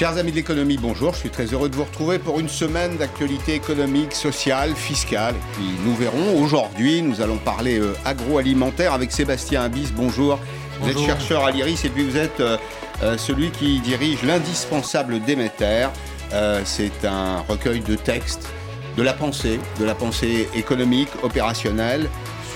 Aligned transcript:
Chers 0.00 0.16
amis 0.16 0.30
de 0.30 0.36
l'économie, 0.36 0.78
bonjour. 0.78 1.12
Je 1.12 1.18
suis 1.18 1.28
très 1.28 1.44
heureux 1.44 1.68
de 1.68 1.76
vous 1.76 1.84
retrouver 1.84 2.18
pour 2.18 2.40
une 2.40 2.48
semaine 2.48 2.96
d'actualité 2.96 3.52
économique, 3.52 4.14
sociale, 4.14 4.74
fiscale. 4.74 5.34
Et 5.34 5.52
puis 5.52 5.66
nous 5.84 5.94
verrons. 5.94 6.42
Aujourd'hui, 6.42 7.02
nous 7.02 7.20
allons 7.20 7.36
parler 7.36 7.78
euh, 7.78 7.92
agroalimentaire 8.06 8.94
avec 8.94 9.12
Sébastien 9.12 9.60
Abyss. 9.60 9.92
Bonjour. 9.92 10.38
Vous 10.80 10.88
êtes 10.88 10.98
chercheur 11.00 11.44
à 11.44 11.50
l'IRIS 11.50 11.84
et 11.84 11.90
puis 11.90 12.02
vous 12.08 12.16
êtes 12.16 12.40
euh, 12.40 12.56
euh, 13.02 13.18
celui 13.18 13.50
qui 13.50 13.80
dirige 13.80 14.22
l'indispensable 14.22 15.20
Déméter. 15.20 15.88
C'est 16.64 17.04
un 17.04 17.40
recueil 17.46 17.80
de 17.80 17.94
textes, 17.94 18.48
de 18.96 19.02
la 19.02 19.12
pensée, 19.12 19.60
de 19.78 19.84
la 19.84 19.94
pensée 19.94 20.48
économique, 20.54 21.10
opérationnelle, 21.22 22.08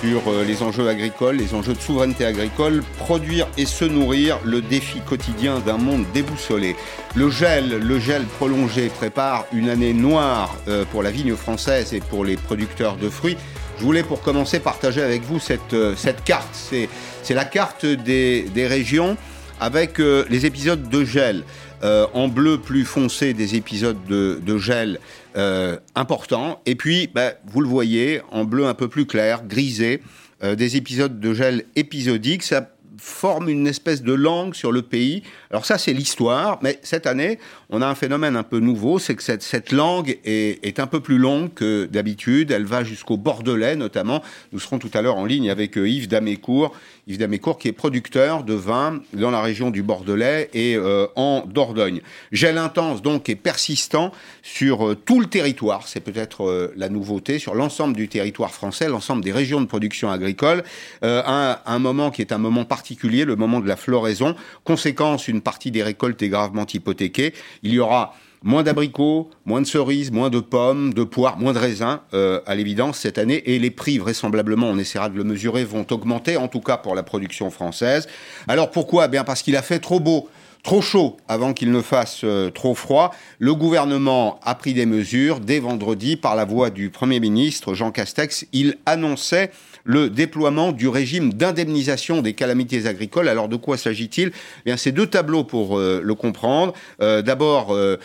euh, 0.04 0.44
les 0.44 0.62
enjeux 0.62 0.88
agricoles, 0.88 1.36
les 1.36 1.54
enjeux 1.54 1.72
de 1.72 1.80
souveraineté 1.80 2.26
agricole, 2.26 2.82
produire 2.98 3.48
et 3.56 3.64
se 3.64 3.84
nourrir, 3.84 4.38
le 4.44 4.60
défi 4.60 5.00
quotidien 5.00 5.60
d'un 5.60 5.78
monde 5.78 6.04
déboussolé. 6.12 6.76
Le 7.14 7.30
gel, 7.30 7.78
le 7.78 7.98
gel 7.98 8.24
prolongé 8.24 8.88
prépare 8.88 9.46
une 9.52 9.68
année 9.68 9.94
noire 9.94 10.56
euh, 10.68 10.84
pour 10.90 11.02
la 11.02 11.10
vigne 11.10 11.34
française 11.34 11.94
et 11.94 12.00
pour 12.00 12.24
les 12.24 12.36
producteurs 12.36 12.96
de 12.96 13.08
fruits. 13.08 13.36
Je 13.78 13.84
voulais 13.84 14.02
pour 14.02 14.20
commencer 14.20 14.60
partager 14.60 15.02
avec 15.02 15.22
vous 15.22 15.40
cette, 15.40 15.72
euh, 15.72 15.94
carte. 16.24 16.54
C'est 16.54 17.34
la 17.34 17.44
carte 17.44 17.86
des, 17.86 18.46
régions 18.56 19.16
avec 19.60 19.98
les 19.98 20.46
épisodes 20.46 20.88
de 20.88 21.04
gel. 21.04 21.44
en 21.82 22.28
bleu 22.28 22.58
plus 22.58 22.84
foncé 22.84 23.34
des 23.34 23.54
épisodes 23.54 23.98
de, 24.08 24.40
de 24.42 24.58
gel 24.58 24.98
euh, 25.36 25.76
important. 25.94 26.60
Et 26.66 26.74
puis, 26.74 27.08
bah, 27.12 27.32
vous 27.46 27.60
le 27.60 27.68
voyez, 27.68 28.20
en 28.30 28.44
bleu 28.44 28.66
un 28.66 28.74
peu 28.74 28.88
plus 28.88 29.06
clair, 29.06 29.44
grisé, 29.44 30.02
euh, 30.42 30.54
des 30.54 30.76
épisodes 30.76 31.18
de 31.18 31.34
gel 31.34 31.64
épisodiques. 31.76 32.42
Ça 32.42 32.70
forme 32.98 33.48
une 33.48 33.66
espèce 33.66 34.02
de 34.02 34.12
langue 34.12 34.54
sur 34.54 34.72
le 34.72 34.82
pays. 34.82 35.22
Alors 35.50 35.66
ça, 35.66 35.78
c'est 35.78 35.92
l'histoire, 35.92 36.58
mais 36.62 36.78
cette 36.82 37.06
année, 37.06 37.38
on 37.74 37.82
a 37.82 37.88
un 37.88 37.96
phénomène 37.96 38.36
un 38.36 38.44
peu 38.44 38.60
nouveau, 38.60 39.00
c'est 39.00 39.16
que 39.16 39.22
cette, 39.22 39.72
langue 39.72 40.18
est, 40.24 40.64
est, 40.64 40.78
un 40.78 40.86
peu 40.86 41.00
plus 41.00 41.18
longue 41.18 41.52
que 41.52 41.86
d'habitude. 41.86 42.52
Elle 42.52 42.66
va 42.66 42.84
jusqu'au 42.84 43.16
Bordelais, 43.16 43.74
notamment. 43.74 44.22
Nous 44.52 44.60
serons 44.60 44.78
tout 44.78 44.90
à 44.94 45.02
l'heure 45.02 45.16
en 45.16 45.24
ligne 45.24 45.50
avec 45.50 45.76
euh, 45.76 45.88
Yves 45.88 46.06
Damécourt, 46.06 46.72
Yves 47.08 47.28
qui 47.58 47.68
est 47.68 47.72
producteur 47.72 48.44
de 48.44 48.54
vin 48.54 49.00
dans 49.12 49.32
la 49.32 49.42
région 49.42 49.72
du 49.72 49.82
Bordelais 49.82 50.50
et 50.54 50.76
euh, 50.76 51.08
en 51.16 51.44
Dordogne. 51.46 52.00
Gel 52.30 52.58
intense, 52.58 53.02
donc, 53.02 53.28
et 53.28 53.34
persistant 53.34 54.12
sur 54.42 54.86
euh, 54.86 54.94
tout 54.94 55.20
le 55.20 55.26
territoire. 55.26 55.88
C'est 55.88 56.00
peut-être 56.00 56.72
la 56.76 56.88
nouveauté, 56.88 57.40
sur 57.40 57.56
l'ensemble 57.56 57.96
du 57.96 58.06
territoire 58.06 58.52
français, 58.52 58.88
l'ensemble 58.88 59.24
des 59.24 59.32
régions 59.32 59.60
de 59.60 59.66
production 59.66 60.10
agricole. 60.10 60.62
Un 61.02 61.78
moment 61.80 62.12
qui 62.12 62.20
est 62.20 62.32
un 62.32 62.38
moment 62.38 62.64
particulier 62.64 63.24
le 63.24 63.34
moment 63.34 63.58
de 63.60 63.66
la 63.66 63.76
floraison. 63.76 64.36
Conséquence, 64.62 65.26
une 65.26 65.40
partie 65.40 65.72
des 65.72 65.82
récoltes 65.82 66.22
est 66.22 66.28
gravement 66.28 66.66
hypothéquée. 66.72 67.34
Il 67.64 67.72
y 67.72 67.80
aura 67.80 68.14
moins 68.44 68.62
d'abricots, 68.62 69.30
moins 69.46 69.62
de 69.62 69.66
cerises, 69.66 70.12
moins 70.12 70.30
de 70.30 70.38
pommes, 70.38 70.94
de 70.94 71.02
poires, 71.02 71.38
moins 71.38 71.54
de 71.54 71.58
raisins, 71.58 71.98
euh, 72.12 72.40
à 72.46 72.54
l'évidence, 72.54 72.98
cette 72.98 73.18
année. 73.18 73.42
Et 73.46 73.58
les 73.58 73.70
prix, 73.70 73.98
vraisemblablement, 73.98 74.68
on 74.68 74.78
essaiera 74.78 75.08
de 75.08 75.16
le 75.16 75.24
mesurer, 75.24 75.64
vont 75.64 75.86
augmenter, 75.90 76.36
en 76.36 76.46
tout 76.46 76.60
cas 76.60 76.76
pour 76.76 76.94
la 76.94 77.02
production 77.02 77.50
française. 77.50 78.06
Alors 78.46 78.70
pourquoi? 78.70 79.08
Bien 79.08 79.24
parce 79.24 79.42
qu'il 79.42 79.56
a 79.56 79.62
fait 79.62 79.80
trop 79.80 79.98
beau 79.98 80.28
trop 80.64 80.80
chaud 80.80 81.18
avant 81.28 81.52
qu'il 81.52 81.70
ne 81.70 81.82
fasse 81.82 82.22
euh, 82.24 82.50
trop 82.50 82.74
froid. 82.74 83.14
Le 83.38 83.54
gouvernement 83.54 84.40
a 84.42 84.54
pris 84.54 84.72
des 84.72 84.86
mesures. 84.86 85.38
Dès 85.38 85.60
vendredi, 85.60 86.16
par 86.16 86.34
la 86.34 86.46
voix 86.46 86.70
du 86.70 86.90
Premier 86.90 87.20
ministre 87.20 87.74
Jean 87.74 87.92
Castex, 87.92 88.46
il 88.52 88.78
annonçait 88.86 89.52
le 89.84 90.08
déploiement 90.10 90.72
du 90.72 90.88
régime 90.88 91.32
d'indemnisation 91.32 92.22
des 92.22 92.32
calamités 92.32 92.86
agricoles. 92.86 93.28
Alors 93.28 93.48
de 93.48 93.56
quoi 93.56 93.76
s'agit-il? 93.76 94.28
Eh 94.28 94.32
Bien, 94.64 94.76
c'est 94.76 94.92
deux 94.92 95.06
tableaux 95.06 95.44
pour 95.44 95.78
euh, 95.78 96.00
le 96.02 96.14
comprendre. 96.14 96.72
Euh, 97.00 97.22
d'abord, 97.22 97.72
euh, 97.72 97.98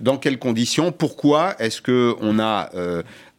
dans 0.00 0.16
quelles 0.16 0.38
conditions? 0.38 0.92
Pourquoi 0.92 1.54
est-ce 1.58 1.80
que 1.82 2.16
on 2.20 2.38
a 2.38 2.70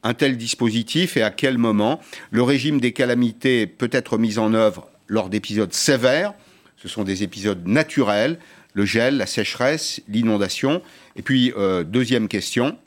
un 0.04 0.14
tel 0.14 0.38
dispositif 0.38 1.18
et 1.18 1.24
à 1.24 1.32
quel 1.32 1.58
moment? 1.58 2.00
Le 2.30 2.44
régime 2.44 2.80
des 2.80 2.94
calamités 2.94 3.68
peut 3.68 3.90
être 3.92 4.18
mis 4.18 4.38
en 4.38 4.54
œuvre 4.54 4.88
lors 5.08 5.30
d'épisodes 5.30 5.74
sévères. 5.74 6.34
Ce 6.78 6.88
sont 6.88 7.04
des 7.04 7.24
épisodes 7.24 7.68
naturels, 7.68 8.38
le 8.74 8.86
gel, 8.86 9.18
la 9.18 9.26
sécheresse, 9.26 10.02
l'inondation. 10.08 10.82
Et 11.16 11.22
puis, 11.22 11.54
deuxième 11.86 12.28
question, 12.28 12.78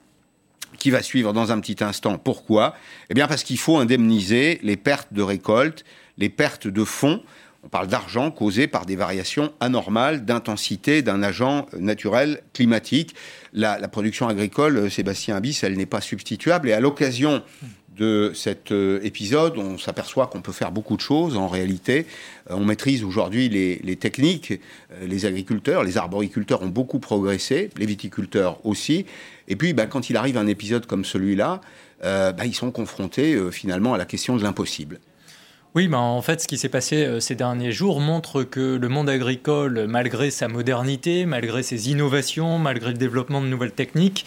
qui 0.79 0.91
va 0.91 1.03
suivre 1.03 1.33
dans 1.33 1.53
un 1.53 1.61
petit 1.61 1.83
instant. 1.83 2.19
Pourquoi? 2.19 2.75
Eh 3.11 3.15
bien 3.15 3.27
parce 3.27 3.43
qu'il 3.43 3.59
faut 3.59 3.79
indemniser 3.79 4.61
les 4.63 4.77
pertes 4.77 5.13
de 5.13 5.23
récolte, 5.23 5.85
les 6.19 6.29
pertes 6.29 6.67
de 6.67 6.85
fonds. 6.85 7.23
On 7.65 7.69
parle 7.69 7.87
d'argent 7.87 8.31
causé 8.31 8.67
par 8.67 8.85
des 8.85 8.95
variations 8.95 9.53
anormales 9.59 10.27
d'intensité 10.27 11.01
d'un 11.01 11.23
agent 11.23 11.67
naturel 11.79 12.43
climatique. 12.53 13.15
La, 13.55 13.79
production 13.89 14.29
agricole, 14.29 14.77
euh, 14.77 14.91
Sébastien 14.91 15.37
Abyss, 15.37 15.65
elle 15.65 15.77
n'est 15.77 15.87
pas 15.87 16.03
substituable. 16.03 16.69
Et 16.69 16.73
à 16.75 16.81
l'occasion 16.81 17.43
de 17.97 18.33
cet 18.35 18.73
euh, 18.73 19.01
épisode, 19.03 19.57
on 19.57 19.79
s'aperçoit 19.79 20.27
qu'on 20.27 20.41
peut 20.41 20.53
faire 20.53 20.73
beaucoup 20.73 20.97
de 20.97 21.01
choses 21.01 21.37
en 21.37 21.49
réalité. 21.49 22.07
Euh, 22.51 22.55
on 22.57 22.65
maîtrise 22.65 23.05
aujourd'hui 23.05 23.49
les, 23.49 23.97
techniques. 23.97 24.53
Euh, 24.53 25.07
les 25.07 25.27
agriculteurs, 25.27 25.85
les 25.85 25.97
arboriculteurs 25.97 26.63
ont 26.63 26.69
beaucoup 26.69 26.99
progressé, 26.99 27.71
les 27.77 27.87
viticulteurs 27.87 28.65
aussi. 28.65 29.07
Et 29.49 29.57
puis, 29.57 29.73
bah, 29.75 29.87
quand 29.87 30.11
il 30.11 30.17
arrive 30.17 30.37
un 30.37 30.47
épisode 30.47 30.87
comme 30.87 31.05
celui-là, 31.05 31.61
bah, 32.03 32.45
ils 32.45 32.55
sont 32.55 32.71
confrontés 32.71 33.51
finalement 33.51 33.95
à 33.95 33.99
la 33.99 34.05
question 34.05 34.37
de 34.37 34.43
l'impossible. 34.43 35.01
Oui, 35.75 35.89
en 35.91 36.21
fait, 36.21 36.43
ce 36.43 36.47
qui 36.47 36.59
s'est 36.59 36.69
passé 36.69 37.19
ces 37.21 37.35
derniers 37.35 37.73
jours 37.73 37.99
montre 37.99 38.43
que 38.43 38.77
le 38.77 38.89
monde 38.91 39.09
agricole, 39.09 39.87
malgré 39.89 40.31
sa 40.31 40.47
modernité, 40.47 41.25
malgré 41.25 41.63
ses 41.63 41.91
innovations, 41.91 42.59
malgré 42.59 42.91
le 42.91 42.99
développement 42.99 43.41
de 43.41 43.47
nouvelles 43.47 43.73
techniques, 43.73 44.27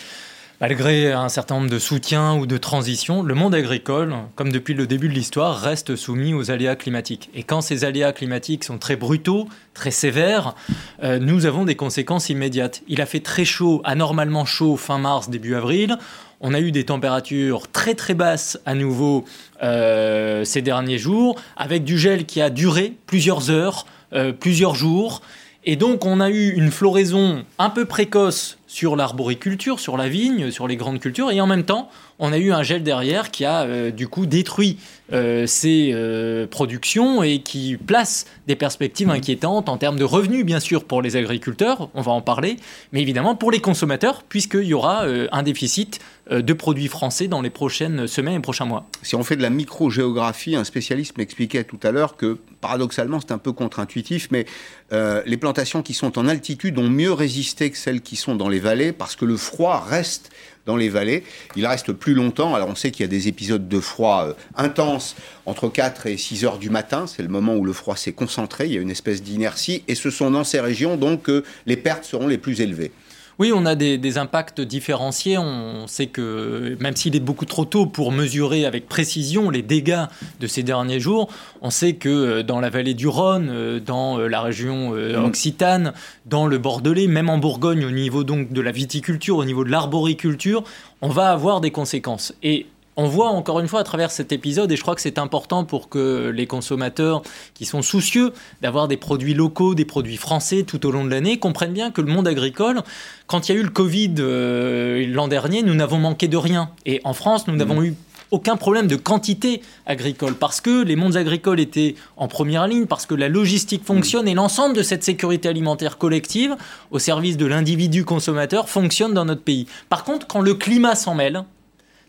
Malgré 0.60 1.12
un 1.12 1.30
certain 1.30 1.58
nombre 1.58 1.70
de 1.70 1.78
soutiens 1.78 2.34
ou 2.34 2.48
de 2.48 2.58
transitions, 2.58 3.22
le 3.22 3.36
monde 3.36 3.54
agricole, 3.54 4.16
comme 4.34 4.52
depuis 4.52 4.74
le 4.74 4.88
début 4.88 5.08
de 5.08 5.14
l'histoire, 5.14 5.62
reste 5.62 5.96
soumis 5.96 6.34
aux 6.34 6.50
aléas 6.50 6.76
climatiques. 6.76 7.30
Et 7.36 7.44
quand 7.44 7.62
ces 7.62 7.86
aléas 7.86 8.12
climatiques 8.12 8.64
sont 8.64 8.80
très 8.80 8.96
brutaux, 8.96 9.48
très 9.76 9.92
sévères, 9.92 10.56
euh, 11.04 11.20
nous 11.20 11.46
avons 11.46 11.64
des 11.64 11.76
conséquences 11.76 12.30
immédiates. 12.30 12.82
Il 12.88 13.02
a 13.02 13.06
fait 13.06 13.20
très 13.20 13.46
chaud, 13.46 13.82
anormalement 13.84 14.46
chaud 14.46 14.78
fin 14.78 14.98
mars, 14.98 15.30
début 15.30 15.54
avril. 15.54 15.96
On 16.42 16.56
a 16.56 16.60
eu 16.60 16.72
des 16.72 16.86
températures 16.86 17.72
très 17.72 17.94
très 17.94 18.16
basses 18.16 18.60
à 18.66 18.74
nouveau 18.74 19.26
euh, 19.62 20.44
ces 20.44 20.64
derniers 20.64 20.98
jours, 20.98 21.40
avec 21.56 21.84
du 21.84 22.00
gel 22.00 22.26
qui 22.26 22.42
a 22.42 22.50
duré 22.50 22.98
plusieurs 23.06 23.52
heures, 23.52 23.86
euh, 24.14 24.34
plusieurs 24.34 24.74
jours. 24.74 25.22
Et 25.70 25.76
donc 25.76 26.06
on 26.06 26.22
a 26.22 26.30
eu 26.30 26.54
une 26.56 26.72
floraison 26.72 27.44
un 27.60 27.70
peu 27.70 27.84
précoce 27.84 28.58
sur 28.68 28.96
l'arboriculture, 28.96 29.82
sur 29.82 29.98
la 29.98 30.08
vigne, 30.08 30.50
sur 30.50 30.66
les 30.66 30.78
grandes 30.78 31.02
cultures, 31.02 31.30
et 31.30 31.42
en 31.42 31.46
même 31.46 31.66
temps 31.66 31.90
on 32.20 32.32
a 32.32 32.38
eu 32.38 32.54
un 32.54 32.64
gel 32.64 32.84
derrière 32.84 33.32
qui 33.32 33.44
a 33.44 33.64
euh, 33.64 33.92
du 33.92 34.08
coup 34.08 34.26
détruit 34.26 34.78
euh, 35.12 35.46
ces 35.46 35.92
euh, 35.94 36.48
productions 36.48 37.22
et 37.22 37.40
qui 37.40 37.76
place 37.76 38.28
des 38.48 38.56
perspectives 38.56 39.10
inquiétantes 39.10 39.68
en 39.68 39.76
termes 39.76 40.00
de 40.00 40.06
revenus, 40.06 40.46
bien 40.46 40.62
sûr, 40.62 40.86
pour 40.86 41.02
les 41.02 41.18
agriculteurs, 41.18 41.90
on 41.96 42.02
va 42.02 42.14
en 42.14 42.22
parler, 42.22 42.56
mais 42.94 43.02
évidemment 43.02 43.36
pour 43.36 43.52
les 43.52 43.60
consommateurs, 43.60 44.24
puisqu'il 44.24 44.64
y 44.64 44.74
aura 44.74 45.04
un 45.04 45.44
déficit 45.44 46.00
de 46.30 46.54
produits 46.54 46.88
français 46.88 47.28
dans 47.28 47.42
les 47.42 47.50
prochaines 47.50 48.08
semaines 48.08 48.36
et 48.36 48.40
prochains 48.40 48.66
mois. 48.66 48.88
Si 49.02 49.16
on 49.16 49.24
fait 49.24 49.36
de 49.36 49.42
la 49.42 49.50
microgéographie, 49.50 50.56
un 50.56 50.64
spécialiste 50.64 51.18
m'expliquait 51.18 51.64
tout 51.64 51.80
à 51.84 51.92
l'heure 51.92 52.18
que 52.18 52.38
paradoxalement 52.62 53.20
c'est 53.20 53.32
un 53.32 53.38
peu 53.38 53.52
contre-intuitif, 53.52 54.30
mais 54.32 54.46
les 54.92 55.38
plantations 55.38 55.82
qui 55.82 55.94
sont 55.94 56.18
en 56.18 56.28
altitude 56.28 56.78
ont 56.78 56.90
mieux 56.90 57.14
résisté 57.14 57.72
que 57.72 57.78
celles 57.78 58.02
qui 58.02 58.16
sont 58.16 58.36
dans 58.36 58.50
les 58.50 58.60
vallées 58.60 58.92
parce 58.92 59.16
que 59.16 59.26
le 59.26 59.38
froid 59.38 59.86
reste 59.88 60.32
dans 60.68 60.76
les 60.76 60.90
vallées. 60.90 61.24
Il 61.56 61.66
reste 61.66 61.94
plus 61.94 62.14
longtemps. 62.14 62.54
Alors 62.54 62.70
on 62.70 62.76
sait 62.76 62.92
qu'il 62.92 63.02
y 63.02 63.06
a 63.06 63.10
des 63.10 63.28
épisodes 63.28 63.68
de 63.68 63.80
froid 63.80 64.28
euh, 64.28 64.34
intenses 64.56 65.16
entre 65.48 65.70
4 65.70 66.06
et 66.06 66.18
6 66.18 66.46
heures 66.46 66.60
du 66.60 66.70
matin. 66.70 67.08
C'est 67.08 67.24
le 67.24 67.30
moment 67.30 67.56
où 67.56 67.66
le 67.66 67.74
froid 67.74 67.96
s'est 67.96 68.12
concentré. 68.12 68.68
Il 68.68 68.74
y 68.74 68.78
a 68.78 68.82
une 68.82 68.92
espèce 68.92 69.24
d'inertie. 69.24 69.84
Et 69.88 69.96
ce 69.96 70.12
sont 70.12 70.30
dans 70.30 70.44
ces 70.44 70.60
régions 70.60 70.98
donc 70.98 71.24
que 71.24 71.44
les 71.66 71.78
pertes 71.78 72.04
seront 72.04 72.28
les 72.28 72.38
plus 72.38 72.62
élevées. 72.62 72.92
Oui, 73.40 73.52
on 73.54 73.68
a 73.68 73.76
des, 73.76 74.18
impacts 74.18 74.62
différenciés. 74.62 75.38
On 75.38 75.86
sait 75.86 76.08
que 76.08 76.76
même 76.80 76.96
s'il 76.96 77.16
est 77.16 77.20
beaucoup 77.20 77.46
trop 77.46 77.66
tôt 77.66 77.86
pour 77.86 78.12
mesurer 78.12 78.66
avec 78.66 78.88
précision 78.88 79.52
les 79.52 79.62
dégâts 79.62 80.06
de 80.40 80.48
ces 80.48 80.64
derniers 80.64 81.00
jours, 81.00 81.30
on 81.62 81.70
sait 81.70 81.94
que 81.94 82.10
euh, 82.10 82.44
dans 82.44 82.60
la 82.60 82.70
vallée 82.70 82.96
du 82.96 83.08
Rhône, 83.08 83.50
euh, 83.52 83.80
dans 83.80 84.18
euh, 84.18 84.28
la 84.28 84.42
région 84.42 84.92
mm. 84.92 85.24
occitane, 85.24 85.94
dans 86.26 86.48
le 86.48 86.58
Bordelais, 86.58 87.08
même 87.08 87.30
en 87.30 87.38
Bourgogne, 87.38 87.86
au 87.86 87.92
niveau 87.92 88.24
donc 88.24 88.52
de 88.52 88.62
la 88.62 88.72
viticulture, 88.72 89.38
au 89.38 89.46
niveau 89.46 89.64
de 89.64 89.70
l'arboriculture, 89.70 90.64
on 91.02 91.10
va 91.10 91.32
avoir 91.32 91.62
des 91.62 91.72
conséquences. 91.72 92.34
Et 92.42 92.66
on 92.98 93.08
voit 93.08 93.30
encore 93.30 93.60
une 93.60 93.68
fois 93.68 93.80
à 93.80 93.84
travers 93.84 94.10
cet 94.10 94.32
épisode, 94.32 94.72
et 94.72 94.76
je 94.76 94.82
crois 94.82 94.96
que 94.96 95.02
c'est 95.02 95.20
important 95.20 95.64
pour 95.64 95.88
que 95.88 96.32
les 96.36 96.48
consommateurs 96.48 97.22
qui 97.54 97.66
sont 97.66 97.84
soucieux 97.84 98.34
d'avoir 98.62 98.88
des 98.88 98.98
produits 98.98 99.36
locaux, 99.36 99.76
des 99.76 99.86
produits 99.86 100.18
français 100.18 100.64
tout 100.64 100.84
au 100.86 100.92
long 100.92 101.06
de 101.06 101.12
l'année, 101.12 101.38
comprennent 101.38 101.74
bien 101.74 101.92
que 101.92 102.02
le 102.02 102.12
monde 102.12 102.28
agricole, 102.28 102.82
quand 103.28 103.48
il 103.48 103.54
y 103.54 103.58
a 103.58 103.62
eu 103.62 103.64
le 103.64 103.70
Covid 103.70 104.16
euh, 104.18 105.06
l'an 105.08 105.28
dernier, 105.28 105.62
nous 105.62 105.76
n'avons 105.76 106.00
manqué 106.00 106.28
de 106.28 106.38
rien. 106.38 106.72
Et 106.88 107.00
en 107.04 107.14
France, 107.14 107.48
nous 107.48 107.56
n'avons 107.56 107.82
mmh. 107.82 107.86
eu 107.86 107.96
aucun 108.32 108.58
problème 108.58 108.88
de 108.88 108.96
quantité 108.96 109.62
agricole, 109.86 110.34
parce 110.34 110.60
que 110.60 110.84
les 110.84 110.96
mondes 110.96 111.16
agricoles 111.16 111.60
étaient 111.60 111.96
en 112.18 112.28
première 112.28 112.68
ligne, 112.68 112.88
parce 112.88 113.06
que 113.06 113.14
la 113.14 113.30
logistique 113.30 113.86
fonctionne 113.86 114.28
et 114.28 114.34
l'ensemble 114.34 114.76
de 114.76 114.84
cette 114.84 115.04
sécurité 115.04 115.48
alimentaire 115.48 116.00
collective 116.00 116.56
au 116.90 116.98
service 116.98 117.38
de 117.38 117.46
l'individu 117.46 118.06
consommateur 118.06 118.70
fonctionne 118.70 119.14
dans 119.14 119.26
notre 119.26 119.44
pays. 119.44 119.68
Par 119.88 120.04
contre, 120.04 120.26
quand 120.26 120.42
le 120.42 120.56
climat 120.56 120.96
s'en 120.96 121.14
mêle, 121.14 121.44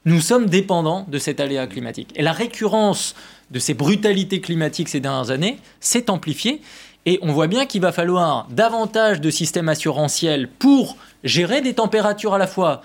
nous 0.05 0.21
sommes 0.21 0.47
dépendants 0.47 1.07
de 1.09 1.19
cet 1.19 1.41
aléa 1.41 1.67
climatique. 1.67 2.11
Et 2.15 2.23
la 2.23 2.33
récurrence 2.33 3.15
de 3.51 3.59
ces 3.59 3.75
brutalités 3.75 4.41
climatiques 4.41 4.89
ces 4.89 5.01
dernières 5.01 5.31
années 5.31 5.59
s'est 5.81 6.11
amplifiée. 6.11 6.61
Et 7.07 7.19
on 7.23 7.33
voit 7.33 7.47
bien 7.47 7.67
qu'il 7.67 7.81
va 7.81 7.93
falloir 7.93 8.47
davantage 8.51 9.21
de 9.21 9.31
systèmes 9.31 9.69
assurantiels 9.69 10.49
pour 10.49 10.97
gérer 11.25 11.61
des 11.61 11.75
températures 11.75 12.35
à 12.35 12.39
la 12.39 12.47
fois 12.47 12.83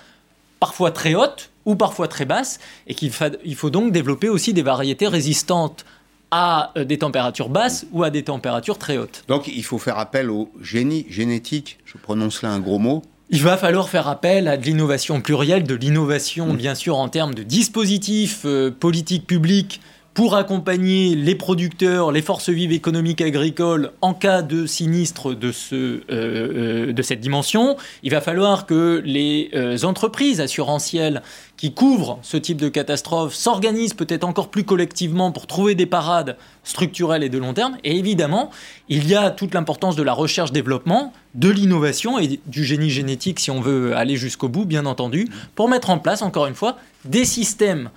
parfois 0.59 0.91
très 0.91 1.15
hautes 1.15 1.49
ou 1.65 1.75
parfois 1.75 2.07
très 2.07 2.25
basses, 2.25 2.59
et 2.87 2.95
qu'il 2.95 3.11
faut 3.11 3.69
donc 3.69 3.91
développer 3.93 4.29
aussi 4.29 4.53
des 4.53 4.61
variétés 4.61 5.07
résistantes 5.07 5.85
à 6.31 6.71
euh, 6.77 6.83
des 6.83 6.97
températures 6.97 7.49
basses 7.49 7.85
ou 7.91 8.03
à 8.03 8.09
des 8.09 8.23
températures 8.23 8.77
très 8.77 8.97
hautes. 8.97 9.23
Donc 9.27 9.47
il 9.47 9.63
faut 9.63 9.77
faire 9.77 9.99
appel 9.99 10.29
au 10.29 10.49
génie 10.61 11.05
génétique, 11.09 11.79
je 11.85 11.97
prononce 11.97 12.41
là 12.41 12.49
un 12.49 12.59
gros 12.59 12.79
mot, 12.79 13.03
il 13.29 13.41
va 13.41 13.57
falloir 13.57 13.89
faire 13.89 14.07
appel 14.07 14.47
à 14.47 14.57
de 14.57 14.65
l'innovation 14.65 15.21
plurielle, 15.21 15.63
de 15.63 15.75
l'innovation 15.75 16.53
bien 16.53 16.75
sûr 16.75 16.97
en 16.97 17.09
termes 17.09 17.33
de 17.33 17.43
dispositifs 17.43 18.41
euh, 18.45 18.69
politiques 18.71 19.25
publics 19.25 19.81
pour 20.13 20.35
accompagner 20.35 21.15
les 21.15 21.33
producteurs, 21.35 22.11
les 22.11 22.21
forces 22.21 22.49
vives 22.49 22.71
économiques 22.71 23.21
agricoles 23.21 23.91
en 24.01 24.13
cas 24.13 24.43
de 24.43 24.67
sinistre 24.67 25.33
de, 25.33 25.51
ce, 25.51 25.75
euh, 25.75 26.01
euh, 26.09 26.93
de 26.93 27.01
cette 27.01 27.19
dimension. 27.19 27.77
Il 28.03 28.11
va 28.11 28.21
falloir 28.21 28.67
que 28.67 29.01
les 29.03 29.49
euh, 29.55 29.83
entreprises 29.83 30.39
assurantielles 30.39 31.23
qui 31.57 31.73
couvrent 31.73 32.19
ce 32.21 32.37
type 32.37 32.57
de 32.57 32.69
catastrophe 32.69 33.33
s'organisent 33.33 33.95
peut-être 33.95 34.23
encore 34.23 34.49
plus 34.49 34.63
collectivement 34.63 35.31
pour 35.31 35.47
trouver 35.47 35.73
des 35.73 35.85
parades 35.85 36.37
structurelles 36.63 37.23
et 37.23 37.29
de 37.29 37.37
long 37.39 37.53
terme. 37.53 37.77
Et 37.83 37.97
évidemment, 37.97 38.51
il 38.89 39.07
y 39.07 39.15
a 39.15 39.31
toute 39.31 39.53
l'importance 39.53 39.95
de 39.95 40.03
la 40.03 40.13
recherche-développement, 40.13 41.13
de 41.33 41.49
l'innovation 41.49 42.19
et 42.19 42.39
du 42.45 42.63
génie 42.63 42.91
génétique 42.91 43.39
si 43.39 43.49
on 43.49 43.61
veut 43.61 43.95
aller 43.95 44.15
jusqu'au 44.15 44.49
bout, 44.49 44.65
bien 44.65 44.85
entendu, 44.85 45.27
pour 45.55 45.69
mettre 45.69 45.89
en 45.89 45.97
place, 45.97 46.21
encore 46.21 46.45
une 46.45 46.55
fois, 46.55 46.77
des 47.05 47.25
systèmes 47.25 47.89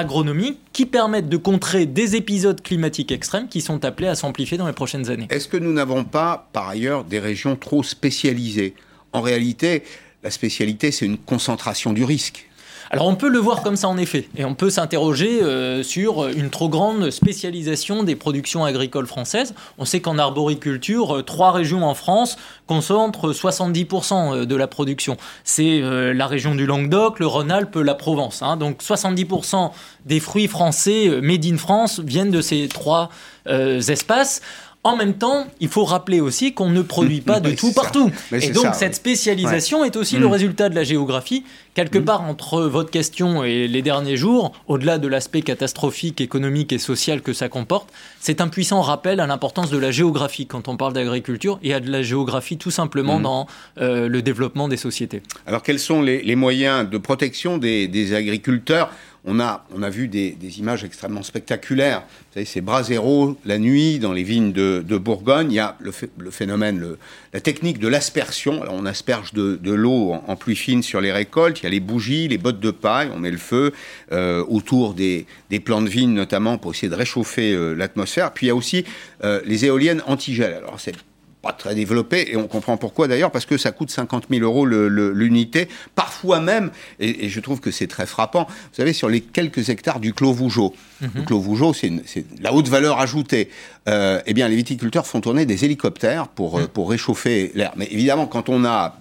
agronomiques 0.00 0.58
qui 0.72 0.86
permettent 0.86 1.28
de 1.28 1.36
contrer 1.36 1.86
des 1.86 2.16
épisodes 2.16 2.60
climatiques 2.60 3.12
extrêmes 3.12 3.48
qui 3.48 3.60
sont 3.60 3.84
appelés 3.84 4.08
à 4.08 4.14
s'amplifier 4.14 4.58
dans 4.58 4.66
les 4.66 4.72
prochaines 4.72 5.10
années. 5.10 5.28
Est-ce 5.30 5.48
que 5.48 5.56
nous 5.56 5.72
n'avons 5.72 6.04
pas, 6.04 6.48
par 6.52 6.68
ailleurs, 6.68 7.04
des 7.04 7.20
régions 7.20 7.54
trop 7.54 7.82
spécialisées? 7.82 8.74
En 9.12 9.20
réalité, 9.20 9.82
la 10.22 10.30
spécialité, 10.30 10.90
c'est 10.90 11.06
une 11.06 11.18
concentration 11.18 11.92
du 11.92 12.04
risque. 12.04 12.49
Alors 12.92 13.06
on 13.06 13.14
peut 13.14 13.28
le 13.28 13.38
voir 13.38 13.62
comme 13.62 13.76
ça 13.76 13.86
en 13.86 13.96
effet, 13.96 14.28
et 14.36 14.44
on 14.44 14.56
peut 14.56 14.68
s'interroger 14.68 15.44
euh, 15.44 15.84
sur 15.84 16.26
une 16.26 16.50
trop 16.50 16.68
grande 16.68 17.10
spécialisation 17.10 18.02
des 18.02 18.16
productions 18.16 18.64
agricoles 18.64 19.06
françaises. 19.06 19.54
On 19.78 19.84
sait 19.84 20.00
qu'en 20.00 20.18
arboriculture, 20.18 21.18
euh, 21.18 21.22
trois 21.22 21.52
régions 21.52 21.84
en 21.84 21.94
France 21.94 22.36
concentrent 22.66 23.32
70% 23.32 24.34
euh, 24.34 24.44
de 24.44 24.56
la 24.56 24.66
production. 24.66 25.16
C'est 25.44 25.80
la 25.80 26.26
région 26.26 26.56
du 26.56 26.66
Languedoc, 26.66 27.20
le 27.20 27.28
Rhône-Alpes, 27.28 27.76
la 27.76 27.94
Provence. 27.94 28.42
Hein. 28.42 28.56
Donc 28.56 28.82
70% 28.82 29.70
des 30.06 30.18
fruits 30.18 30.48
français 30.48 31.20
made 31.22 31.46
in 31.46 31.58
France 31.58 32.00
viennent 32.00 32.30
de 32.32 32.40
ces 32.40 32.68
trois 32.68 33.10
espaces. 33.46 34.42
En 34.82 34.96
même 34.96 35.12
temps, 35.12 35.46
il 35.60 35.68
faut 35.68 35.84
rappeler 35.84 36.20
aussi 36.20 36.54
qu'on 36.54 36.70
ne 36.70 36.80
produit 36.80 37.20
pas 37.20 37.38
de 37.40 37.50
tout 37.50 37.72
partout. 37.74 38.10
Et 38.32 38.48
donc 38.48 38.74
cette 38.74 38.94
spécialisation 38.94 39.84
est 39.84 39.94
aussi 39.94 40.16
le 40.16 40.26
mm. 40.26 40.32
résultat 40.32 40.68
de 40.70 40.74
la 40.74 40.84
géographie. 40.84 41.44
Quelque 41.74 41.98
mm. 41.98 42.04
part 42.06 42.22
entre 42.22 42.62
votre 42.62 42.90
question 42.90 43.44
et 43.44 43.68
les 43.68 43.82
derniers 43.82 44.16
jours, 44.16 44.52
au-delà 44.68 44.96
de 44.96 45.06
l'aspect 45.06 45.42
catastrophique, 45.42 46.22
économique 46.22 46.72
et 46.72 46.78
social 46.78 47.20
que 47.20 47.34
ça 47.34 47.50
comporte, 47.50 47.90
c'est 48.20 48.40
un 48.40 48.48
puissant 48.48 48.80
rappel 48.80 49.20
à 49.20 49.26
l'importance 49.26 49.68
de 49.70 49.76
la 49.76 49.90
géographie 49.90 50.46
quand 50.46 50.66
on 50.66 50.78
parle 50.78 50.94
d'agriculture 50.94 51.58
et 51.62 51.74
à 51.74 51.80
de 51.80 51.90
la 51.90 52.00
géographie 52.00 52.56
tout 52.56 52.70
simplement 52.70 53.18
mm. 53.18 53.22
dans 53.22 53.46
euh, 53.82 54.08
le 54.08 54.22
développement 54.22 54.66
des 54.66 54.78
sociétés. 54.78 55.22
Alors 55.46 55.62
quels 55.62 55.78
sont 55.78 56.00
les, 56.00 56.36
moyens 56.36 56.88
de 56.88 56.96
protection 56.96 57.58
des 57.58 58.14
agriculteurs 58.14 58.90
on 59.24 59.38
a, 59.38 59.66
on 59.74 59.82
a 59.82 59.90
vu 59.90 60.08
des, 60.08 60.36
images 60.58 60.84
extrêmement 60.84 61.22
spectaculaires. 61.22 62.00
Vous 62.00 62.34
savez, 62.34 62.46
ces 62.46 62.60
bras 62.60 62.82
zéro 62.82 63.36
la 63.44 63.58
nuit 63.58 63.98
dans 63.98 64.12
les 64.12 64.22
vignes 64.22 64.52
de, 64.52 64.98
Bourgogne. 64.98 65.52
Il 65.52 65.54
y 65.54 65.58
a 65.58 65.76
le, 65.80 65.92
phénomène, 66.30 66.96
la 67.32 67.40
technique 67.40 67.78
de 67.78 67.88
l'aspersion. 67.88 68.62
On 68.70 68.86
asperge 68.86 69.32
de, 69.32 69.72
l'eau 69.72 70.12
en, 70.12 70.36
pluie 70.36 70.56
fine 70.56 70.82
sur 70.82 71.00
les 71.00 71.12
récoltes. 71.12 71.60
Il 71.60 71.64
y 71.64 71.66
a 71.66 71.70
les 71.70 71.80
bougies, 71.80 72.28
les 72.28 72.38
bottes 72.38 72.60
de 72.60 72.70
paille. 72.70 73.10
On 73.14 73.18
met 73.18 73.30
le 73.30 73.38
feu 73.38 73.72
euh, 74.12 74.44
autour 74.48 74.94
des, 74.94 75.26
des 75.50 75.60
plants 75.60 75.82
de 75.82 75.88
vigne, 75.88 76.12
notamment 76.12 76.58
pour 76.58 76.72
essayer 76.72 76.88
de 76.88 76.94
réchauffer 76.94 77.52
euh, 77.52 77.74
l'atmosphère. 77.74 78.32
Puis 78.32 78.46
il 78.46 78.48
y 78.48 78.52
a 78.52 78.54
aussi 78.54 78.84
euh, 79.24 79.40
les 79.44 79.66
éoliennes 79.66 80.02
anti-gel. 80.06 80.54
Alors 80.54 80.80
c'est 80.80 80.94
pas 81.42 81.52
très 81.52 81.74
développé, 81.74 82.30
et 82.30 82.36
on 82.36 82.46
comprend 82.46 82.76
pourquoi 82.76 83.08
d'ailleurs, 83.08 83.30
parce 83.30 83.46
que 83.46 83.56
ça 83.56 83.72
coûte 83.72 83.90
50 83.90 84.26
000 84.30 84.42
euros 84.42 84.66
l'unité, 84.66 85.68
parfois 85.94 86.40
même, 86.40 86.70
et, 86.98 87.28
je 87.28 87.40
trouve 87.40 87.60
que 87.60 87.70
c'est 87.70 87.86
très 87.86 88.06
frappant, 88.06 88.46
vous 88.48 88.76
savez, 88.76 88.92
sur 88.92 89.08
les 89.08 89.20
quelques 89.20 89.68
hectares 89.70 90.00
du 90.00 90.12
Clos 90.12 90.32
Vougeot. 90.32 90.74
Mhm. 91.00 91.10
Le 91.14 91.22
Clos 91.22 91.40
Vougeot, 91.40 91.72
c'est 91.72 91.92
la 92.40 92.52
haute 92.52 92.68
valeur 92.68 93.00
ajoutée. 93.00 93.48
Euh, 93.88 94.20
eh 94.26 94.34
bien, 94.34 94.48
les 94.48 94.56
viticulteurs 94.56 95.06
font 95.06 95.20
tourner 95.20 95.46
des 95.46 95.64
hélicoptères 95.64 96.28
pour, 96.28 96.58
euh, 96.58 96.62
mhm. 96.62 96.68
pour 96.68 96.90
réchauffer 96.90 97.50
l'air. 97.54 97.72
Mais 97.76 97.88
évidemment, 97.90 98.26
quand 98.26 98.48
on 98.48 98.64
a 98.64 98.98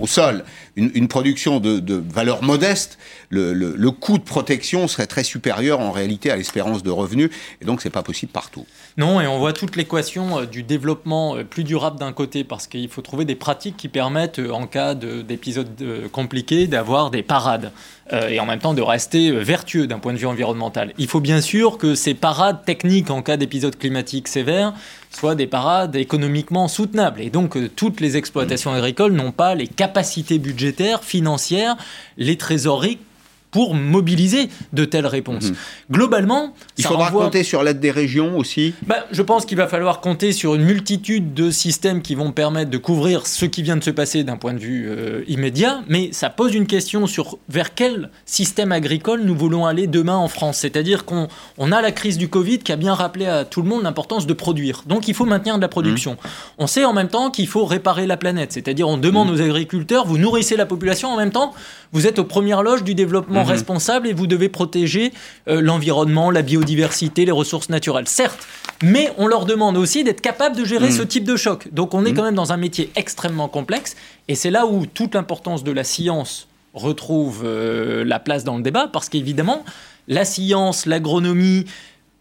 au 0.00 0.06
sol 0.06 0.44
une, 0.76 1.08
production 1.08 1.60
de, 1.60 1.94
valeur 1.94 2.42
modeste, 2.42 2.98
le, 3.30 3.90
coût 3.90 4.18
de 4.18 4.22
protection 4.22 4.88
serait 4.88 5.06
très 5.06 5.24
supérieur 5.24 5.80
en 5.80 5.90
réalité 5.90 6.30
à 6.30 6.36
l'espérance 6.36 6.82
de 6.82 6.90
revenus, 6.90 7.30
et 7.60 7.64
donc 7.64 7.82
c'est 7.82 7.90
pas 7.90 8.02
possible 8.02 8.32
partout. 8.32 8.66
Non, 8.96 9.20
et 9.20 9.26
on 9.26 9.38
voit 9.38 9.52
toute 9.52 9.76
l'équation 9.76 10.40
euh, 10.40 10.46
du 10.46 10.62
développement 10.62 11.36
euh, 11.36 11.44
plus 11.44 11.64
durable 11.64 11.98
d'un 11.98 12.12
côté, 12.12 12.44
parce 12.44 12.66
qu'il 12.66 12.88
faut 12.88 13.02
trouver 13.02 13.24
des 13.24 13.34
pratiques 13.34 13.76
qui 13.76 13.88
permettent, 13.88 14.38
euh, 14.38 14.50
en 14.50 14.66
cas 14.66 14.94
d'épisodes 14.94 15.68
compliqués, 16.12 16.66
d'avoir 16.66 17.10
des 17.10 17.22
parades, 17.22 17.72
et 18.12 18.40
en 18.40 18.46
même 18.46 18.58
temps 18.58 18.74
de 18.74 18.82
rester 18.82 19.30
vertueux 19.30 19.86
d'un 19.86 19.98
point 19.98 20.12
de 20.12 20.18
vue 20.18 20.26
environnemental. 20.26 20.92
Il 20.98 21.06
faut 21.06 21.20
bien 21.20 21.40
sûr 21.40 21.78
que 21.78 21.94
ces 21.94 22.14
parades 22.14 22.64
techniques 22.64 23.10
en 23.10 23.22
cas 23.22 23.36
d'épisodes 23.36 23.76
climatiques 23.76 24.28
sévères 24.28 24.72
soient 25.10 25.34
des 25.34 25.46
parades 25.46 25.96
économiquement 25.96 26.68
soutenables, 26.68 27.20
et 27.20 27.30
donc 27.30 27.56
toutes 27.76 28.00
les 28.00 28.16
exploitations 28.16 28.72
agricoles 28.72 29.12
n'ont 29.12 29.32
pas 29.32 29.54
les 29.54 29.66
capacités 29.66 30.38
budgétaires 30.38 31.04
financière, 31.04 31.76
les 32.16 32.36
trésoreries 32.36 32.98
pour 33.50 33.74
mobiliser 33.74 34.48
de 34.72 34.84
telles 34.84 35.06
réponses. 35.06 35.50
Mhm. 35.50 35.56
Globalement, 35.90 36.54
il 36.78 36.84
faudra 36.84 37.10
compter 37.10 37.42
sur 37.42 37.62
l'aide 37.62 37.80
des 37.80 37.90
régions 37.90 38.38
aussi. 38.38 38.74
Ben, 38.86 38.96
je 39.10 39.22
pense 39.22 39.44
qu'il 39.44 39.56
va 39.56 39.66
falloir 39.66 40.00
compter 40.00 40.32
sur 40.32 40.54
une 40.54 40.62
multitude 40.62 41.34
de 41.34 41.50
systèmes 41.50 42.02
qui 42.02 42.14
vont 42.14 42.32
permettre 42.32 42.70
de 42.70 42.78
couvrir 42.78 43.26
ce 43.26 43.44
qui 43.44 43.62
vient 43.62 43.76
de 43.76 43.84
se 43.84 43.90
passer 43.90 44.24
d'un 44.24 44.36
point 44.36 44.54
de 44.54 44.58
vue 44.58 44.88
euh, 44.88 45.22
immédiat, 45.26 45.82
mais 45.88 46.10
ça 46.12 46.30
pose 46.30 46.54
une 46.54 46.66
question 46.66 47.06
sur 47.06 47.38
vers 47.48 47.74
quel 47.74 48.10
système 48.24 48.72
agricole 48.72 49.22
nous 49.24 49.34
voulons 49.34 49.66
aller 49.66 49.86
demain 49.86 50.16
en 50.16 50.28
France. 50.28 50.58
C'est-à-dire 50.58 51.04
qu'on 51.04 51.28
on 51.58 51.72
a 51.72 51.82
la 51.82 51.92
crise 51.92 52.18
du 52.18 52.28
Covid 52.28 52.58
qui 52.58 52.72
a 52.72 52.76
bien 52.76 52.94
rappelé 52.94 53.26
à 53.26 53.44
tout 53.44 53.62
le 53.62 53.68
monde 53.68 53.82
l'importance 53.82 54.26
de 54.26 54.32
produire. 54.32 54.84
Donc 54.86 55.08
il 55.08 55.14
faut 55.14 55.24
maintenir 55.24 55.56
de 55.56 55.62
la 55.62 55.68
production. 55.68 56.12
Mhm. 56.12 56.30
On 56.58 56.66
sait 56.66 56.84
en 56.84 56.92
même 56.92 57.08
temps 57.08 57.30
qu'il 57.30 57.48
faut 57.48 57.64
réparer 57.64 58.06
la 58.06 58.16
planète. 58.16 58.52
C'est-à-dire 58.52 58.88
on 58.88 58.96
demande 58.96 59.28
mhm. 59.28 59.34
aux 59.34 59.40
agriculteurs, 59.40 60.06
vous 60.06 60.18
nourrissez 60.18 60.56
la 60.56 60.66
population 60.66 61.08
en 61.08 61.16
même 61.16 61.32
temps, 61.32 61.52
vous 61.92 62.06
êtes 62.06 62.18
aux 62.18 62.24
premières 62.24 62.62
loges 62.62 62.84
du 62.84 62.94
développement 62.94 63.39
mhm. 63.44 63.50
responsable 63.50 64.08
et 64.08 64.12
vous 64.12 64.26
devez 64.26 64.48
protéger 64.48 65.12
euh, 65.48 65.60
l'environnement, 65.60 66.30
la 66.30 66.42
biodiversité, 66.42 67.24
les 67.24 67.32
ressources 67.32 67.68
naturelles. 67.68 68.08
Certes, 68.08 68.46
mais 68.82 69.12
on 69.18 69.26
leur 69.26 69.46
demande 69.46 69.76
aussi 69.76 70.04
d'être 70.04 70.20
capables 70.20 70.56
de 70.56 70.64
gérer 70.64 70.88
mhm. 70.88 70.96
ce 70.96 71.02
type 71.02 71.24
de 71.24 71.36
choc. 71.36 71.68
Donc 71.72 71.94
on 71.94 72.04
est 72.04 72.10
mhm. 72.10 72.16
quand 72.16 72.24
même 72.24 72.34
dans 72.34 72.52
un 72.52 72.56
métier 72.56 72.90
extrêmement 72.96 73.48
complexe 73.48 73.96
et 74.28 74.34
c'est 74.34 74.50
là 74.50 74.66
où 74.66 74.86
toute 74.86 75.14
l'importance 75.14 75.64
de 75.64 75.72
la 75.72 75.84
science 75.84 76.48
retrouve 76.74 77.42
euh, 77.44 78.04
la 78.04 78.20
place 78.20 78.44
dans 78.44 78.56
le 78.56 78.62
débat 78.62 78.88
parce 78.92 79.08
qu'évidemment, 79.08 79.64
la 80.08 80.24
science, 80.24 80.86
l'agronomie, 80.86 81.66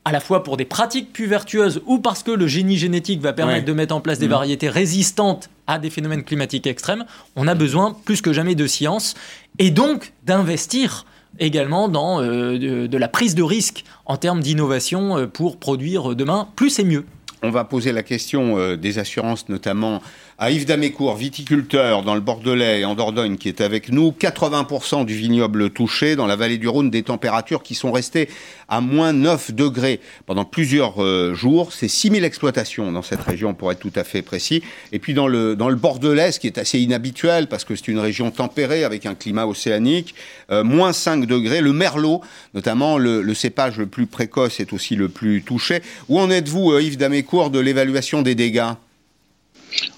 à 0.05 0.11
la 0.11 0.19
fois 0.19 0.43
pour 0.43 0.57
des 0.57 0.65
pratiques 0.65 1.13
plus 1.13 1.27
vertueuses 1.27 1.81
ou 1.85 1.99
parce 1.99 2.23
que 2.23 2.31
le 2.31 2.47
génie 2.47 2.77
génétique 2.77 3.21
va 3.21 3.33
permettre 3.33 3.65
de 3.65 3.73
mettre 3.73 3.95
en 3.95 4.01
place 4.01 4.17
des 4.17 4.27
mmh. 4.27 4.31
variétés 4.31 4.69
résistantes 4.69 5.49
à 5.69 5.77
des 5.77 5.89
phénomènes 5.89 6.23
climatiques 6.23 6.67
extrêmes, 6.67 7.05
on 7.35 7.47
a 7.47 7.53
besoin 7.53 7.95
plus 8.05 8.21
que 8.21 8.33
jamais 8.33 8.55
de 8.55 8.65
science 8.65 9.13
et 9.59 9.69
donc 9.69 10.13
d'investir 10.25 11.05
également 11.38 11.88
dans 11.88 12.21
euh, 12.21 12.57
de, 12.88 12.97
la 12.97 13.07
prise 13.07 13.35
de 13.35 13.43
risque 13.43 13.83
en 14.05 14.17
termes 14.17 14.41
d'innovation 14.41 15.17
euh, 15.17 15.27
pour 15.27 15.57
produire 15.57 16.15
demain 16.15 16.47
plus 16.55 16.79
et 16.79 16.83
mieux. 16.83 17.05
on 17.43 17.51
va 17.51 17.65
poser 17.65 17.91
la 17.91 18.01
question 18.01 18.75
des 18.75 18.97
assurances, 18.97 19.47
notamment 19.47 20.01
à 20.41 20.51
Yves 20.51 20.65
Damécourt, 20.65 21.17
viticulteur 21.17 22.03
dans 22.03 22.15
le 22.15 22.22
Bordelais 22.22 22.79
et 22.79 22.86
en 22.86 22.96
Dordogne, 22.96 23.36
qui 23.36 23.50
est 23.50 23.60
avec 23.60 23.91
nous. 23.91 24.15
80% 24.17 25.03
du 25.03 25.13
vignoble 25.13 25.69
touché 25.69 26.15
dans 26.15 26.27
la 26.27 26.38
vallée 26.38 26.58
du 26.58 26.69
Rhône, 26.69 26.89
des 26.89 27.03
températures 27.03 27.62
qui 27.62 27.75
sont 27.75 27.91
restées 27.91 28.29
à 28.69 28.79
moins 28.79 29.12
9 29.12 29.51
degrés 29.51 30.00
pendant 30.25 30.46
plusieurs 30.46 31.03
euh, 31.03 31.34
jours. 31.34 31.74
C'est 31.74 31.89
6000 31.89 32.24
exploitations 32.24 32.89
dans 32.93 33.01
cette 33.01 33.19
région, 33.19 33.53
pour 33.53 33.69
être 33.74 33.81
tout 33.81 33.91
à 33.98 34.05
fait 34.05 34.22
précis. 34.22 34.63
Et 34.93 35.00
puis 35.00 35.13
dans 35.13 35.27
le, 35.27 35.58
dans 35.58 35.67
le 35.67 35.75
Bordelais, 35.75 36.31
ce 36.31 36.39
qui 36.39 36.48
est 36.48 36.58
assez 36.58 36.79
inhabituel, 36.79 37.48
parce 37.48 37.65
que 37.65 37.75
c'est 37.75 37.89
une 37.89 38.00
région 38.00 38.31
tempérée 38.31 38.86
avec 38.86 39.05
un 39.05 39.15
climat 39.15 39.46
océanique, 39.46 40.15
euh, 40.51 40.63
moins 40.63 40.93
5 40.93 41.25
degrés. 41.25 41.60
Le 41.60 41.74
merlot, 41.74 42.22
notamment 42.53 42.98
le, 42.98 43.22
le, 43.22 43.34
cépage 43.34 43.77
le 43.77 43.88
plus 43.88 44.05
précoce, 44.05 44.62
est 44.62 44.72
aussi 44.72 44.96
le 44.96 45.10
plus 45.10 45.41
touché. 45.41 45.81
Où 46.08 46.17
en 46.17 46.29
êtes-vous, 46.29 46.72
euh, 46.72 46.81
Yves 46.81 46.96
Damécourt, 46.96 47.50
de 47.50 47.60
l'évaluation 47.60 48.22
des 48.22 48.36
dégâts? 48.36 48.72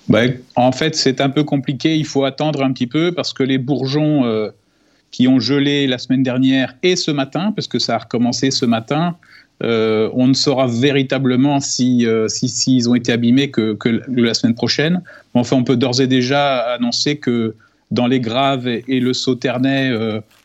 Ben, 0.07 0.37
en 0.55 0.71
fait, 0.71 0.95
c'est 0.95 1.21
un 1.21 1.29
peu 1.29 1.43
compliqué. 1.43 1.95
Il 1.95 2.05
faut 2.05 2.25
attendre 2.25 2.63
un 2.63 2.71
petit 2.71 2.87
peu 2.87 3.11
parce 3.11 3.33
que 3.33 3.43
les 3.43 3.57
bourgeons 3.57 4.25
euh, 4.25 4.49
qui 5.11 5.27
ont 5.27 5.39
gelé 5.39 5.87
la 5.87 5.97
semaine 5.97 6.23
dernière 6.23 6.75
et 6.83 6.95
ce 6.95 7.11
matin, 7.11 7.51
parce 7.55 7.67
que 7.67 7.79
ça 7.79 7.95
a 7.95 7.97
recommencé 7.99 8.51
ce 8.51 8.65
matin, 8.65 9.17
euh, 9.63 10.09
on 10.13 10.27
ne 10.27 10.33
saura 10.33 10.67
véritablement 10.67 11.59
si, 11.59 12.05
euh, 12.05 12.27
s'ils 12.27 12.89
ont 12.89 12.95
été 12.95 13.11
abîmés 13.11 13.51
que, 13.51 13.77
la 14.07 14.33
semaine 14.33 14.55
prochaine. 14.55 15.01
Enfin, 15.33 15.55
on 15.55 15.63
peut 15.63 15.77
d'ores 15.77 16.01
et 16.01 16.07
déjà 16.07 16.73
annoncer 16.73 17.17
que 17.17 17.55
dans 17.91 18.07
les 18.07 18.19
graves 18.19 18.67
et, 18.67 18.99
le 18.99 19.13
sauternais, 19.13 19.91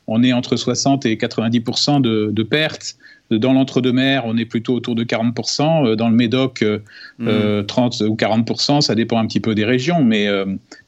on 0.09 0.25
est 0.25 0.33
entre 0.33 0.57
60 0.57 1.07
et 1.07 1.17
90 1.17 1.61
de, 2.01 2.31
de 2.33 2.43
pertes. 2.43 2.97
Dans 3.31 3.53
l'entre-deux-mer, 3.53 4.23
on 4.25 4.37
est 4.37 4.45
plutôt 4.45 4.75
autour 4.75 4.95
de 4.95 5.03
40%. 5.03 5.87
Euh, 5.87 5.97
dans 5.97 6.09
le 6.09 6.15
Médoc, 6.15 6.59
30 6.59 6.67
euh, 6.67 6.83
mmh. 7.19 7.29
euh, 7.29 8.09
ou 8.09 8.15
40%, 8.15 8.81
ça 8.81 8.95
dépend 8.95 9.19
un 9.19 9.27
petit 9.27 9.41
peu 9.41 9.55
des 9.55 9.65
régions, 9.65 10.03
mais, 10.03 10.29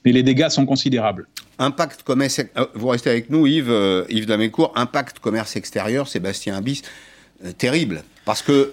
mais 0.04 0.12
les 0.12 0.22
dégâts 0.22 0.48
sont 0.48 0.66
considérables. 0.66 1.26
Impact 1.58 2.04
commerce, 2.04 2.40
vous 2.74 2.88
restez 2.88 3.10
avec 3.10 3.30
nous, 3.30 3.46
Yves, 3.46 4.06
Yves 4.08 4.26
Damécourt. 4.26 4.72
Impact 4.76 5.18
commerce 5.18 5.56
extérieur, 5.56 6.06
Sébastien 6.06 6.56
Abyss, 6.56 6.82
terrible. 7.56 8.02
Parce 8.24 8.42
que 8.42 8.72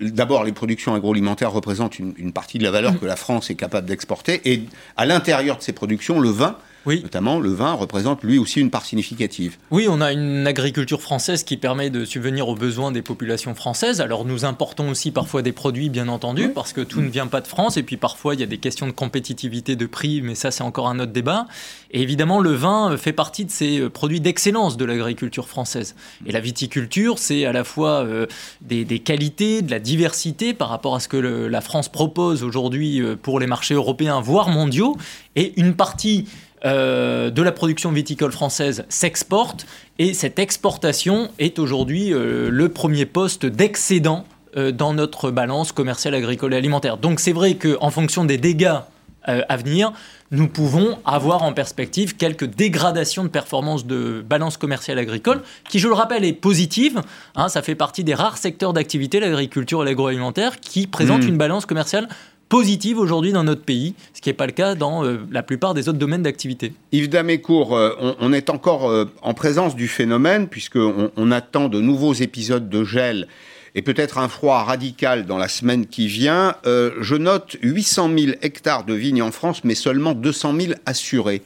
d'abord, 0.00 0.42
les 0.44 0.52
productions 0.52 0.94
agroalimentaires 0.94 1.52
représentent 1.52 1.98
une, 1.98 2.14
une, 2.16 2.32
partie 2.32 2.58
de 2.58 2.64
la 2.64 2.70
valeur 2.72 2.94
mmh. 2.94 2.98
que 2.98 3.06
la 3.06 3.16
France 3.16 3.50
est 3.50 3.54
capable 3.54 3.86
d'exporter. 3.86 4.40
Et 4.44 4.62
à 4.96 5.06
l'intérieur 5.06 5.58
de 5.58 5.62
ces 5.62 5.72
productions, 5.72 6.18
le 6.18 6.30
vin 6.30 6.56
oui. 6.86 7.00
Notamment, 7.02 7.40
le 7.40 7.50
vin 7.50 7.72
représente 7.72 8.22
lui 8.22 8.38
aussi 8.38 8.60
une 8.60 8.70
part 8.70 8.84
significative. 8.84 9.56
Oui, 9.70 9.86
on 9.88 10.00
a 10.00 10.12
une 10.12 10.46
agriculture 10.46 11.00
française 11.00 11.42
qui 11.44 11.56
permet 11.56 11.90
de 11.90 12.04
subvenir 12.04 12.48
aux 12.48 12.54
besoins 12.54 12.92
des 12.92 13.02
populations 13.02 13.54
françaises. 13.54 14.00
Alors 14.00 14.24
nous 14.24 14.44
importons 14.44 14.90
aussi 14.90 15.10
parfois 15.10 15.42
des 15.42 15.52
produits, 15.52 15.88
bien 15.88 16.08
entendu, 16.08 16.50
parce 16.50 16.72
que 16.72 16.80
tout 16.80 17.00
ne 17.00 17.08
vient 17.08 17.26
pas 17.26 17.40
de 17.40 17.46
France. 17.46 17.76
Et 17.76 17.82
puis 17.82 17.96
parfois, 17.96 18.34
il 18.34 18.40
y 18.40 18.42
a 18.42 18.46
des 18.46 18.58
questions 18.58 18.86
de 18.86 18.92
compétitivité 18.92 19.76
de 19.76 19.86
prix, 19.86 20.20
mais 20.22 20.34
ça, 20.34 20.50
c'est 20.50 20.62
encore 20.62 20.88
un 20.88 20.98
autre 21.00 21.12
débat. 21.12 21.46
Et 21.90 22.02
évidemment, 22.02 22.40
le 22.40 22.52
vin 22.52 22.96
fait 22.96 23.12
partie 23.12 23.44
de 23.44 23.50
ces 23.50 23.80
euh, 23.80 23.88
produits 23.88 24.20
d'excellence 24.20 24.76
de 24.76 24.84
l'agriculture 24.84 25.48
française. 25.48 25.94
Et 26.26 26.32
la 26.32 26.40
viticulture, 26.40 27.18
c'est 27.18 27.44
à 27.44 27.52
la 27.52 27.64
fois 27.64 28.04
euh, 28.04 28.26
des, 28.60 28.84
qualités, 28.98 29.62
de 29.62 29.70
la 29.70 29.78
diversité 29.78 30.54
par 30.54 30.68
rapport 30.68 30.94
à 30.94 31.00
ce 31.00 31.08
que 31.08 31.16
la 31.16 31.60
France 31.60 31.88
propose 31.88 32.42
aujourd'hui 32.42 33.00
euh, 33.00 33.16
pour 33.16 33.40
les 33.40 33.46
marchés 33.46 33.74
européens, 33.74 34.20
voire 34.20 34.48
mondiaux, 34.48 34.96
et 35.36 35.52
une 35.56 35.74
partie 35.74 36.26
euh, 36.64 37.30
de 37.30 37.42
la 37.42 37.52
production 37.52 37.92
viticole 37.92 38.32
française 38.32 38.86
s'exporte 38.88 39.66
et 39.98 40.14
cette 40.14 40.38
exportation 40.38 41.30
est 41.38 41.58
aujourd'hui 41.58 42.12
euh, 42.12 42.48
le 42.50 42.70
premier 42.70 43.04
poste 43.04 43.44
d'excédent 43.44 44.24
euh, 44.56 44.72
dans 44.72 44.94
notre 44.94 45.30
balance 45.30 45.72
commerciale 45.72 46.14
agricole 46.14 46.54
et 46.54 46.56
alimentaire. 46.56 46.96
Donc 46.96 47.20
c'est 47.20 47.32
vrai 47.32 47.56
qu'en 47.56 47.90
fonction 47.90 48.24
des 48.24 48.38
dégâts 48.38 48.78
à 49.26 49.56
venir, 49.56 49.94
nous 50.32 50.48
pouvons 50.48 50.98
avoir 51.06 51.44
en 51.44 51.54
perspective 51.54 52.14
quelques 52.14 52.44
dégradations 52.44 53.22
de 53.22 53.28
performance 53.28 53.86
de 53.86 54.20
balance 54.20 54.58
commerciale 54.58 54.98
agricole, 54.98 55.40
qui, 55.70 55.78
je 55.78 55.88
le 55.88 55.94
rappelle, 55.94 56.26
est 56.26 56.34
positive. 56.34 57.00
Hein, 57.34 57.48
ça 57.48 57.62
fait 57.62 57.74
partie 57.74 58.04
des 58.04 58.12
rares 58.12 58.36
secteurs 58.36 58.74
d'activité, 58.74 59.20
l'agriculture 59.20 59.82
et 59.82 59.86
l'agroalimentaire, 59.86 60.60
qui 60.60 60.86
présentent 60.86 61.24
mmh. 61.24 61.28
une 61.28 61.38
balance 61.38 61.64
commerciale 61.64 62.06
positive 62.54 63.00
aujourd'hui 63.00 63.32
dans 63.32 63.42
notre 63.42 63.62
pays, 63.62 63.94
ce 64.12 64.20
qui 64.20 64.28
n'est 64.28 64.34
pas 64.34 64.46
le 64.46 64.52
cas 64.52 64.76
dans 64.76 65.04
euh, 65.04 65.18
la 65.32 65.42
plupart 65.42 65.74
des 65.74 65.88
autres 65.88 65.98
domaines 65.98 66.22
d'activité. 66.22 66.72
Yves 66.92 67.08
Damécourt, 67.08 67.76
euh, 67.76 68.14
on, 68.20 68.32
est 68.32 68.48
encore 68.48 68.88
euh, 68.88 69.06
en 69.22 69.34
présence 69.34 69.74
du 69.74 69.88
phénomène, 69.88 70.46
puisqu'on 70.46 71.10
on 71.16 71.32
attend 71.32 71.68
de 71.68 71.80
nouveaux 71.80 72.12
épisodes 72.12 72.68
de 72.68 72.84
gel 72.84 73.26
et 73.74 73.82
peut-être 73.82 74.18
un 74.18 74.28
froid 74.28 74.62
radical 74.62 75.26
dans 75.26 75.36
la 75.36 75.48
semaine 75.48 75.86
qui 75.86 76.06
vient. 76.06 76.54
je 76.64 77.16
note 77.16 77.56
800 77.60 78.10
000 78.16 78.32
hectares 78.40 78.84
de 78.84 78.94
vignes 78.94 79.22
en 79.22 79.32
France, 79.32 79.64
mais 79.64 79.74
seulement 79.74 80.12
200 80.14 80.54
000 80.56 80.72
assurés. 80.86 81.42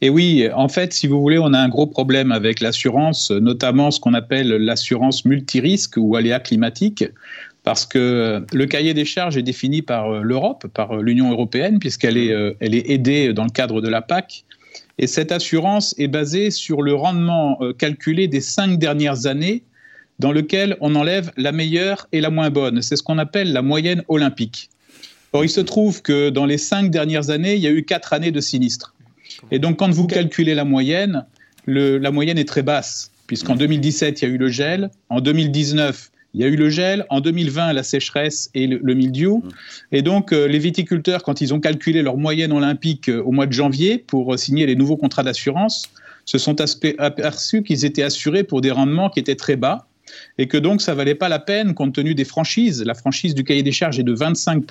Et 0.00 0.10
oui, 0.10 0.48
en 0.52 0.68
fait, 0.68 0.92
si 0.92 1.06
vous 1.06 1.20
voulez, 1.20 1.38
on 1.38 1.52
a 1.52 1.58
un 1.60 1.68
gros 1.68 1.86
problème 1.86 2.32
avec 2.32 2.60
l'assurance, 2.60 3.30
notamment 3.30 3.92
ce 3.92 4.00
qu'on 4.00 4.14
appelle 4.14 4.48
l'assurance 4.48 5.24
multirisque 5.24 5.94
ou 5.96 6.16
aléa 6.16 6.40
climatique 6.40 7.04
parce 7.66 7.84
que 7.84 8.46
le 8.52 8.66
cahier 8.66 8.94
des 8.94 9.04
charges 9.04 9.36
est 9.36 9.42
défini 9.42 9.82
par 9.82 10.08
euh, 10.08 10.22
l'Europe, 10.22 10.68
par 10.72 10.92
euh, 10.92 11.02
l'Union 11.02 11.32
européenne, 11.32 11.80
puisqu'elle 11.80 12.16
est, 12.16 12.30
euh, 12.30 12.54
elle 12.60 12.76
est 12.76 12.90
aidée 12.90 13.32
dans 13.32 13.42
le 13.42 13.50
cadre 13.50 13.80
de 13.80 13.88
la 13.88 14.02
PAC. 14.02 14.44
Et 14.98 15.08
cette 15.08 15.32
assurance 15.32 15.92
est 15.98 16.06
basée 16.06 16.52
sur 16.52 16.80
le 16.80 16.94
rendement 16.94 17.58
calculé 17.76 18.28
des 18.28 18.40
cinq 18.40 18.78
dernières 18.78 19.26
années, 19.26 19.64
dans 20.20 20.30
lequel 20.30 20.76
on 20.80 20.94
enlève 20.94 21.32
la 21.36 21.50
meilleure 21.50 22.06
et 22.12 22.20
la 22.20 22.30
moins 22.30 22.50
bonne. 22.50 22.82
C'est 22.82 22.94
ce 22.94 23.02
qu'on 23.02 23.18
appelle 23.18 23.52
la 23.52 23.62
moyenne 23.62 24.04
olympique. 24.06 24.70
Or, 25.32 25.44
il 25.44 25.50
se 25.50 25.60
trouve 25.60 26.02
que 26.02 26.30
dans 26.30 26.46
les 26.46 26.58
cinq 26.58 26.90
dernières 26.92 27.30
années, 27.30 27.56
il 27.56 27.62
y 27.62 27.66
a 27.66 27.72
eu 27.72 27.84
quatre 27.84 28.12
années 28.12 28.30
de 28.30 28.40
sinistres. 28.40 28.94
Et 29.50 29.58
donc, 29.58 29.78
quand 29.78 29.90
vous 29.90 30.06
calculez 30.06 30.54
la 30.54 30.64
moyenne, 30.64 31.26
la 31.66 32.10
moyenne 32.12 32.38
est 32.38 32.48
très 32.48 32.62
basse, 32.62 33.10
puisqu'en 33.26 33.56
2017, 33.56 34.22
il 34.22 34.28
y 34.28 34.30
a 34.30 34.34
eu 34.34 34.38
le 34.38 34.48
gel, 34.50 34.90
en 35.08 35.20
2019, 35.20 36.10
il 36.36 36.42
y 36.42 36.44
a 36.44 36.48
eu 36.48 36.56
le 36.56 36.68
gel, 36.68 37.06
en 37.08 37.22
2020 37.22 37.72
la 37.72 37.82
sécheresse 37.82 38.50
et 38.52 38.66
le, 38.66 38.94
mildiou. 38.94 39.38
Mmh. 39.38 39.48
Et 39.92 40.02
donc 40.02 40.32
euh, 40.32 40.46
les 40.46 40.58
viticulteurs, 40.58 41.22
quand 41.22 41.40
ils 41.40 41.54
ont 41.54 41.60
calculé 41.60 42.02
leur 42.02 42.18
moyenne 42.18 42.52
olympique 42.52 43.08
euh, 43.08 43.22
au 43.22 43.32
mois 43.32 43.46
de 43.46 43.52
janvier 43.52 43.96
pour 43.96 44.34
euh, 44.34 44.36
signer 44.36 44.66
les 44.66 44.76
nouveaux 44.76 44.98
contrats 44.98 45.22
d'assurance, 45.22 45.88
se 46.26 46.36
sont 46.36 46.56
aperçus 46.98 47.62
qu'ils 47.62 47.86
étaient 47.86 48.02
assurés 48.02 48.44
pour 48.44 48.60
des 48.60 48.70
rendements 48.70 49.08
qui 49.08 49.18
étaient 49.18 49.36
très 49.36 49.56
bas 49.56 49.86
et 50.36 50.46
que 50.46 50.58
donc 50.58 50.82
ça 50.82 50.94
valait 50.94 51.14
pas 51.14 51.30
la 51.30 51.38
peine 51.38 51.72
compte 51.72 51.94
tenu 51.94 52.14
des 52.14 52.26
franchises. 52.26 52.82
La 52.82 52.94
franchise 52.94 53.34
du 53.34 53.42
cahier 53.42 53.62
des 53.62 53.72
charges 53.72 53.98
est 53.98 54.02
de 54.02 54.12
25 54.12 54.62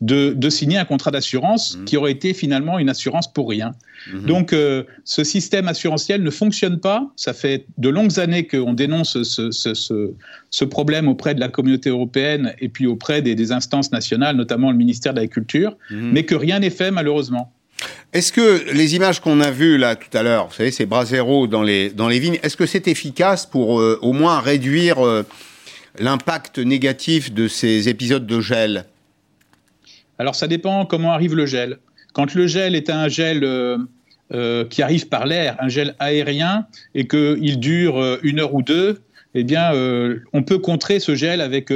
de, 0.00 0.50
signer 0.50 0.78
un 0.78 0.84
contrat 0.84 1.10
d'assurance 1.10 1.76
mmh. 1.76 1.84
qui 1.84 1.96
aurait 1.96 2.12
été 2.12 2.34
finalement 2.34 2.78
une 2.78 2.88
assurance 2.88 3.32
pour 3.32 3.48
rien. 3.48 3.72
Mmh. 4.12 4.26
Donc 4.26 4.52
euh, 4.52 4.84
ce 5.04 5.24
système 5.24 5.68
assurantiel 5.68 6.22
ne 6.22 6.30
fonctionne 6.30 6.78
pas. 6.78 7.10
Ça 7.16 7.32
fait 7.32 7.66
de 7.78 7.88
longues 7.88 8.18
années 8.20 8.46
qu'on 8.46 8.74
dénonce 8.74 9.22
ce, 9.22 10.64
problème 10.64 11.08
auprès 11.08 11.34
de 11.34 11.40
la 11.40 11.48
communauté 11.48 11.90
européenne 11.90 12.54
et 12.60 12.68
puis 12.68 12.86
auprès 12.86 13.22
des, 13.22 13.52
instances 13.52 13.92
nationales, 13.92 14.36
notamment 14.36 14.70
le 14.70 14.76
ministère 14.76 15.12
de 15.12 15.20
l'Agriculture, 15.20 15.76
mmh. 15.90 16.10
mais 16.12 16.24
que 16.24 16.34
rien 16.34 16.60
n'est 16.60 16.70
fait 16.70 16.90
malheureusement. 16.90 17.52
Est-ce 18.12 18.32
que 18.32 18.72
les 18.72 18.94
images 18.94 19.20
qu'on 19.20 19.40
a 19.40 19.50
vues 19.50 19.76
là 19.76 19.96
tout 19.96 20.16
à 20.16 20.22
l'heure, 20.22 20.46
vous 20.48 20.54
savez, 20.54 20.70
ces 20.70 20.86
bras 20.86 21.04
zéro 21.04 21.46
dans 21.46 21.62
les, 21.62 21.90
dans 21.90 22.08
les 22.08 22.18
vignes, 22.18 22.38
est-ce 22.42 22.56
que 22.56 22.66
c'est 22.66 22.88
efficace 22.88 23.44
pour 23.44 23.80
euh, 23.80 23.98
au 24.02 24.12
moins 24.12 24.40
réduire 24.40 25.04
euh, 25.04 25.24
l'impact 25.98 26.58
négatif 26.58 27.32
de 27.32 27.48
ces 27.48 27.88
épisodes 27.88 28.26
de 28.26 28.40
gel? 28.40 28.86
Alors 30.18 30.34
ça 30.34 30.46
dépend 30.46 30.86
comment 30.86 31.12
arrive 31.12 31.34
le 31.34 31.46
gel. 31.46 31.78
Quand 32.14 32.32
le 32.34 32.46
gel 32.46 32.74
est 32.74 32.88
un 32.88 33.08
gel 33.08 33.44
euh, 33.44 33.76
euh, 34.32 34.64
qui 34.64 34.82
arrive 34.82 35.08
par 35.08 35.26
l'air, 35.26 35.56
un 35.60 35.68
gel 35.68 35.94
aérien, 35.98 36.66
et 36.94 37.06
qu'il 37.06 37.58
dure 37.58 38.00
euh, 38.00 38.18
une 38.22 38.40
heure 38.40 38.54
ou 38.54 38.62
deux, 38.62 39.00
eh 39.36 39.42
bien, 39.42 39.72
on 40.32 40.44
peut 40.44 40.58
contrer 40.58 41.00
ce 41.00 41.16
gel 41.16 41.40
avec 41.40 41.72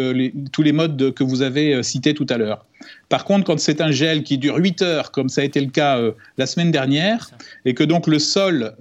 tous 0.53 0.63
les 0.63 0.71
modes 0.71 1.13
que 1.13 1.25
vous 1.25 1.43
avez 1.43 1.83
cités 1.83 2.15
tout 2.15 2.27
à 2.31 2.39
l'heure. 2.39 2.65
Par 3.09 3.25
contre, 3.25 3.45
quand 3.47 3.59
c'est 3.59 3.81
un 3.81 3.91
gel 3.91 4.23
qui 4.23 4.39
dure 4.39 4.59
8 4.59 4.83
heures, 4.83 5.11
comme 5.11 5.29
ça 5.29 5.41
a 5.41 5.45
été 5.45 5.61
le 5.61 5.67
cas 5.67 6.01
la 6.37 6.47
semaine 6.47 6.71
dernière, 6.71 7.33
et 7.65 7.75
que 7.75 7.83
donc 7.83 8.07
le 8.07 8.21
sol 8.21 8.77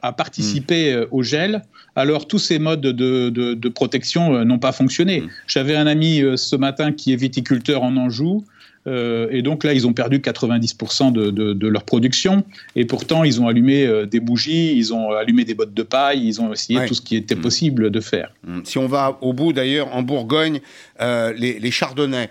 a 0.00 0.12
participé 0.12 0.94
hmm. 0.94 1.06
au 1.10 1.24
gel, 1.24 1.62
alors 1.96 2.28
tous 2.28 2.38
ces 2.38 2.60
modes 2.60 2.82
de, 2.82 3.68
protection 3.70 4.44
n'ont 4.44 4.60
pas 4.60 4.70
fonctionné. 4.70 5.22
Hmm. 5.22 5.28
J'avais 5.48 5.74
un 5.74 5.88
ami 5.88 6.22
ce 6.36 6.54
matin 6.54 6.92
qui 6.92 7.12
est 7.12 7.16
viticulteur 7.16 7.82
en 7.82 7.96
Anjou. 7.96 8.44
Euh, 8.86 9.28
et 9.30 9.42
donc 9.42 9.64
là, 9.64 9.74
ils 9.74 9.86
ont 9.86 9.92
perdu 9.92 10.18
90% 10.18 11.12
de, 11.12 11.68
leur 11.68 11.84
production. 11.84 12.44
Et 12.76 12.84
pourtant, 12.84 13.24
ils 13.24 13.40
ont 13.40 13.48
allumé 13.48 13.86
euh, 13.86 14.06
des 14.06 14.20
bougies, 14.20 14.76
ils 14.76 14.94
ont 14.94 15.10
allumé 15.10 15.44
des 15.44 15.54
bottes 15.54 15.74
de 15.74 15.82
paille, 15.82 16.26
ils 16.26 16.40
ont 16.40 16.52
essayé 16.52 16.86
tout 16.86 16.94
ce 16.94 17.02
qui 17.02 17.16
était 17.16 17.34
mm. 17.34 17.40
possible 17.40 17.90
de 17.90 18.00
faire. 18.00 18.32
Mm. 18.46 18.60
Si 18.64 18.78
on 18.78 18.86
va 18.86 19.18
au 19.20 19.32
bout, 19.32 19.52
d'ailleurs, 19.52 19.94
en 19.94 20.02
Bourgogne, 20.02 20.60
euh, 21.00 21.32
les, 21.36 21.70
chardonnays 21.70 22.30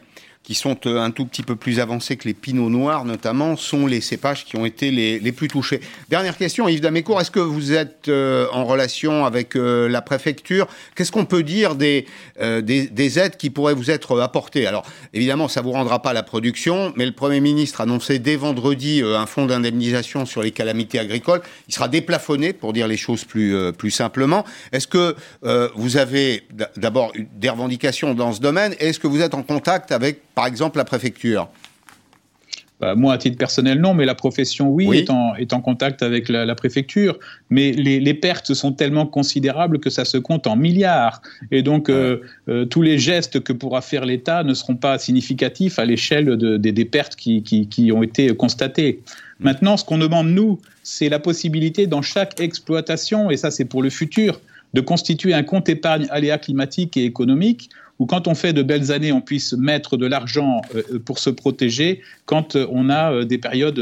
qui 0.49 0.55
sont 0.55 0.75
euh, 0.87 0.99
un 0.99 1.11
tout 1.11 1.25
petit 1.25 1.43
peu 1.43 1.55
plus 1.55 1.79
avancés 1.79 2.17
que 2.17 2.27
les 2.27 2.33
pinots 2.33 2.71
noirs 2.71 3.05
notamment, 3.05 3.55
sont 3.55 3.85
les 3.85 4.01
cépages 4.01 4.45
qui 4.45 4.57
ont 4.57 4.65
été 4.65 4.89
les, 4.89 5.19
les 5.19 5.31
plus 5.31 5.47
touchés. 5.47 5.79
Dernière 6.09 6.35
question, 6.37 6.67
Yves 6.67 6.81
Damécourt, 6.81 7.21
est-ce 7.21 7.29
que 7.29 7.39
vous 7.39 7.71
êtes 7.71 8.09
en 8.09 8.65
relation 8.65 9.25
avec 9.25 9.53
la 9.53 10.01
préfecture? 10.01 10.67
Qu'est-ce 10.95 11.11
qu'on 11.11 11.25
peut 11.25 11.43
dire 11.43 11.75
des, 11.75 12.07
des, 12.39 12.87
des, 12.87 13.19
aides 13.19 13.37
qui 13.37 13.51
pourraient 13.51 13.75
vous 13.75 13.91
être 13.91 14.19
apportées? 14.19 14.65
Alors, 14.65 14.85
évidemment, 15.13 15.47
ça 15.47 15.59
ne 15.59 15.65
vous 15.65 15.73
rendra 15.73 16.01
pas 16.01 16.13
la 16.13 16.23
production, 16.23 16.93
mais 16.95 17.05
le 17.05 17.11
Premier 17.11 17.41
ministre 17.41 17.81
a 17.81 17.83
annoncé 17.83 18.17
dès 18.17 18.35
vendredi 18.35 19.03
un 19.03 19.27
fonds 19.27 19.45
d'indemnisation 19.45 20.25
sur 20.25 20.41
les 20.41 20.51
calamités 20.51 20.97
agricoles. 20.97 21.41
Il 21.67 21.73
sera 21.75 21.87
déplafonné, 21.87 22.53
pour 22.53 22.73
dire 22.73 22.87
les 22.87 22.97
choses 22.97 23.23
plus, 23.23 23.55
plus 23.73 23.91
simplement. 23.91 24.45
Est-ce 24.71 24.87
que 24.87 25.15
vous 25.75 25.97
avez 25.97 26.43
d'abord 26.75 27.11
des 27.35 27.49
revendications 27.49 28.15
dans 28.15 28.33
ce 28.33 28.41
domaine? 28.41 28.73
Est-ce 28.79 28.99
que 28.99 29.07
vous 29.07 29.21
êtes 29.21 29.35
en 29.35 29.43
contact 29.43 29.91
avec, 29.91 30.21
par 30.39 30.47
exemple, 30.47 30.77
la 30.77 30.85
préfecture 30.85 31.49
bah, 32.79 32.95
moi, 32.95 33.11
à 33.11 33.17
titre 33.17 33.37
personnel, 33.37 33.81
non, 33.81 33.93
mais 33.93 34.05
la 34.05 34.15
profession, 34.15 34.69
oui, 34.69 34.87
Est, 34.99 35.09
en, 35.09 35.35
est, 35.35 35.51
en, 35.51 35.59
contact 35.59 36.01
avec 36.01 36.29
la, 36.29 36.55
préfecture. 36.55 37.19
Mais 37.49 37.73
les, 37.73 38.13
pertes 38.13 38.53
sont 38.53 38.71
tellement 38.71 39.05
considérables 39.05 39.81
que 39.81 39.89
ça 39.89 40.05
se 40.05 40.17
compte 40.17 40.47
en 40.47 40.55
milliards. 40.55 41.21
Et 41.51 41.61
donc, 41.61 41.89
euh, 41.89 42.21
euh, 42.47 42.63
tous 42.63 42.81
les 42.81 42.97
gestes 42.97 43.41
que 43.41 43.51
pourra 43.51 43.81
faire 43.81 44.05
l'État 44.05 44.45
ne 44.45 44.53
seront 44.53 44.77
pas 44.77 44.97
significatifs 44.97 45.77
à 45.77 45.83
l'échelle 45.83 46.37
de, 46.37 46.55
des 46.55 46.85
pertes 46.85 47.17
qui, 47.17 47.43
qui, 47.43 47.67
qui, 47.67 47.91
ont 47.91 48.01
été 48.01 48.33
constatées. 48.33 49.01
Mm. 49.01 49.43
Maintenant, 49.43 49.75
ce 49.75 49.83
qu'on 49.83 49.97
demande, 49.97 50.29
nous, 50.29 50.57
c'est 50.83 51.09
la 51.09 51.19
possibilité 51.19 51.85
dans 51.85 52.01
chaque 52.01 52.39
exploitation, 52.39 53.29
et 53.29 53.35
ça 53.35 53.51
c'est 53.51 53.65
pour 53.65 53.83
le 53.83 53.89
futur, 53.89 54.39
de 54.73 54.79
constituer 54.79 55.33
un 55.33 55.43
compte 55.43 55.67
épargne 55.67 56.07
aléa 56.11 56.37
climatique 56.37 56.95
et 56.95 57.03
économique 57.03 57.69
où 57.99 58.05
quand 58.05 58.27
on 58.27 58.35
fait 58.35 58.53
de 58.53 58.63
belles 58.63 58.91
années, 58.91 59.11
on 59.11 59.21
puisse 59.21 59.53
mettre 59.53 59.97
de 59.97 60.05
l'argent 60.05 60.61
euh, 60.73 60.99
pour 61.03 61.19
se 61.19 61.29
protéger 61.29 62.01
quand 62.25 62.55
euh, 62.55 62.65
on 62.71 62.89
a 62.89 63.11
euh, 63.11 63.25
des 63.25 63.37
périodes 63.37 63.79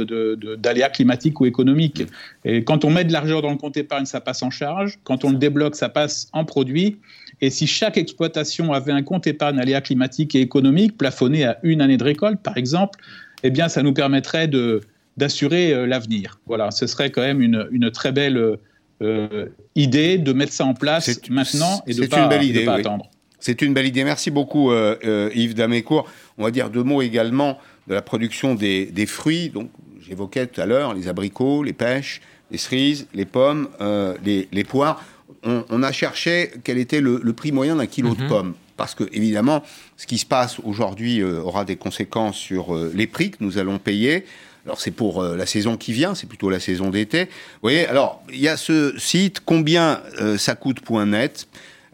d'aléas 0.59 0.89
climatiques 0.89 1.39
ou 1.39 1.45
économiques. 1.45 2.03
Et 2.43 2.63
quand 2.63 2.83
on 2.83 2.89
met 2.89 3.05
de 3.05 3.13
l'argent 3.13 3.41
dans 3.41 3.51
le 3.51 3.57
compte 3.57 3.77
épargne, 3.77 4.05
ça 4.05 4.19
passe 4.19 4.41
en 4.41 4.49
charge. 4.49 4.97
Quand 5.03 5.23
on 5.23 5.29
le 5.29 5.37
débloque, 5.37 5.75
ça 5.75 5.89
passe 5.89 6.27
en 6.33 6.45
produit. 6.45 6.97
Et 7.41 7.51
si 7.51 7.67
chaque 7.67 7.97
exploitation 7.97 8.73
avait 8.73 8.91
un 8.91 9.03
compte 9.03 9.27
épargne 9.27 9.59
aléa 9.59 9.81
climatique 9.81 10.33
et 10.33 10.41
économique 10.41 10.97
plafonné 10.97 11.45
à 11.45 11.59
une 11.61 11.81
année 11.81 11.97
de 11.97 12.03
récolte, 12.03 12.41
par 12.41 12.57
exemple, 12.57 12.99
eh 13.43 13.51
bien, 13.51 13.69
ça 13.69 13.83
nous 13.83 13.93
permettrait 13.93 14.49
d'assurer 15.17 15.85
l'avenir. 15.85 16.39
Voilà, 16.47 16.71
ce 16.71 16.87
serait 16.87 17.11
quand 17.11 17.21
même 17.21 17.41
une, 17.41 17.67
une 17.71 17.91
très 17.91 18.11
belle 18.11 18.57
euh, 19.03 19.45
idée 19.75 20.17
de 20.17 20.33
mettre 20.33 20.53
ça 20.53 20.65
en 20.65 20.73
place 20.73 21.19
maintenant 21.29 21.83
et 21.85 21.93
de 21.93 22.01
ne 22.01 22.07
pas, 22.07 22.27
pas 22.27 22.73
attendre. 22.73 23.11
C'est 23.39 23.61
une 23.61 23.73
belle 23.73 23.85
idée. 23.85 24.03
Merci 24.03 24.31
beaucoup, 24.31 24.71
euh, 24.71 24.95
euh, 25.05 25.29
Yves 25.35 25.53
Damécourt. 25.53 26.09
On 26.37 26.43
va 26.43 26.51
dire 26.51 26.69
deux 26.69 26.83
mots 26.83 27.01
également 27.01 27.59
de 27.87 27.93
la 27.93 28.01
production 28.01 28.55
des, 28.55 29.05
fruits. 29.07 29.49
Donc, 29.49 29.69
j'évoquais 30.01 30.47
tout 30.47 30.61
à 30.61 30.65
l'heure 30.65 30.93
les 30.93 31.07
abricots, 31.07 31.63
les 31.63 31.73
pêches, 31.73 32.21
les 32.51 32.57
cerises, 32.57 33.07
les 33.13 33.25
pommes, 33.25 33.69
les, 34.23 34.63
poires. 34.63 35.03
On, 35.43 35.83
a 35.83 35.91
cherché 35.91 36.51
quel 36.63 36.77
était 36.77 37.01
le, 37.01 37.33
prix 37.33 37.51
moyen 37.51 37.75
d'un 37.75 37.85
kilo 37.85 38.15
de 38.15 38.23
mhm. 38.23 38.29
pommes. 38.29 38.53
Parce 38.75 38.93
que, 38.93 39.05
évidemment, 39.11 39.63
ce 39.95 40.05
qui 40.05 40.17
se 40.17 40.25
passe 40.25 40.59
aujourd'hui 40.63 41.23
aura 41.23 41.65
des 41.65 41.77
conséquences 41.77 42.37
sur 42.37 42.75
les 42.93 43.07
prix 43.07 43.31
que 43.31 43.37
nous 43.39 43.57
allons 43.57 43.79
payer. 43.79 44.25
Alors 44.67 44.81
c'est 44.81 44.91
pour 44.91 45.21
euh, 45.21 45.37
la 45.37 45.45
saison 45.45 45.77
qui 45.77 45.93
vient, 45.93 46.13
c'est 46.13 46.27
plutôt 46.27 46.49
la 46.49 46.59
saison 46.59 46.89
d'été. 46.89 47.23
Vous 47.23 47.61
voyez, 47.61 47.87
alors 47.87 48.21
il 48.29 48.41
y 48.41 48.49
a 48.49 48.57
ce 48.57 48.93
site 48.99 49.39
combien 49.39 50.01
euh, 50.19 50.37
ça 50.37 50.55
coûte.net 50.55 51.47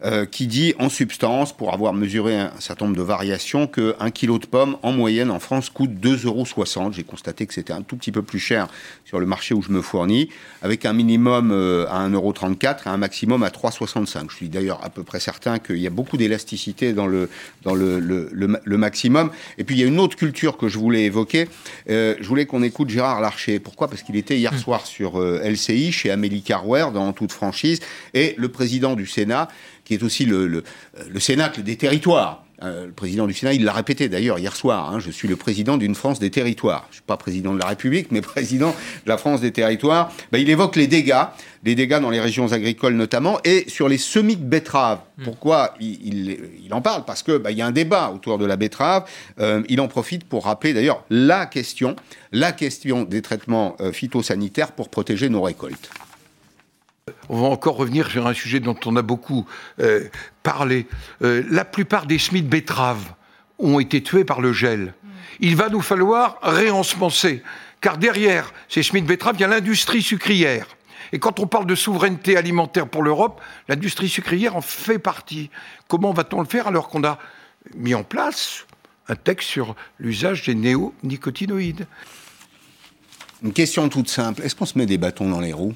euh, 0.04 0.26
qui 0.26 0.46
dit 0.46 0.74
en 0.78 0.90
substance, 0.90 1.56
pour 1.56 1.72
avoir 1.72 1.94
mesuré 1.94 2.38
un, 2.38 2.52
certain 2.58 2.84
nombre 2.84 2.98
de 2.98 3.02
variations, 3.02 3.66
qu'un 3.66 4.10
kilo 4.10 4.38
de 4.38 4.44
pommes 4.44 4.76
en 4.82 4.92
moyenne 4.92 5.30
en 5.30 5.38
France 5.38 5.70
coûte 5.70 5.92
2,60 5.92 6.26
euros. 6.26 6.92
J'ai 6.92 7.04
constaté 7.04 7.46
que 7.46 7.54
c'était 7.54 7.72
un 7.72 7.80
tout 7.80 7.96
petit 7.96 8.12
peu 8.12 8.20
plus 8.20 8.38
cher 8.38 8.68
sur 9.06 9.18
le 9.18 9.24
marché 9.24 9.54
où 9.54 9.62
je 9.62 9.70
me 9.70 9.80
fournis, 9.80 10.28
avec 10.60 10.84
un 10.84 10.92
minimum 10.92 11.52
euh, 11.52 11.86
à 11.88 12.06
1,34€ 12.06 12.86
et 12.86 12.88
un 12.90 12.98
maximum 12.98 13.42
à 13.42 13.48
3,65€. 13.48 14.26
Je 14.28 14.36
suis 14.36 14.48
d'ailleurs 14.50 14.84
à 14.84 14.90
peu 14.90 15.04
près 15.04 15.20
certain 15.20 15.58
qu'il 15.58 15.78
y 15.78 15.86
a 15.86 15.90
beaucoup 15.90 16.18
d'élasticité 16.18 16.92
dans, 16.92 17.06
le, 17.06 17.30
dans 17.62 17.74
le, 17.74 17.98
le, 17.98 18.76
maximum. 18.76 19.30
Et 19.56 19.64
puis 19.64 19.74
il 19.76 19.80
y 19.80 19.84
a 19.84 19.86
une 19.86 20.00
autre 20.00 20.16
culture 20.16 20.58
que 20.58 20.68
je 20.68 20.78
voulais 20.78 21.04
évoquer. 21.04 21.48
Euh, 21.88 22.14
je 22.20 22.28
voulais 22.28 22.44
qu'on 22.44 22.62
écoute 22.62 22.90
Gérard 22.90 23.22
Larcher. 23.22 23.58
Pourquoi? 23.58 23.88
Parce 23.88 24.02
qu'il 24.02 24.16
était 24.16 24.36
hier 24.36 24.52
mmh. 24.52 24.58
soir 24.58 24.86
sur 24.86 25.18
LCI, 25.18 25.92
chez 25.92 26.10
Amélie 26.10 26.42
Carware, 26.42 26.92
dans 26.92 27.14
toute 27.14 27.32
franchise, 27.32 27.80
et 28.12 28.34
le 28.36 28.50
président 28.50 28.96
du 28.96 29.06
Sénat 29.06 29.48
qui 29.84 29.94
est 29.94 30.02
aussi 30.02 30.24
le, 30.24 30.46
le, 30.46 30.64
le 31.08 31.20
Cénacle 31.20 31.62
des 31.62 31.76
territoires. 31.76 32.44
Euh, 32.62 32.86
le 32.86 32.92
président 32.92 33.26
du 33.26 33.34
Sénat, 33.34 33.52
il 33.52 33.64
l'a 33.64 33.72
répété 33.72 34.08
d'ailleurs 34.08 34.38
hier 34.38 34.54
soir, 34.54 34.90
hein, 34.90 35.00
je 35.00 35.10
suis 35.10 35.26
le 35.26 35.34
président 35.34 35.76
d'une 35.76 35.94
France 35.94 36.20
des 36.20 36.30
territoires. 36.30 36.84
Je 36.86 36.90
ne 36.90 36.94
suis 36.94 37.02
pas 37.02 37.16
président 37.16 37.52
de 37.52 37.58
la 37.58 37.66
République, 37.66 38.12
mais 38.12 38.20
président 38.22 38.70
de 38.70 39.08
la 39.08 39.18
France 39.18 39.40
des 39.40 39.50
territoires. 39.50 40.12
Ben, 40.30 40.38
il 40.38 40.48
évoque 40.48 40.76
les 40.76 40.86
dégâts, 40.86 41.24
les 41.64 41.74
dégâts 41.74 41.98
dans 42.00 42.10
les 42.10 42.20
régions 42.20 42.52
agricoles 42.52 42.94
notamment, 42.94 43.38
et 43.44 43.64
sur 43.68 43.88
les 43.88 43.98
semis 43.98 44.36
de 44.36 44.44
betteraves. 44.44 45.00
Hmm. 45.18 45.24
Pourquoi 45.24 45.74
il, 45.80 46.38
il, 46.64 46.72
en 46.72 46.80
parle? 46.80 47.04
Parce 47.04 47.22
qu'il 47.24 47.38
ben, 47.38 47.50
y 47.50 47.60
a 47.60 47.66
un 47.66 47.72
débat 47.72 48.12
autour 48.14 48.38
de 48.38 48.46
la 48.46 48.56
betterave. 48.56 49.04
Euh, 49.40 49.62
il 49.68 49.80
en 49.80 49.88
profite 49.88 50.24
pour 50.24 50.44
rappeler 50.44 50.72
d'ailleurs 50.74 51.04
la 51.10 51.46
question, 51.46 51.96
la 52.30 52.52
question 52.52 53.02
des 53.02 53.20
traitements 53.20 53.76
euh, 53.80 53.92
phytosanitaires 53.92 54.72
pour 54.72 54.88
protéger 54.88 55.28
nos 55.28 55.42
récoltes. 55.42 55.90
On 57.28 57.40
va 57.40 57.48
encore 57.48 57.76
revenir 57.76 58.10
sur 58.10 58.26
un 58.26 58.32
sujet 58.32 58.60
dont 58.60 58.78
on 58.86 58.96
a 58.96 59.02
beaucoup 59.02 59.46
euh, 59.80 60.08
parlé. 60.42 60.86
Euh, 61.22 61.42
la 61.50 61.64
plupart 61.64 62.06
des 62.06 62.18
semis 62.18 62.42
de 62.42 62.48
betteraves 62.48 63.12
ont 63.58 63.78
été 63.78 64.02
tués 64.02 64.24
par 64.24 64.40
le 64.40 64.52
gel. 64.52 64.94
Il 65.40 65.56
va 65.56 65.68
nous 65.68 65.82
falloir 65.82 66.38
réensemencer, 66.42 67.42
car 67.80 67.98
derrière 67.98 68.52
ces 68.68 68.82
semis 68.82 69.02
de 69.02 69.06
betteraves, 69.06 69.36
il 69.36 69.42
y 69.42 69.44
a 69.44 69.48
l'industrie 69.48 70.02
sucrière. 70.02 70.66
Et 71.12 71.18
quand 71.18 71.40
on 71.40 71.46
parle 71.46 71.66
de 71.66 71.74
souveraineté 71.74 72.36
alimentaire 72.36 72.88
pour 72.88 73.02
l'Europe, 73.02 73.40
l'industrie 73.68 74.08
sucrière 74.08 74.56
en 74.56 74.62
fait 74.62 74.98
partie. 74.98 75.50
Comment 75.88 76.12
va-t-on 76.12 76.40
le 76.40 76.48
faire 76.48 76.68
alors 76.68 76.88
qu'on 76.88 77.04
a 77.04 77.18
mis 77.74 77.94
en 77.94 78.02
place 78.02 78.66
un 79.08 79.16
texte 79.16 79.48
sur 79.48 79.76
l'usage 79.98 80.44
des 80.44 80.54
néonicotinoïdes? 80.54 81.86
Une 83.42 83.52
question 83.52 83.88
toute 83.90 84.08
simple. 84.08 84.42
Est-ce 84.42 84.54
qu'on 84.54 84.66
se 84.66 84.78
met 84.78 84.86
des 84.86 84.96
bâtons 84.96 85.28
dans 85.28 85.40
les 85.40 85.52
roues? 85.52 85.74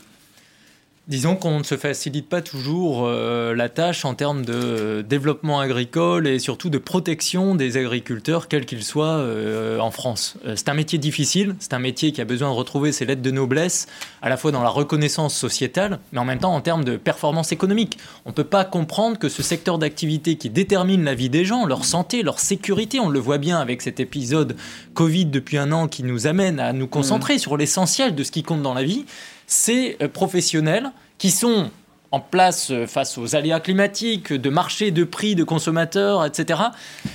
Disons 1.08 1.36
qu'on 1.36 1.60
ne 1.60 1.64
se 1.64 1.78
facilite 1.78 2.28
pas 2.28 2.42
toujours 2.42 3.06
euh, 3.06 3.54
la 3.54 3.70
tâche 3.70 4.04
en 4.04 4.12
termes 4.12 4.44
de 4.44 5.02
développement 5.08 5.58
agricole 5.58 6.26
et 6.26 6.38
surtout 6.38 6.68
de 6.68 6.76
protection 6.76 7.54
des 7.54 7.78
agriculteurs, 7.78 8.46
quels 8.46 8.66
qu'ils 8.66 8.84
soient 8.84 9.16
euh, 9.16 9.78
en 9.78 9.90
France. 9.90 10.34
Euh, 10.44 10.52
c'est 10.54 10.68
un 10.68 10.74
métier 10.74 10.98
difficile, 10.98 11.56
c'est 11.60 11.72
un 11.72 11.78
métier 11.78 12.12
qui 12.12 12.20
a 12.20 12.26
besoin 12.26 12.50
de 12.50 12.54
retrouver 12.54 12.92
ses 12.92 13.06
lettres 13.06 13.22
de 13.22 13.30
noblesse, 13.30 13.86
à 14.20 14.28
la 14.28 14.36
fois 14.36 14.52
dans 14.52 14.62
la 14.62 14.68
reconnaissance 14.68 15.34
sociétale, 15.34 15.98
mais 16.12 16.18
en 16.18 16.26
même 16.26 16.40
temps 16.40 16.54
en 16.54 16.60
termes 16.60 16.84
de 16.84 16.98
performance 16.98 17.52
économique. 17.52 17.96
On 18.26 18.28
ne 18.28 18.34
peut 18.34 18.44
pas 18.44 18.66
comprendre 18.66 19.18
que 19.18 19.30
ce 19.30 19.42
secteur 19.42 19.78
d'activité 19.78 20.36
qui 20.36 20.50
détermine 20.50 21.04
la 21.04 21.14
vie 21.14 21.30
des 21.30 21.46
gens, 21.46 21.64
leur 21.64 21.86
santé, 21.86 22.22
leur 22.22 22.38
sécurité, 22.38 23.00
on 23.00 23.08
le 23.08 23.18
voit 23.18 23.38
bien 23.38 23.58
avec 23.60 23.80
cet 23.80 23.98
épisode 23.98 24.56
Covid 24.92 25.24
depuis 25.24 25.56
un 25.56 25.72
an 25.72 25.88
qui 25.88 26.02
nous 26.02 26.26
amène 26.26 26.60
à 26.60 26.74
nous 26.74 26.86
concentrer 26.86 27.36
mmh. 27.36 27.38
sur 27.38 27.56
l'essentiel 27.56 28.14
de 28.14 28.22
ce 28.22 28.30
qui 28.30 28.42
compte 28.42 28.60
dans 28.60 28.74
la 28.74 28.82
vie, 28.82 29.06
ces 29.48 29.96
euh, 30.00 30.06
professionnels 30.06 30.92
qui 31.16 31.32
sont 31.32 31.70
en 32.12 32.20
place 32.20 32.70
euh, 32.70 32.86
face 32.86 33.18
aux 33.18 33.34
aléas 33.34 33.60
climatiques, 33.60 34.32
de 34.32 34.50
marché, 34.50 34.92
de 34.92 35.02
prix, 35.02 35.34
de 35.34 35.42
consommateurs, 35.42 36.24
etc. 36.24 36.60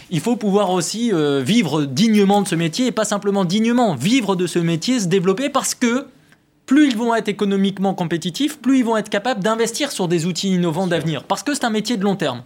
Il 0.09 0.19
faut 0.19 0.35
pouvoir 0.35 0.71
aussi 0.71 1.13
euh, 1.13 1.41
vivre 1.41 1.85
dignement 1.85 2.41
de 2.41 2.47
ce 2.47 2.55
métier 2.55 2.87
et 2.87 2.91
pas 2.91 3.05
simplement 3.05 3.45
dignement, 3.45 3.95
vivre 3.95 4.35
de 4.35 4.47
ce 4.47 4.59
métier, 4.59 4.99
se 4.99 5.07
développer 5.07 5.49
parce 5.49 5.73
que 5.75 6.07
plus 6.65 6.87
ils 6.87 6.97
vont 6.97 7.13
être 7.13 7.27
économiquement 7.27 7.93
compétitifs, 7.93 8.59
plus 8.59 8.79
ils 8.79 8.85
vont 8.85 8.97
être 8.97 9.09
capables 9.09 9.43
d'investir 9.43 9.91
sur 9.91 10.07
des 10.07 10.25
outils 10.25 10.53
innovants 10.53 10.87
d'avenir. 10.87 11.23
Parce 11.23 11.43
que 11.43 11.53
c'est 11.53 11.65
un 11.65 11.69
métier 11.69 11.97
de 11.97 12.03
long 12.03 12.15
terme. 12.15 12.41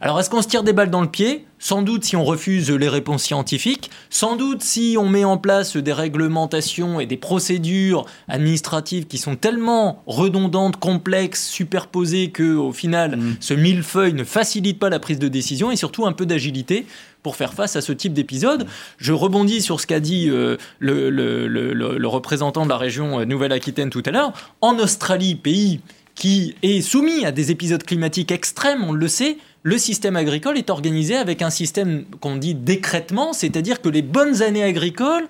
Alors 0.00 0.20
est-ce 0.20 0.30
qu'on 0.30 0.42
se 0.42 0.48
tire 0.48 0.62
des 0.62 0.72
balles 0.72 0.90
dans 0.90 1.02
le 1.02 1.08
pied? 1.08 1.46
Sans 1.58 1.82
doute 1.82 2.04
si 2.04 2.16
on 2.16 2.24
refuse 2.24 2.70
les 2.70 2.88
réponses 2.88 3.22
scientifiques, 3.22 3.90
sans 4.10 4.36
doute 4.36 4.62
si 4.62 4.96
on 4.98 5.08
met 5.08 5.24
en 5.24 5.38
place 5.38 5.76
des 5.76 5.92
réglementations 5.92 6.98
et 6.98 7.06
des 7.06 7.16
procédures 7.16 8.04
administratives 8.28 9.06
qui 9.06 9.18
sont 9.18 9.36
tellement 9.36 10.02
redondantes, 10.06 10.76
complexes, 10.78 11.46
superposées 11.48 12.30
que 12.30 12.56
au 12.56 12.72
final 12.72 13.16
mm. 13.16 13.36
ce 13.40 13.54
millefeuille 13.54 14.14
ne 14.14 14.24
facilite 14.24 14.78
pas 14.78 14.90
la 14.90 14.98
prise 14.98 15.20
de 15.20 15.28
décision 15.28 15.70
et 15.70 15.76
surtout 15.76 16.04
un 16.04 16.12
peu 16.12 16.26
d'agilité 16.26 16.84
pour 17.22 17.36
faire 17.36 17.54
face 17.54 17.76
à 17.76 17.80
ce 17.80 17.92
type 17.92 18.12
d'épisode. 18.12 18.66
Je 18.98 19.12
rebondis 19.12 19.62
sur 19.62 19.80
ce 19.80 19.86
qu'a 19.86 20.00
dit 20.00 20.28
euh, 20.28 20.56
le, 20.80 21.10
le, 21.10 22.08
représentant 22.08 22.64
de 22.64 22.68
la 22.68 22.76
région 22.76 23.20
euh, 23.20 23.24
Nouvelle-Aquitaine 23.24 23.90
tout 23.90 24.02
à 24.04 24.10
l'heure. 24.10 24.32
En 24.60 24.78
Australie, 24.78 25.36
pays 25.36 25.80
qui 26.14 26.54
est 26.62 26.82
soumis 26.82 27.24
à 27.24 27.32
des 27.32 27.50
épisodes 27.50 27.82
climatiques 27.82 28.32
extrêmes, 28.32 28.84
on 28.84 28.92
le 28.92 29.08
sait, 29.08 29.38
le 29.62 29.78
système 29.78 30.16
agricole 30.16 30.58
est 30.58 30.70
organisé 30.70 31.16
avec 31.16 31.42
un 31.42 31.50
système 31.50 32.04
qu'on 32.20 32.36
dit 32.36 32.54
d'écrètement, 32.54 33.32
c'est-à-dire 33.32 33.80
que 33.80 33.88
les 33.88 34.02
bonnes 34.02 34.42
années 34.42 34.64
agricoles 34.64 35.26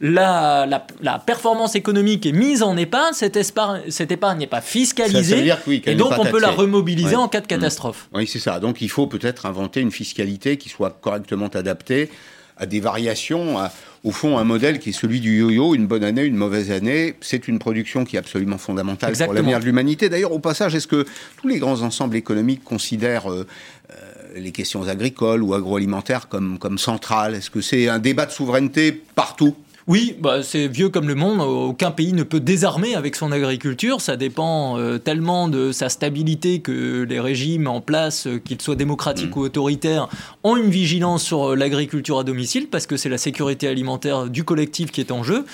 la, 0.00 0.66
la, 1.00 1.18
performance 1.18 1.76
économique 1.76 2.26
est 2.26 2.32
mise 2.32 2.62
en 2.62 2.76
épargne, 2.76 3.14
cette, 3.14 3.36
épargne 3.36 4.38
n'est 4.38 4.46
pas 4.46 4.60
fiscalisée, 4.60 5.52
et 5.86 5.94
donc 5.94 6.12
on 6.18 6.24
peut 6.24 6.40
la 6.40 6.50
remobiliser 6.50 7.16
en 7.16 7.28
cas 7.28 7.40
de 7.40 7.46
catastrophe. 7.46 8.08
Oui, 8.12 8.26
c'est 8.26 8.40
ça. 8.40 8.58
Donc 8.60 8.82
il 8.82 8.90
faut 8.90 9.06
peut-être 9.06 9.46
inventer 9.46 9.80
une 9.80 9.92
fiscalité 9.92 10.56
qui 10.56 10.68
soit 10.68 10.98
correctement 11.00 11.46
adaptée 11.46 12.10
à 12.56 12.66
des 12.66 12.80
variations, 12.80 13.58
au 14.04 14.10
fond 14.10 14.36
un 14.36 14.44
modèle 14.44 14.78
qui 14.78 14.90
est 14.90 14.92
celui 14.92 15.18
du 15.18 15.38
yo-yo, 15.38 15.74
une 15.74 15.86
bonne 15.86 16.04
année, 16.04 16.24
une 16.24 16.36
mauvaise 16.36 16.70
année. 16.70 17.14
C'est 17.22 17.48
une 17.48 17.58
production 17.58 18.04
qui 18.04 18.16
est 18.16 18.18
absolument 18.18 18.58
fondamentale 18.58 19.16
pour 19.16 19.32
l'avenir 19.32 19.58
de 19.58 19.64
l'humanité. 19.64 20.10
D'ailleurs, 20.10 20.32
au 20.32 20.38
passage, 20.38 20.74
est-ce 20.74 20.86
que 20.86 21.06
tous 21.38 21.48
les 21.48 21.58
grands 21.58 21.80
ensembles 21.80 22.14
économiques 22.14 22.62
considèrent 22.62 23.32
euh, 23.32 23.46
euh, 23.90 23.94
les 24.36 24.52
questions 24.52 24.86
agricoles 24.86 25.42
ou 25.42 25.54
agroalimentaires 25.54 26.28
comme, 26.28 26.58
comme 26.58 26.76
centrales? 26.76 27.34
Est-ce 27.34 27.48
que 27.48 27.62
c'est 27.62 27.88
un 27.88 27.98
débat 27.98 28.26
de 28.26 28.32
souveraineté 28.32 28.92
partout? 29.14 29.56
Oui, 29.86 30.16
bah, 30.18 30.42
c'est 30.42 30.66
vieux 30.66 30.88
comme 30.88 31.08
le 31.08 31.14
monde. 31.14 31.42
Aucun 31.42 31.90
pays 31.90 32.14
ne 32.14 32.22
peut 32.22 32.40
désarmer 32.40 32.94
avec 32.94 33.16
son 33.16 33.30
agriculture. 33.32 34.00
Ça 34.00 34.16
dépend 34.16 34.78
euh, 34.78 34.96
tellement 34.96 35.46
de 35.46 35.72
sa 35.72 35.90
stabilité 35.90 36.60
que 36.60 37.02
les 37.02 37.20
régimes 37.20 37.66
en 37.66 37.82
place, 37.82 38.26
euh, 38.26 38.38
qu'ils 38.38 38.62
soient 38.62 38.76
démocratiques 38.76 39.36
mm. 39.36 39.38
ou 39.38 39.42
autoritaires, 39.42 40.08
ont 40.42 40.56
une 40.56 40.70
vigilance 40.70 41.22
sur 41.22 41.50
euh, 41.50 41.54
l'agriculture 41.54 42.18
à 42.18 42.24
domicile 42.24 42.68
parce 42.70 42.86
que 42.86 42.96
c'est 42.96 43.10
la 43.10 43.18
sécurité 43.18 43.68
alimentaire 43.68 44.28
du 44.30 44.42
collectif 44.42 44.90
qui 44.90 45.02
est 45.02 45.12
en 45.12 45.22
jeu. 45.22 45.44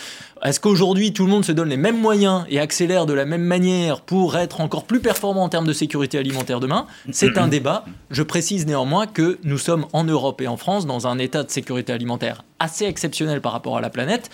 Est-ce 0.43 0.59
qu'aujourd'hui 0.59 1.13
tout 1.13 1.27
le 1.27 1.31
monde 1.31 1.45
se 1.45 1.53
donne 1.53 1.69
les 1.69 1.77
mêmes 1.77 2.01
moyens 2.01 2.45
et 2.49 2.59
accélère 2.61 3.05
de 3.05 3.13
la 3.13 3.27
même 3.27 3.43
manière 3.43 4.01
pour 4.01 4.39
être 4.39 4.63
encore 4.63 4.85
plus 4.85 5.01
performant 5.01 5.45
en 5.45 5.49
termes 5.51 5.67
de 5.67 5.73
sécurité 5.75 6.17
alimentaire 6.17 6.61
demain? 6.61 6.87
C'est 7.13 7.37
un 7.37 7.47
débat. 7.47 7.85
Je 8.11 8.23
précise 8.23 8.67
néanmoins 8.67 9.07
que 9.07 9.39
nous 9.45 9.59
sommes 9.59 9.87
en 9.93 10.05
Europe 10.05 10.41
et 10.41 10.49
en 10.49 10.57
France 10.57 10.87
dans 10.87 11.07
un 11.07 11.19
état 11.19 11.43
de 11.43 11.51
sécurité 11.51 11.93
alimentaire 11.93 12.43
assez 12.59 12.85
exceptionnel 12.87 13.41
par 13.41 13.53
rapport 13.53 13.77
à 13.77 13.81
la 13.81 13.91
planète. 13.91 14.31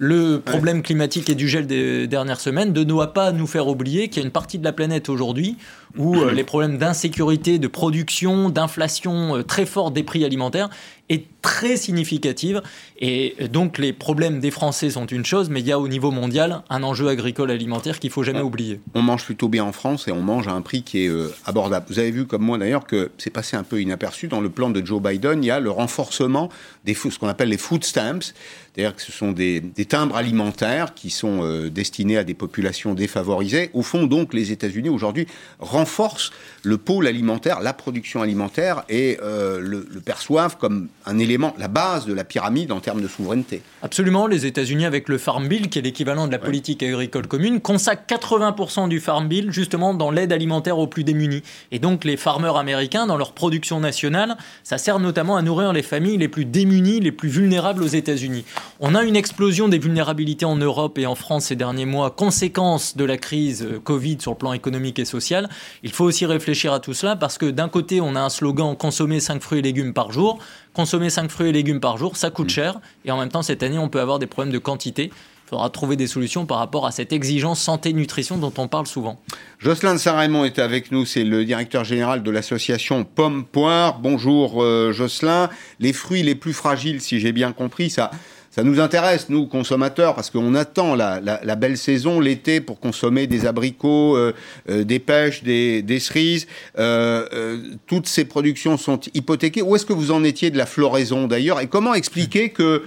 Le 0.00 0.38
problème 0.38 0.82
climatique 0.82 1.28
et 1.28 1.34
du 1.34 1.48
gel 1.48 1.66
des 1.66 2.06
dernières 2.06 2.40
semaines 2.40 2.72
ne 2.72 2.84
doit 2.84 3.12
pas 3.12 3.32
nous 3.32 3.48
faire 3.48 3.66
oublier 3.66 4.08
qu'il 4.08 4.22
y 4.22 4.24
a 4.24 4.26
une 4.26 4.32
partie 4.32 4.58
de 4.58 4.64
la 4.64 4.72
planète 4.72 5.08
aujourd'hui 5.08 5.56
où 5.96 6.16
euh, 6.16 6.32
les 6.32 6.44
problèmes 6.44 6.78
d'insécurité, 6.78 7.58
de 7.58 7.66
production, 7.66 8.50
d'inflation 8.50 9.38
euh, 9.38 9.42
très 9.42 9.66
forte 9.66 9.94
des 9.94 10.02
prix 10.02 10.24
alimentaires 10.24 10.68
est 11.08 11.24
très 11.40 11.76
significative. 11.78 12.60
Et 12.98 13.34
donc 13.50 13.78
les 13.78 13.94
problèmes 13.94 14.40
des 14.40 14.50
Français 14.50 14.90
sont 14.90 15.06
une 15.06 15.24
chose, 15.24 15.48
mais 15.48 15.60
il 15.60 15.66
y 15.66 15.72
a 15.72 15.78
au 15.78 15.88
niveau 15.88 16.10
mondial 16.10 16.62
un 16.68 16.82
enjeu 16.82 17.08
agricole 17.08 17.50
alimentaire 17.50 17.98
qu'il 17.98 18.10
faut 18.10 18.22
jamais 18.22 18.42
oublier. 18.42 18.80
On 18.94 19.00
mange 19.00 19.24
plutôt 19.24 19.48
bien 19.48 19.64
en 19.64 19.72
France 19.72 20.06
et 20.06 20.12
on 20.12 20.20
mange 20.20 20.48
à 20.48 20.52
un 20.52 20.60
prix 20.60 20.82
qui 20.82 21.04
est 21.04 21.08
euh, 21.08 21.34
abordable. 21.46 21.86
Vous 21.88 21.98
avez 21.98 22.10
vu 22.10 22.26
comme 22.26 22.42
moi 22.42 22.58
d'ailleurs 22.58 22.84
que 22.86 23.10
c'est 23.16 23.30
passé 23.30 23.56
un 23.56 23.62
peu 23.62 23.80
inaperçu 23.80 24.28
dans 24.28 24.42
le 24.42 24.50
plan 24.50 24.68
de 24.68 24.84
Joe 24.84 25.00
Biden, 25.00 25.42
il 25.42 25.46
y 25.46 25.50
a 25.50 25.60
le 25.60 25.70
renforcement 25.70 26.50
des 26.84 26.94
ce 26.94 27.18
qu'on 27.18 27.28
appelle 27.28 27.48
les 27.48 27.58
food 27.58 27.84
stamps, 27.84 28.32
c'est-à-dire 28.74 28.94
que 28.94 29.02
ce 29.02 29.12
sont 29.12 29.32
des, 29.32 29.62
timbres 29.88 30.16
alimentaires 30.16 30.94
qui 30.94 31.10
sont 31.10 31.40
euh, 31.42 31.70
destinés 31.70 32.18
à 32.18 32.24
des 32.24 32.34
populations 32.34 32.94
défavorisées. 32.94 33.70
Au 33.72 33.82
fond, 33.82 34.04
donc, 34.06 34.34
les 34.34 34.52
États-Unis 34.52 34.88
aujourd'hui 34.88 35.26
renforcent 35.58 36.30
le 36.62 36.78
pôle 36.78 37.06
alimentaire, 37.06 37.60
la 37.60 37.72
production 37.72 38.22
alimentaire 38.22 38.84
et 38.88 39.18
euh, 39.22 39.58
le, 39.60 39.86
le 39.90 40.00
perçoivent 40.00 40.56
comme 40.58 40.88
un 41.06 41.18
élément, 41.18 41.54
la 41.58 41.68
base 41.68 42.06
de 42.06 42.12
la 42.12 42.24
pyramide 42.24 42.70
en 42.70 42.80
termes 42.80 43.00
de 43.00 43.08
souveraineté. 43.08 43.62
Absolument. 43.82 44.26
Les 44.26 44.46
États-Unis, 44.46 44.84
avec 44.84 45.08
le 45.08 45.18
Farm 45.18 45.48
Bill, 45.48 45.68
qui 45.68 45.78
est 45.78 45.82
l'équivalent 45.82 46.26
de 46.26 46.32
la 46.32 46.38
politique 46.38 46.82
agricole 46.82 47.26
commune, 47.26 47.60
consacrent 47.60 48.04
80% 48.06 48.88
du 48.88 49.00
Farm 49.00 49.28
Bill 49.28 49.50
justement 49.50 49.94
dans 49.94 50.10
l'aide 50.10 50.32
alimentaire 50.32 50.78
aux 50.78 50.86
plus 50.86 51.04
démunis. 51.04 51.42
Et 51.72 51.78
donc, 51.78 52.04
les 52.04 52.16
farmers 52.16 52.56
américains, 52.56 53.06
dans 53.06 53.16
leur 53.16 53.32
production 53.32 53.80
nationale, 53.80 54.36
ça 54.62 54.78
sert 54.78 54.98
notamment 54.98 55.36
à 55.36 55.42
nourrir 55.42 55.72
les 55.72 55.82
familles 55.82 56.18
les 56.18 56.28
plus 56.28 56.44
démunies, 56.44 57.00
les 57.00 57.12
plus 57.12 57.28
vulnérables 57.28 57.82
aux 57.82 57.86
États-Unis. 57.86 58.44
On 58.80 58.94
a 58.94 59.02
une 59.02 59.16
explosion 59.16 59.68
des 59.68 59.77
vulnérabilités 59.78 60.44
en 60.44 60.56
Europe 60.56 60.98
et 60.98 61.06
en 61.06 61.14
France 61.14 61.46
ces 61.46 61.56
derniers 61.56 61.86
mois, 61.86 62.10
conséquence 62.10 62.96
de 62.96 63.04
la 63.04 63.16
crise 63.16 63.62
euh, 63.62 63.78
Covid 63.78 64.18
sur 64.20 64.32
le 64.32 64.36
plan 64.36 64.52
économique 64.52 64.98
et 64.98 65.04
social. 65.04 65.48
Il 65.82 65.92
faut 65.92 66.04
aussi 66.04 66.26
réfléchir 66.26 66.72
à 66.72 66.80
tout 66.80 66.94
cela 66.94 67.16
parce 67.16 67.38
que 67.38 67.46
d'un 67.46 67.68
côté, 67.68 68.00
on 68.00 68.14
a 68.14 68.20
un 68.20 68.28
slogan 68.28 68.76
consommer 68.76 69.20
5 69.20 69.40
fruits 69.42 69.60
et 69.60 69.62
légumes 69.62 69.92
par 69.92 70.12
jour 70.12 70.38
consommer 70.78 71.10
5 71.10 71.28
fruits 71.28 71.48
et 71.48 71.52
légumes 71.52 71.80
par 71.80 71.98
jour, 71.98 72.16
ça 72.16 72.30
coûte 72.30 72.46
mm. 72.46 72.50
cher. 72.50 72.80
Et 73.04 73.10
en 73.10 73.18
même 73.18 73.30
temps, 73.30 73.42
cette 73.42 73.64
année, 73.64 73.78
on 73.78 73.88
peut 73.88 74.00
avoir 74.00 74.20
des 74.20 74.28
problèmes 74.28 74.52
de 74.52 74.58
quantité. 74.58 75.10
Il 75.12 75.48
faudra 75.48 75.70
trouver 75.70 75.96
des 75.96 76.06
solutions 76.06 76.46
par 76.46 76.58
rapport 76.58 76.86
à 76.86 76.92
cette 76.92 77.12
exigence 77.12 77.60
santé-nutrition 77.60 78.36
dont 78.36 78.52
on 78.58 78.68
parle 78.68 78.86
souvent. 78.86 79.20
Jocelyn 79.58 79.94
de 79.94 79.98
Saint-Raymond 79.98 80.44
est 80.44 80.60
avec 80.60 80.92
nous, 80.92 81.04
c'est 81.04 81.24
le 81.24 81.44
directeur 81.44 81.82
général 81.82 82.22
de 82.22 82.30
l'association 82.30 83.02
Pomme 83.02 83.44
Poire. 83.44 83.98
Bonjour 83.98 84.62
euh, 84.62 84.92
Jocelyn. 84.92 85.48
Les 85.80 85.92
fruits 85.92 86.22
les 86.22 86.36
plus 86.36 86.52
fragiles, 86.52 87.00
si 87.00 87.18
j'ai 87.18 87.32
bien 87.32 87.52
compris, 87.52 87.90
ça, 87.90 88.10
ça 88.58 88.64
nous 88.64 88.80
intéresse, 88.80 89.28
nous, 89.28 89.46
consommateurs, 89.46 90.16
parce 90.16 90.30
qu'on 90.30 90.56
attend 90.56 90.96
la, 90.96 91.20
belle 91.54 91.78
saison, 91.78 92.18
l'été, 92.18 92.60
pour 92.60 92.80
consommer 92.80 93.28
des 93.28 93.46
abricots, 93.46 94.16
euh, 94.16 94.32
euh, 94.68 94.82
des 94.82 94.98
pêches, 94.98 95.44
des, 95.44 96.00
cerises. 96.00 96.48
Euh, 96.76 97.56
toutes 97.86 98.08
ces 98.08 98.24
productions 98.24 98.76
sont 98.76 98.98
hypothéquées. 99.14 99.62
Où 99.62 99.76
est-ce 99.76 99.86
que 99.86 99.92
vous 99.92 100.10
en 100.10 100.24
étiez 100.24 100.50
de 100.50 100.58
la 100.58 100.66
floraison, 100.66 101.28
d'ailleurs? 101.28 101.60
Et 101.60 101.68
comment 101.68 101.94
expliquer 101.94 102.48
que 102.48 102.82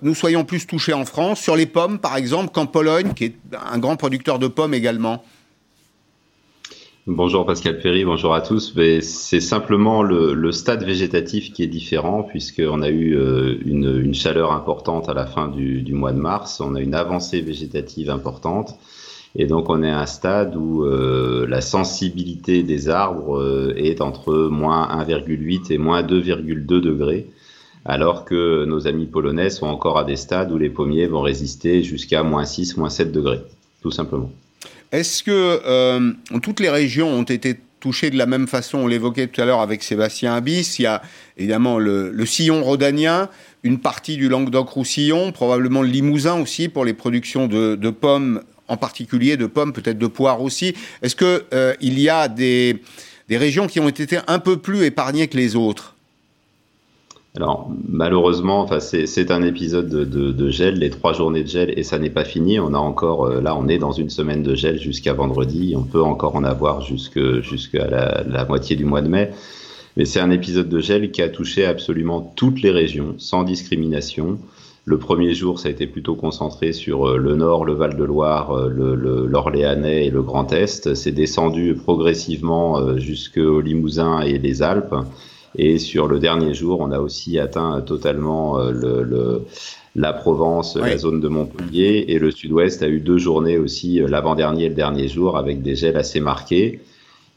nous 0.00 0.14
soyons 0.14 0.44
plus 0.44 0.64
touchés 0.68 0.92
en 0.92 1.04
France, 1.04 1.40
sur 1.40 1.56
les 1.56 1.66
pommes, 1.66 1.98
par 1.98 2.16
exemple, 2.16 2.52
qu'en 2.52 2.66
Pologne, 2.66 3.12
qui 3.12 3.24
est 3.24 3.34
un 3.68 3.78
grand 3.78 3.96
producteur 3.96 4.38
de 4.38 4.46
pommes 4.46 4.74
également? 4.74 5.24
Bonjour 7.06 7.46
Pascal 7.46 7.78
Perry, 7.78 8.04
bonjour 8.04 8.34
à 8.34 8.42
tous. 8.42 8.74
C'est 9.00 9.40
simplement 9.40 10.02
le, 10.02 10.52
stade 10.52 10.84
végétatif 10.84 11.50
qui 11.50 11.62
est 11.62 11.66
différent 11.66 12.22
puisqu'on 12.22 12.82
a 12.82 12.90
eu 12.90 13.16
euh, 13.16 13.56
une, 13.64 14.12
chaleur 14.12 14.52
importante 14.52 15.08
à 15.08 15.14
la 15.14 15.24
fin 15.24 15.48
du, 15.48 15.94
mois 15.94 16.12
de 16.12 16.18
mars, 16.18 16.60
on 16.60 16.74
a 16.74 16.80
une 16.80 16.94
avancée 16.94 17.40
végétative 17.40 18.10
importante 18.10 18.74
et 19.34 19.46
donc 19.46 19.70
on 19.70 19.82
est 19.82 19.88
à 19.88 20.00
un 20.00 20.06
stade 20.06 20.54
où 20.56 20.84
euh, 20.84 21.46
la 21.48 21.62
sensibilité 21.62 22.62
des 22.62 22.90
arbres 22.90 23.40
euh, 23.40 23.72
est 23.76 24.02
entre 24.02 24.34
moins 24.50 24.86
1,8 25.02 25.72
et 25.72 25.78
moins 25.78 26.02
2,2 26.02 26.66
degrés 26.66 27.30
alors 27.86 28.26
que 28.26 28.66
nos 28.66 28.86
amis 28.86 29.06
polonais 29.06 29.48
sont 29.48 29.66
encore 29.66 29.96
à 29.96 30.04
des 30.04 30.16
stades 30.16 30.52
où 30.52 30.58
les 30.58 30.68
pommiers 30.68 31.06
vont 31.06 31.22
résister 31.22 31.82
jusqu'à 31.82 32.22
moins 32.22 32.44
6, 32.44 32.76
moins 32.76 32.90
7 32.90 33.10
degrés, 33.10 33.40
tout 33.80 33.90
simplement. 33.90 34.30
Est-ce 34.92 35.22
que 35.22 35.60
euh, 35.64 36.12
toutes 36.42 36.60
les 36.60 36.70
régions 36.70 37.08
ont 37.08 37.22
été 37.22 37.60
touchées 37.78 38.10
de 38.10 38.18
la 38.18 38.26
même 38.26 38.48
façon 38.48 38.78
On 38.78 38.86
l'évoquait 38.88 39.28
tout 39.28 39.40
à 39.40 39.44
l'heure 39.44 39.60
avec 39.60 39.82
Sébastien 39.82 40.34
Abyss. 40.34 40.78
Il 40.78 40.82
y 40.82 40.86
a 40.86 41.00
évidemment 41.36 41.78
le, 41.78 42.26
sillon 42.26 42.62
rhodanien, 42.62 43.28
une 43.62 43.78
partie 43.78 44.16
du 44.16 44.28
Languedoc-Roussillon, 44.28 45.32
probablement 45.32 45.82
le 45.82 45.88
Limousin 45.88 46.40
aussi 46.40 46.68
pour 46.68 46.84
les 46.84 46.92
productions 46.92 47.46
de, 47.46 47.90
pommes, 47.90 48.42
en 48.66 48.76
particulier 48.76 49.36
de 49.36 49.46
pommes, 49.46 49.72
peut-être 49.72 49.98
de 49.98 50.06
poires 50.08 50.42
aussi. 50.42 50.74
Est-ce 51.02 51.14
qu'il 51.14 51.44
euh, 51.54 51.74
y 51.80 52.08
a 52.08 52.28
des 52.28 52.80
régions 53.30 53.68
qui 53.68 53.78
ont 53.78 53.88
été 53.88 54.18
un 54.26 54.38
peu 54.40 54.56
plus 54.56 54.82
épargnées 54.82 55.28
que 55.28 55.36
les 55.36 55.54
autres? 55.54 55.94
Alors 57.36 57.70
malheureusement, 57.88 58.68
c'est 58.80 59.30
un 59.30 59.42
épisode 59.42 59.88
de, 59.88 60.50
gel, 60.50 60.80
les 60.80 60.90
trois 60.90 61.12
journées 61.12 61.44
de 61.44 61.48
gel, 61.48 61.72
et 61.78 61.84
ça 61.84 61.98
n'est 61.98 62.10
pas 62.10 62.24
fini. 62.24 62.58
On 62.58 62.74
a 62.74 62.78
encore, 62.78 63.26
euh, 63.26 63.40
là, 63.40 63.54
on 63.56 63.68
est 63.68 63.78
dans 63.78 63.92
une 63.92 64.10
semaine 64.10 64.42
de 64.42 64.56
gel 64.56 64.80
jusqu'à 64.80 65.12
vendredi. 65.12 65.74
On 65.76 65.84
peut 65.84 66.02
encore 66.02 66.34
en 66.34 66.42
avoir 66.42 66.80
jusqu'à 66.82 67.86
la, 67.86 68.24
la, 68.26 68.44
moitié 68.46 68.74
du 68.74 68.84
mois 68.84 69.00
de 69.00 69.08
mai. 69.08 69.30
Mais 69.96 70.06
c'est 70.06 70.18
un 70.18 70.30
épisode 70.30 70.68
de 70.68 70.80
gel 70.80 71.12
qui 71.12 71.22
a 71.22 71.28
touché 71.28 71.64
absolument 71.64 72.32
toutes 72.34 72.62
les 72.62 72.70
régions, 72.70 73.14
sans 73.18 73.44
discrimination. 73.44 74.38
Le 74.84 74.98
premier 74.98 75.32
jour, 75.32 75.60
ça 75.60 75.68
a 75.68 75.70
été 75.70 75.86
plutôt 75.86 76.16
concentré 76.16 76.72
sur 76.72 77.10
euh, 77.10 77.16
le 77.16 77.36
Nord, 77.36 77.64
le 77.64 77.74
Val-de-Loire, 77.74 78.56
euh, 78.56 79.26
l'Orléanais 79.28 80.06
et 80.06 80.10
le 80.10 80.22
Grand 80.22 80.52
Est. 80.52 80.94
C'est 80.94 81.12
descendu 81.12 81.74
progressivement 81.74 82.98
jusqu'au 82.98 83.60
Limousin 83.60 84.20
et 84.22 84.38
les 84.38 84.62
Alpes. 84.62 84.96
Et 85.56 85.78
sur 85.78 86.06
le 86.06 86.18
dernier 86.18 86.54
jour, 86.54 86.80
on 86.80 86.92
a 86.92 87.00
aussi 87.00 87.38
atteint 87.38 87.80
totalement 87.80 88.58
euh, 88.58 88.70
le, 88.70 89.46
la 89.96 90.12
Provence, 90.12 90.76
la 90.76 90.96
zone 90.96 91.20
de 91.20 91.28
Montpellier, 91.28 92.04
et 92.08 92.18
le 92.18 92.30
Sud-Ouest 92.30 92.82
a 92.82 92.88
eu 92.88 93.00
deux 93.00 93.18
journées 93.18 93.58
aussi, 93.58 94.00
euh, 94.00 94.08
l'avant-dernier 94.08 94.66
et 94.66 94.68
le 94.68 94.74
dernier 94.74 95.08
jour, 95.08 95.36
avec 95.36 95.62
des 95.62 95.74
gels 95.74 95.96
assez 95.96 96.20
marqués. 96.20 96.80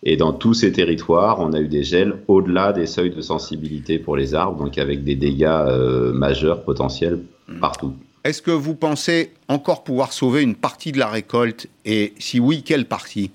Et 0.04 0.18
dans 0.18 0.34
tous 0.34 0.54
ces 0.54 0.72
territoires, 0.72 1.40
on 1.40 1.54
a 1.54 1.60
eu 1.60 1.68
des 1.68 1.84
gels 1.84 2.16
au-delà 2.28 2.74
des 2.74 2.86
seuils 2.86 3.12
de 3.12 3.22
sensibilité 3.22 4.00
pour 4.00 4.18
les 4.18 4.36
arbres, 4.36 4.64
donc 4.64 4.78
avec 4.78 5.04
des 5.04 5.16
dégâts 5.16 5.46
euh, 5.46 6.12
majeurs 6.14 6.64
potentiels 6.64 7.20
partout. 7.62 7.94
Est-ce 8.24 8.42
que 8.42 8.52
vous 8.52 8.76
pensez 8.76 9.32
encore 9.48 9.84
pouvoir 9.84 10.14
sauver 10.14 10.44
une 10.44 10.56
partie 10.56 10.92
de 10.92 11.00
la 11.00 11.08
récolte? 11.08 11.68
Et 11.86 12.14
si 12.20 12.40
oui, 12.40 12.64
quelle 12.64 12.86
partie? 12.86 13.32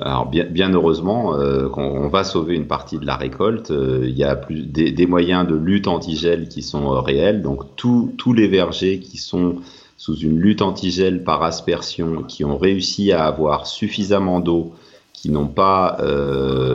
Alors 0.00 0.26
bien, 0.26 0.72
heureusement, 0.72 1.34
euh, 1.36 1.68
on, 1.76 2.08
va 2.08 2.24
sauver 2.24 2.54
une 2.54 2.66
partie 2.66 2.98
de 2.98 3.06
la 3.06 3.16
récolte. 3.16 3.70
Euh, 3.70 4.04
il 4.04 4.16
y 4.16 4.24
a 4.24 4.34
plus, 4.34 4.62
des, 4.62 5.06
moyens 5.06 5.46
de 5.46 5.54
lutte 5.54 5.88
anti-gel 5.88 6.48
qui 6.48 6.62
sont 6.62 6.92
euh, 6.92 7.00
réels. 7.00 7.42
Donc 7.42 7.76
tous 7.76 8.32
les 8.32 8.48
vergers 8.48 8.98
qui 8.98 9.18
sont 9.18 9.56
sous 9.96 10.16
une 10.16 10.38
lutte 10.38 10.62
anti-gel 10.62 11.22
par 11.22 11.42
aspersion, 11.42 12.22
qui 12.22 12.44
ont 12.44 12.58
réussi 12.58 13.12
à 13.12 13.24
avoir 13.24 13.66
suffisamment 13.66 14.40
d'eau, 14.40 14.72
qui 15.12 15.30
n'ont 15.30 15.46
pas 15.46 15.98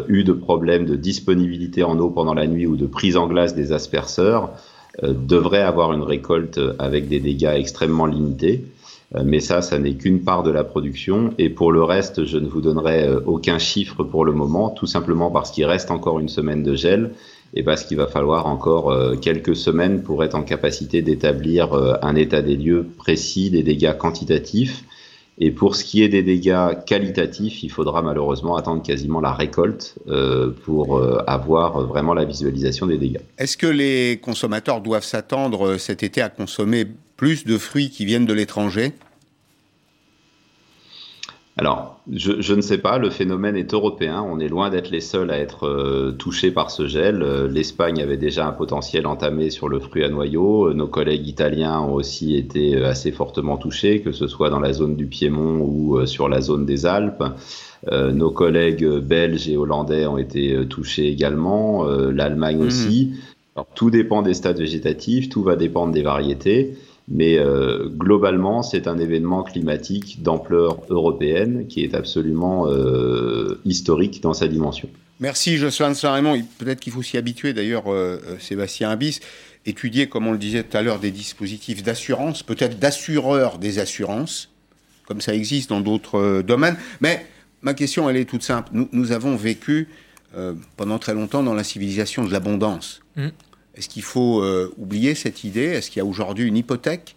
eu 0.08 0.24
de 0.24 0.32
problème 0.32 0.86
de 0.86 0.96
disponibilité 0.96 1.84
en 1.84 2.00
eau 2.00 2.10
pendant 2.10 2.34
la 2.34 2.48
nuit 2.48 2.66
ou 2.66 2.76
de 2.78 2.88
prise 2.88 3.18
en 3.18 3.28
glace 3.28 3.54
des 3.54 3.74
asperceurs, 3.74 4.50
devraient 5.04 5.62
avoir 5.62 5.94
une 5.94 6.02
récolte 6.02 6.60
avec 6.80 7.10
des 7.10 7.20
dégâts 7.20 7.54
extrêmement 7.56 8.08
limités. 8.08 8.64
Euh, 9.16 9.24
mais 9.26 9.40
ça, 9.40 9.62
ça 9.62 9.80
n'est 9.80 9.96
qu'une 9.96 10.22
part 10.22 10.44
de 10.44 10.52
la 10.52 10.64
production. 10.64 11.34
Et 11.38 11.50
pour 11.50 11.72
le 11.72 11.84
reste, 11.84 12.26
je 12.26 12.38
ne 12.38 12.48
vous 12.48 12.62
donnerai 12.62 13.08
euh, 13.08 13.22
aucun 13.26 13.60
chiffre 13.60 14.04
pour 14.04 14.26
le 14.26 14.34
moment, 14.34 14.70
tout 14.70 14.88
simplement 14.88 15.32
parce 15.32 15.52
qu'il 15.52 15.66
reste 15.66 15.92
encore 15.92 16.20
une 16.20 16.30
semaine 16.30 16.64
de 16.64 16.76
gel 16.76 17.12
et 17.54 17.64
parce 17.64 17.84
qu'il 17.84 17.98
va 17.98 18.06
falloir 18.06 18.46
encore 18.46 18.94
quelques 19.22 19.56
semaines 19.56 20.04
pour 20.04 20.24
être 20.24 20.36
en 20.36 20.44
capacité 20.44 21.02
d'établir 21.02 21.74
un 22.04 22.16
état 22.16 22.44
des 22.44 22.56
lieux 22.56 22.86
précis 23.00 23.50
des 23.50 23.64
dégâts 23.64 23.98
quantitatifs 23.98 24.84
et 25.42 25.52
pour 25.52 25.76
ce 25.78 25.86
qui 25.86 26.04
est 26.04 26.10
des 26.10 26.22
dégâts 26.22 26.84
qualitatifs, 26.86 27.64
il 27.64 27.72
faudra 27.72 28.02
malheureusement 28.02 28.58
attendre 28.58 28.84
quasiment 28.84 29.22
la 29.22 29.32
récolte 29.32 29.96
euh, 30.10 30.52
pour 30.66 30.98
euh, 30.98 31.24
avoir 31.28 31.88
vraiment 31.88 32.14
la 32.14 32.26
visualisation 32.26 32.88
des 32.88 32.98
dégâts. 32.98 33.22
Est-ce 33.38 33.56
que 33.56 33.68
les 33.68 34.20
consommateurs 34.22 34.82
doivent 34.82 35.06
s'attendre 35.06 35.66
euh, 35.66 35.78
cet 35.78 36.04
été 36.04 36.22
à 36.22 36.28
consommer 36.28 36.88
plus 37.20 37.44
de 37.44 37.58
fruits 37.58 37.90
qui 37.90 38.06
viennent 38.06 38.26
de 38.26 38.32
l'étranger 38.32 38.94
alors, 41.58 42.00
je, 42.10 42.54
ne 42.54 42.62
sais 42.62 42.78
pas, 42.78 42.98
le 42.98 43.10
phénomène 43.10 43.58
est 43.58 43.74
européen, 43.74 44.26
on 44.26 44.40
est 44.40 44.48
loin 44.48 44.70
d'être 44.70 44.90
les 44.92 45.02
seuls 45.02 45.30
à 45.30 45.38
être 45.38 45.68
euh, 45.68 46.16
touchés 46.18 46.52
par 46.52 46.72
ce 46.72 46.88
gel. 46.88 47.22
Euh, 47.22 47.50
L'Espagne 47.50 48.02
avait 48.02 48.16
déjà 48.16 48.48
un 48.48 48.54
potentiel 48.54 49.06
entamé 49.06 49.50
sur 49.50 49.68
le 49.68 49.82
fruit 49.82 50.06
à 50.06 50.08
noyau, 50.08 50.70
euh, 50.70 50.74
nos 50.74 50.88
collègues 50.88 51.28
italiens 51.28 51.82
ont 51.82 51.96
aussi 51.96 52.38
été 52.38 52.82
assez 52.82 53.12
fortement 53.12 53.58
touchés, 53.58 54.00
que 54.00 54.14
ce 54.14 54.26
soit 54.28 54.50
dans 54.50 54.62
la 54.62 54.72
zone 54.72 54.96
du 54.96 55.08
Piémont 55.08 55.60
ou 55.60 56.06
sur 56.06 56.30
la 56.30 56.40
zone 56.40 56.66
des 56.66 56.86
Alpes. 56.86 57.26
nos 57.92 58.32
collègues 58.32 58.88
belges 58.88 59.50
et 59.50 59.58
hollandais 59.58 60.06
ont 60.06 60.18
été 60.18 60.66
touchés 60.70 61.10
également, 61.10 61.84
l'Allemagne 61.84 62.60
mmh. 62.60 62.68
aussi. 62.68 63.14
tout 63.76 63.90
dépend 63.90 64.22
des 64.22 64.34
stades 64.34 64.60
végétatifs, 64.60 65.28
tout 65.28 65.44
va 65.44 65.58
dépendre 65.58 65.92
des 65.92 66.04
variétés. 66.04 66.78
Mais 67.10 67.40
euh, 67.40 67.90
globalement, 67.90 68.62
c'est 68.62 68.88
un 68.88 69.00
événement 69.00 69.42
climatique 69.42 70.22
d'ampleur 70.22 70.82
européenne 70.90 71.66
qui 71.68 71.84
est 71.84 71.96
absolument 71.96 72.68
euh, 72.68 73.60
historique 73.66 74.22
dans 74.22 74.34
sa 74.34 74.48
dimension. 74.48 74.90
Merci 75.20 75.58
Jocelyn 75.58 75.96
Saint-Raymond. 75.96 76.40
Peut-être 76.60 76.80
qu'il 76.80 76.94
faut 76.94 77.02
s'y 77.02 77.18
habituer 77.18 77.54
d'ailleurs, 77.54 77.86
euh, 77.88 78.20
Sébastien 78.40 78.92
Abyss. 78.92 79.22
Étudier, 79.66 80.08
comme 80.08 80.28
on 80.28 80.32
le 80.32 80.38
disait 80.38 80.64
tout 80.64 80.78
à 80.78 80.84
l'heure, 80.84 81.00
des 81.00 81.12
dispositifs 81.12 81.84
d'assurance, 81.84 82.44
peut-être 82.44 82.80
d'assureurs 82.80 83.58
des 83.58 83.80
assurances, 83.80 84.52
comme 85.06 85.20
ça 85.20 85.34
existe 85.34 85.70
dans 85.70 85.82
d'autres 85.82 86.42
domaines. 86.42 86.78
Mais 87.02 87.26
ma 87.64 87.74
question, 87.74 88.10
elle 88.10 88.18
est 88.18 88.30
toute 88.30 88.44
simple. 88.44 88.72
Nous, 88.94 89.12
avons 89.12 89.36
vécu 89.36 89.90
pendant 90.78 90.98
très 90.98 91.14
longtemps 91.14 91.44
dans 91.44 91.54
la 91.54 91.66
civilisation 91.66 92.24
de 92.24 92.32
l'abondance. 92.32 93.02
Mm. 93.18 93.28
Est-ce 93.76 93.90
qu'il 93.90 94.04
faut 94.04 94.42
euh, 94.42 94.74
oublier 94.78 95.16
cette 95.16 95.44
idée? 95.44 95.66
Est-ce 95.66 95.90
qu'il 95.90 96.00
y 96.00 96.02
a 96.02 96.06
aujourd'hui 96.06 96.48
une 96.48 96.58
hypothèque 96.58 97.16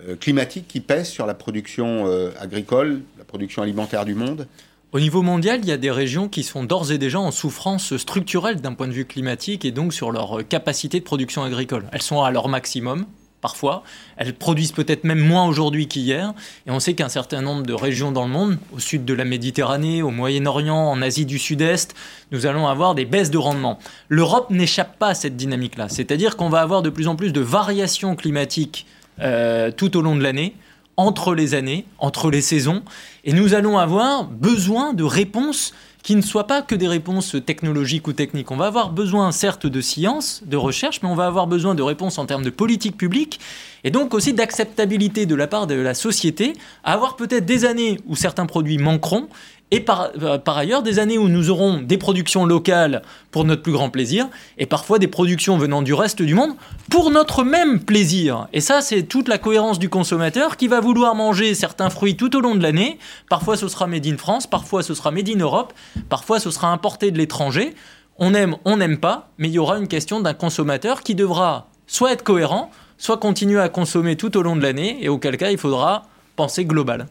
euh, 0.00 0.16
climatique 0.16 0.66
qui 0.68 0.80
pèse 0.80 1.08
sur 1.08 1.26
la 1.26 1.34
production 1.34 2.06
euh, 2.06 2.30
agricole, 2.38 3.02
la 3.18 3.24
production 3.24 3.62
alimentaire 3.62 4.04
du 4.04 4.14
monde? 4.14 4.46
Au 4.92 5.00
niveau 5.00 5.22
mondial, 5.22 5.60
il 5.62 5.68
y 5.68 5.72
a 5.72 5.78
des 5.78 5.90
régions 5.90 6.28
qui 6.28 6.42
sont 6.42 6.64
d'ores 6.64 6.92
et 6.92 6.98
déjà 6.98 7.18
en 7.18 7.30
souffrance 7.30 7.96
structurelle 7.96 8.60
d'un 8.60 8.74
point 8.74 8.88
de 8.88 8.92
vue 8.92 9.06
climatique 9.06 9.64
et 9.64 9.70
donc 9.70 9.94
sur 9.94 10.12
leur 10.12 10.46
capacité 10.46 10.98
de 10.98 11.04
production 11.04 11.42
agricole. 11.42 11.86
Elles 11.92 12.02
sont 12.02 12.22
à 12.22 12.30
leur 12.30 12.48
maximum, 12.48 13.06
parfois. 13.42 13.82
Elles 14.16 14.32
produisent 14.32 14.72
peut-être 14.72 15.04
même 15.04 15.18
moins 15.18 15.46
aujourd'hui 15.46 15.86
qu'hier. 15.88 16.32
Et 16.66 16.70
on 16.70 16.80
sait 16.80 16.94
qu'un 16.94 17.10
certain 17.10 17.42
nombre 17.42 17.64
de 17.64 17.74
régions 17.74 18.12
dans 18.12 18.24
le 18.24 18.30
monde, 18.30 18.58
au 18.72 18.78
sud 18.78 19.04
de 19.04 19.12
la 19.12 19.26
Méditerranée, 19.26 20.00
au 20.00 20.10
Moyen-Orient, 20.10 20.74
en 20.74 21.02
Asie 21.02 21.26
du 21.26 21.38
Sud-Est, 21.38 21.94
nous 22.30 22.46
allons 22.46 22.66
avoir 22.66 22.94
des 22.94 23.04
baisses 23.04 23.30
de 23.30 23.38
rendement. 23.38 23.78
L'Europe 24.08 24.48
n'échappe 24.48 24.98
pas 24.98 25.08
à 25.08 25.14
cette 25.14 25.36
dynamique-là. 25.36 25.90
C'est-à-dire 25.90 26.38
qu'on 26.38 26.48
va 26.48 26.62
avoir 26.62 26.80
de 26.80 26.88
plus 26.88 27.08
en 27.08 27.16
plus 27.16 27.34
de 27.34 27.40
variations 27.40 28.16
climatiques 28.16 28.86
euh, 29.20 29.70
tout 29.70 29.94
au 29.98 30.00
long 30.00 30.16
de 30.16 30.22
l'année 30.22 30.54
entre 30.96 31.34
les 31.34 31.54
années, 31.54 31.86
entre 31.98 32.30
les 32.30 32.42
saisons, 32.42 32.82
et 33.24 33.32
nous 33.32 33.54
allons 33.54 33.78
avoir 33.78 34.24
besoin 34.24 34.92
de 34.92 35.04
réponses 35.04 35.72
qui 36.02 36.16
ne 36.16 36.22
soient 36.22 36.46
pas 36.46 36.62
que 36.62 36.74
des 36.74 36.88
réponses 36.88 37.36
technologiques 37.46 38.08
ou 38.08 38.12
techniques. 38.12 38.50
On 38.50 38.56
va 38.56 38.66
avoir 38.66 38.90
besoin, 38.90 39.30
certes, 39.32 39.66
de 39.66 39.80
science, 39.80 40.42
de 40.44 40.56
recherche, 40.56 41.00
mais 41.02 41.08
on 41.08 41.14
va 41.14 41.26
avoir 41.26 41.46
besoin 41.46 41.74
de 41.74 41.82
réponses 41.82 42.18
en 42.18 42.26
termes 42.26 42.44
de 42.44 42.50
politique 42.50 42.96
publique 42.96 43.38
et 43.84 43.90
donc 43.90 44.14
aussi 44.14 44.32
d'acceptabilité 44.32 45.26
de 45.26 45.34
la 45.34 45.46
part 45.46 45.66
de 45.66 45.74
la 45.74 45.94
société 45.94 46.54
à 46.84 46.92
avoir 46.92 47.16
peut-être 47.16 47.46
des 47.46 47.64
années 47.64 48.00
où 48.06 48.16
certains 48.16 48.46
produits 48.46 48.78
manqueront 48.78 49.28
et 49.72 49.80
par, 49.80 50.10
euh, 50.20 50.38
par, 50.38 50.58
ailleurs 50.58 50.82
des 50.82 50.98
années 50.98 51.16
où 51.16 51.28
nous 51.28 51.50
aurons 51.50 51.80
des 51.80 51.96
productions 51.96 52.44
locales 52.44 53.02
pour 53.30 53.44
notre 53.44 53.62
plus 53.62 53.72
grand 53.72 53.88
plaisir, 53.88 54.28
et 54.58 54.66
parfois 54.66 54.98
des 54.98 55.08
productions 55.08 55.56
venant 55.56 55.80
du 55.80 55.94
reste 55.94 56.20
du 56.20 56.34
monde 56.34 56.52
pour 56.90 57.10
notre 57.10 57.42
même 57.42 57.80
plaisir. 57.80 58.48
Et 58.52 58.60
ça, 58.60 58.82
c'est 58.82 59.04
toute 59.04 59.28
la 59.28 59.38
cohérence 59.38 59.78
du 59.78 59.88
consommateur 59.88 60.58
qui 60.58 60.68
va 60.68 60.80
vouloir 60.80 61.14
manger 61.14 61.54
certains 61.54 61.88
fruits 61.88 62.16
tout 62.16 62.36
au 62.36 62.40
long 62.40 62.54
de 62.54 62.62
l'année. 62.62 62.98
Parfois, 63.30 63.56
ce 63.56 63.66
sera 63.66 63.86
made 63.86 64.06
in 64.06 64.18
France, 64.18 64.46
parfois, 64.46 64.82
ce 64.82 64.92
sera 64.92 65.10
made 65.10 65.30
in 65.30 65.38
Europe, 65.38 65.72
parfois, 66.10 66.38
ce 66.38 66.50
sera 66.50 66.68
importé 66.68 67.10
de 67.10 67.16
l'étranger. 67.16 67.74
On 68.18 68.34
aime, 68.34 68.56
on 68.66 68.76
n'aime 68.76 68.98
pas, 68.98 69.30
mais 69.38 69.48
il 69.48 69.54
y 69.54 69.58
aura 69.58 69.78
une 69.78 69.88
question 69.88 70.20
d'un 70.20 70.34
consommateur 70.34 71.02
qui 71.02 71.14
devra 71.14 71.68
soit 71.86 72.12
être 72.12 72.22
cohérent, 72.22 72.70
soit 72.98 73.16
continuer 73.16 73.60
à 73.60 73.70
consommer 73.70 74.16
tout 74.16 74.36
au 74.36 74.42
long 74.42 74.54
de 74.54 74.62
l'année, 74.62 74.98
et 75.00 75.08
auquel 75.08 75.38
cas, 75.38 75.50
il 75.50 75.56
faudra 75.56 76.02
penser 76.36 76.66
global. 76.66 77.06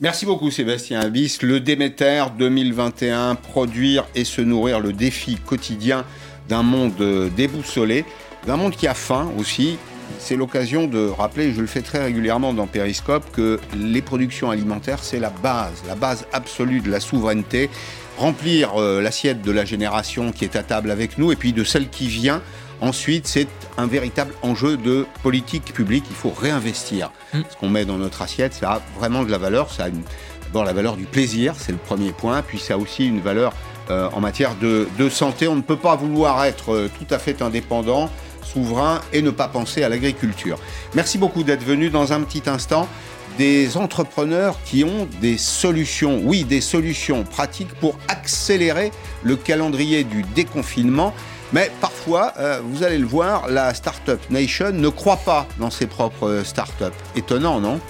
Merci 0.00 0.26
beaucoup 0.26 0.50
Sébastien 0.50 1.00
Abyss. 1.00 1.42
Le 1.42 1.60
Déméter 1.60 2.24
2021, 2.38 3.34
produire 3.34 4.06
et 4.14 4.24
se 4.24 4.40
nourrir, 4.40 4.80
le 4.80 4.92
défi 4.92 5.36
quotidien 5.36 6.04
d'un 6.48 6.62
monde 6.62 7.30
déboussolé, 7.36 8.04
d'un 8.46 8.56
monde 8.56 8.72
qui 8.72 8.86
a 8.86 8.94
faim 8.94 9.30
aussi. 9.38 9.78
C'est 10.18 10.36
l'occasion 10.36 10.86
de 10.86 11.06
rappeler, 11.06 11.52
je 11.52 11.60
le 11.60 11.66
fais 11.66 11.82
très 11.82 12.02
régulièrement 12.02 12.52
dans 12.52 12.66
Periscope, 12.66 13.24
que 13.32 13.60
les 13.76 14.02
productions 14.02 14.50
alimentaires, 14.50 14.98
c'est 15.02 15.20
la 15.20 15.30
base, 15.30 15.82
la 15.86 15.94
base 15.94 16.26
absolue 16.32 16.80
de 16.80 16.90
la 16.90 17.00
souveraineté. 17.00 17.70
Remplir 18.18 18.80
euh, 18.80 19.00
l'assiette 19.00 19.40
de 19.40 19.50
la 19.50 19.64
génération 19.64 20.30
qui 20.32 20.44
est 20.44 20.56
à 20.56 20.62
table 20.62 20.90
avec 20.90 21.16
nous 21.16 21.32
et 21.32 21.36
puis 21.36 21.52
de 21.52 21.64
celle 21.64 21.88
qui 21.88 22.08
vient 22.08 22.42
Ensuite, 22.80 23.26
c'est 23.26 23.48
un 23.76 23.86
véritable 23.86 24.34
enjeu 24.42 24.76
de 24.76 25.06
politique 25.22 25.72
publique. 25.74 26.04
Il 26.08 26.16
faut 26.16 26.30
réinvestir. 26.30 27.10
Mm. 27.34 27.40
Ce 27.48 27.56
qu'on 27.56 27.68
met 27.68 27.84
dans 27.84 27.98
notre 27.98 28.22
assiette, 28.22 28.54
ça 28.54 28.72
a 28.72 28.82
vraiment 28.98 29.24
de 29.24 29.30
la 29.30 29.38
valeur. 29.38 29.70
Ça 29.70 29.84
a 29.84 29.88
d'abord 30.44 30.64
la 30.64 30.72
valeur 30.72 30.96
du 30.96 31.04
plaisir, 31.04 31.54
c'est 31.56 31.72
le 31.72 31.78
premier 31.78 32.12
point. 32.12 32.42
Puis 32.42 32.58
ça 32.58 32.74
a 32.74 32.76
aussi 32.76 33.06
une 33.06 33.20
valeur 33.20 33.52
euh, 33.90 34.08
en 34.12 34.20
matière 34.20 34.54
de, 34.56 34.86
santé. 35.10 35.48
On 35.48 35.56
ne 35.56 35.62
peut 35.62 35.76
pas 35.76 35.96
vouloir 35.96 36.44
être 36.44 36.72
euh, 36.72 36.90
tout 36.98 37.12
à 37.12 37.18
fait 37.18 37.42
indépendant, 37.42 38.08
souverain 38.42 39.00
et 39.12 39.20
ne 39.20 39.30
pas 39.30 39.48
penser 39.48 39.82
à 39.82 39.88
l'agriculture. 39.88 40.58
Merci 40.94 41.18
beaucoup 41.18 41.42
d'être 41.42 41.64
venu 41.64 41.90
dans 41.90 42.12
un 42.12 42.20
petit 42.22 42.42
instant 42.48 42.88
des 43.38 43.76
entrepreneurs 43.76 44.58
qui 44.64 44.84
ont 44.84 45.08
des 45.20 45.38
solutions, 45.38 46.20
oui, 46.22 46.44
des 46.44 46.60
solutions 46.60 47.24
pratiques 47.24 47.72
pour 47.80 47.96
accélérer 48.08 48.92
le 49.22 49.36
calendrier 49.36 50.04
du 50.04 50.22
déconfinement. 50.34 51.14
Mais 51.52 51.70
parfois, 51.80 52.32
euh, 52.38 52.60
vous 52.62 52.84
allez 52.84 52.98
le 52.98 53.06
voir, 53.06 53.48
la 53.48 53.74
Startup 53.74 54.20
Nation 54.30 54.70
ne 54.72 54.88
croit 54.88 55.16
pas 55.16 55.46
dans 55.58 55.70
ses 55.70 55.86
propres 55.86 56.42
startups. 56.44 56.84
Étonnant, 57.16 57.60
non? 57.60 57.80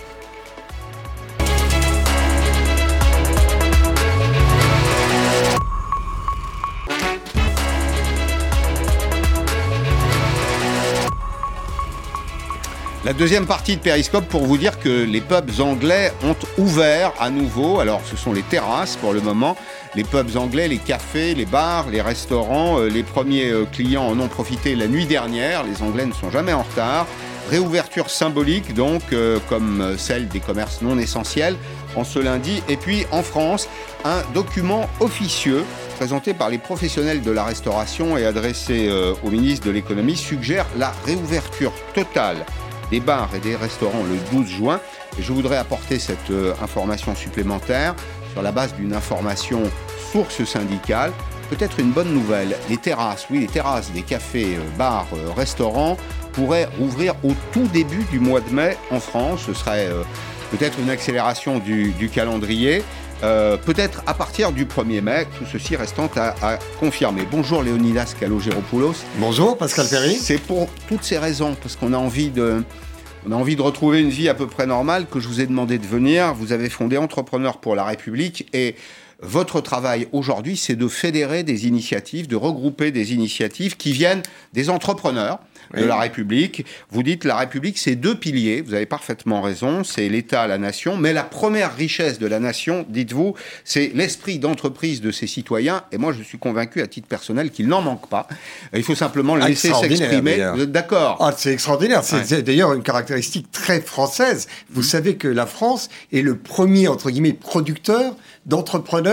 La 13.03 13.15
deuxième 13.15 13.47
partie 13.47 13.77
de 13.77 13.81
Periscope 13.81 14.27
pour 14.27 14.45
vous 14.45 14.59
dire 14.59 14.79
que 14.79 15.05
les 15.05 15.23
pubs 15.23 15.59
anglais 15.61 16.13
ont 16.23 16.37
ouvert 16.59 17.15
à 17.19 17.31
nouveau. 17.31 17.81
Alors 17.81 18.03
ce 18.05 18.15
sont 18.15 18.31
les 18.31 18.43
terrasses 18.43 18.97
pour 18.97 19.15
le 19.15 19.23
moment. 19.23 19.57
Les 19.95 20.05
pubs 20.05 20.37
anglais, 20.37 20.69
les 20.69 20.77
cafés, 20.77 21.35
les 21.35 21.47
bars, 21.47 21.89
les 21.89 22.03
restaurants, 22.03 22.79
euh, 22.79 22.89
les 22.89 23.03
premiers 23.03 23.49
euh, 23.49 23.65
clients 23.65 24.05
en 24.05 24.21
ont 24.21 24.29
profité 24.29 24.77
la 24.77 24.87
nuit 24.87 25.07
dernière. 25.07 25.65
Les 25.65 25.81
Anglais 25.83 26.05
ne 26.05 26.13
sont 26.13 26.31
jamais 26.31 26.53
en 26.53 26.61
retard. 26.61 27.07
Réouverture 27.49 28.11
symbolique 28.11 28.75
donc, 28.75 29.01
euh, 29.15 29.39
comme 29.49 29.97
celle 29.97 30.29
des 30.29 30.41
commerces 30.41 30.83
non 30.83 30.99
essentiels 30.99 31.57
en 31.97 32.05
ce 32.05 32.19
lundi. 32.19 32.63
Et 32.69 32.77
puis 32.77 33.07
en 33.13 33.23
France, 33.23 33.67
un 34.05 34.21
document 34.35 34.91
officieux 35.01 35.65
présenté 35.97 36.35
par 36.35 36.51
les 36.51 36.59
professionnels 36.59 37.23
de 37.23 37.31
la 37.31 37.45
restauration 37.45 38.19
et 38.19 38.27
adressé 38.27 38.91
au 39.23 39.31
ministre 39.31 39.67
de 39.67 39.71
l'économie 39.71 40.17
suggère 40.17 40.65
la 40.79 40.95
réouverture 41.05 41.73
totale 41.95 42.47
des 42.91 43.01
bars 43.01 43.31
et 43.35 43.39
des 43.39 43.57
restaurants 43.57 44.03
le 44.03 44.39
12 44.39 44.49
juin. 44.49 44.81
Et 45.19 45.23
je 45.23 45.33
voudrais 45.33 45.57
apporter 45.57 45.99
cette 45.99 46.31
euh, 46.31 46.55
information 46.63 47.15
supplémentaire 47.15 47.95
sur 48.33 48.43
la 48.43 48.53
base 48.53 48.75
d'une 48.75 48.95
information 48.95 49.63
source 50.13 50.45
syndicale. 50.45 51.13
Peut-être 51.49 51.81
une 51.81 51.91
bonne 51.91 52.13
nouvelle, 52.13 52.57
les 52.69 52.77
terrasses, 52.77 53.27
oui, 53.31 53.41
les 53.41 53.47
terrasses 53.47 53.91
des 53.93 54.03
cafés, 54.03 54.57
euh, 54.57 54.79
bars, 54.79 55.09
euh, 55.15 55.31
restaurants 55.33 55.97
pourraient 56.33 56.69
rouvrir 56.79 57.15
au 57.25 57.33
tout 57.53 57.67
début 57.73 58.05
du 58.11 58.21
mois 58.21 58.41
de 58.41 58.51
mai 58.51 58.77
en 58.91 59.01
France. 59.01 59.43
Ce 59.47 59.53
serait 59.55 59.89
peut-être 60.53 60.79
une 60.79 60.89
accélération 60.89 61.59
du, 61.59 62.09
calendrier. 62.15 62.85
Peut-être 63.21 64.03
à 64.07 64.15
partir 64.15 64.53
du 64.53 64.65
1er 64.65 65.01
mai, 65.01 65.27
tout 65.39 65.45
ceci 65.51 65.77
restant 65.77 66.11
à, 66.17 66.59
confirmer. 66.79 67.27
Bonjour 67.31 67.63
Léonidas 67.63 68.15
Kalogéropoulos. 68.19 68.95
Bonjour 69.19 69.57
Pascal 69.57 69.87
Ferry. 69.87 70.15
C'est 70.15 70.39
pour 70.39 70.69
toutes 70.89 71.05
ces 71.05 71.19
raisons, 71.19 71.57
parce 71.61 71.77
qu'on 71.77 71.93
a 71.93 71.99
envie 71.99 72.31
de, 72.31 72.63
on 73.27 73.33
a 73.33 73.35
envie 73.35 73.57
de 73.57 73.63
retrouver 73.63 74.01
une 74.01 74.09
vie 74.09 74.29
à 74.29 74.35
peu 74.35 74.47
près 74.47 74.67
normale 74.67 75.07
que 75.07 75.21
je 75.21 75.29
vous 75.29 75.41
ai 75.41 75.47
demandé 75.47 75.79
de 75.79 75.87
venir. 75.87 76.33
Vous 76.35 76.53
avez 76.53 76.71
fondé 76.71 76.97
Entrepreneurs 76.97 77.59
pour 77.59 77.75
la 77.75 77.85
République 77.85 78.49
et 78.53 78.77
Votre 79.23 79.61
travail 79.61 80.09
aujourd'hui, 80.13 80.57
c'est 80.57 80.77
de 80.77 80.89
fédérer 80.89 81.43
des 81.43 81.67
initiatives, 81.67 82.27
de 82.27 82.37
regrouper 82.37 82.91
des 82.91 83.13
initiatives 83.13 83.77
qui 83.77 83.93
viennent 83.93 84.23
des 84.55 84.71
entrepreneurs 84.71 85.41
de 85.77 85.85
la 85.85 85.97
République. 85.97 86.65
Vous 86.91 87.03
dites 87.03 87.25
la 87.25 87.37
République, 87.37 87.79
c'est 87.79 87.95
deux 87.95 88.17
piliers, 88.17 88.61
vous 88.61 88.75
avez 88.75 88.87
parfaitement 88.87 89.41
raison, 89.41 89.85
c'est 89.85 90.09
l'État, 90.09 90.47
la 90.47 90.59
nation, 90.59 90.97
mais 90.97 91.13
la 91.13 91.23
première 91.23 91.77
richesse 91.77 92.19
de 92.19 92.27
la 92.27 92.41
nation, 92.41 92.85
dites-vous, 92.89 93.35
c'est 93.65 93.93
l'esprit 93.95 94.39
d'entreprise 94.39 95.01
de 95.01 95.11
ses 95.11 95.27
citoyens, 95.27 95.85
et 95.93 95.99
moi 95.99 96.13
je 96.13 96.23
suis 96.23 96.39
convaincu 96.39 96.81
à 96.81 96.87
titre 96.87 97.07
personnel 97.07 97.51
qu'il 97.51 97.69
n'en 97.69 97.83
manque 97.83 98.09
pas. 98.09 98.27
Il 98.75 98.83
faut 98.83 98.95
simplement 98.95 99.37
le 99.37 99.47
laisser 99.47 99.73
s'exprimer. 99.73 100.51
Vous 100.55 100.63
êtes 100.63 100.73
d'accord 100.73 101.19
ah, 101.21 101.33
C'est 101.37 101.53
extraordinaire, 101.53 102.03
c'est 102.03 102.43
d'ailleurs 102.43 102.73
une 102.73 102.83
caractéristique 102.83 103.51
très 103.53 103.81
française. 103.81 104.49
Vous 104.71 104.83
savez 104.83 105.17
que 105.17 105.29
la 105.29 105.47
France 105.47 105.89
est 106.13 106.23
le 106.23 106.37
premier, 106.37 106.89
entre 106.89 107.11
guillemets, 107.11 107.33
producteur 107.33 108.17
d'entrepreneurs 108.47 109.10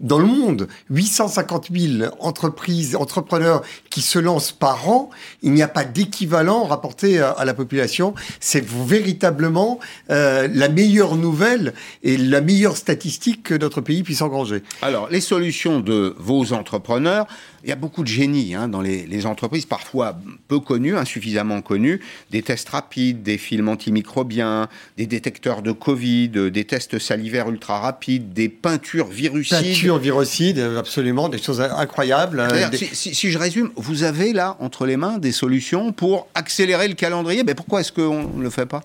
dans 0.00 0.18
le 0.18 0.26
monde. 0.26 0.68
850 0.90 1.68
000 1.72 2.10
entreprises, 2.20 2.96
entrepreneurs 2.96 3.62
qui 3.90 4.02
se 4.02 4.18
lancent 4.18 4.52
par 4.52 4.88
an. 4.88 5.10
Il 5.42 5.52
n'y 5.52 5.62
a 5.62 5.68
pas 5.68 5.84
d'équivalent 5.84 6.64
rapporté 6.64 7.20
à, 7.20 7.44
la 7.44 7.54
population. 7.54 8.14
C'est 8.40 8.64
véritablement 8.64 9.78
euh, 10.10 10.48
la 10.52 10.68
meilleure 10.68 11.16
nouvelle 11.16 11.74
et 12.02 12.16
la 12.16 12.40
meilleure 12.40 12.76
statistique 12.76 13.42
que 13.42 13.54
notre 13.54 13.80
pays 13.80 14.02
puisse 14.02 14.22
engranger. 14.22 14.62
Alors, 14.82 15.08
les 15.10 15.20
solutions 15.20 15.80
de 15.80 16.14
vos 16.18 16.52
entrepreneurs, 16.52 17.26
il 17.66 17.70
y 17.70 17.72
a 17.72 17.76
beaucoup 17.76 18.04
de 18.04 18.08
génie 18.08 18.54
hein, 18.54 18.68
dans 18.68 18.80
les, 18.80 19.26
entreprises, 19.26 19.66
parfois 19.66 20.16
peu 20.46 20.60
connues, 20.60 20.96
insuffisamment 20.96 21.60
connues, 21.62 22.00
des 22.30 22.40
tests 22.40 22.68
rapides, 22.68 23.24
des 23.24 23.38
films 23.38 23.68
antimicrobiens, 23.68 24.68
des 24.96 25.06
détecteurs 25.06 25.62
de 25.62 25.72
Covid, 25.72 26.28
des 26.28 26.64
tests 26.64 27.00
salivaires 27.00 27.50
ultra 27.50 27.80
rapides, 27.80 28.32
des 28.32 28.48
peintures 28.48 29.08
virucides. 29.08 29.58
Peintures 29.58 29.98
virucides, 29.98 30.60
absolument, 30.60 31.28
des 31.28 31.38
choses 31.38 31.60
incroyables. 31.60 32.46
Si, 32.92 33.32
je 33.32 33.36
résume, 33.38 33.72
vous 33.74 34.04
avez 34.04 34.32
là 34.32 34.56
entre 34.60 34.86
les 34.86 34.96
mains 34.96 35.18
des 35.18 35.32
solutions 35.32 35.90
pour 35.90 36.28
accélérer 36.34 36.86
le 36.86 36.94
calendrier. 36.94 37.42
Mais 37.42 37.56
pourquoi 37.56 37.80
est-ce 37.80 37.90
qu'on 37.90 38.28
ne 38.28 38.44
le 38.44 38.50
fait 38.50 38.66
pas? 38.66 38.82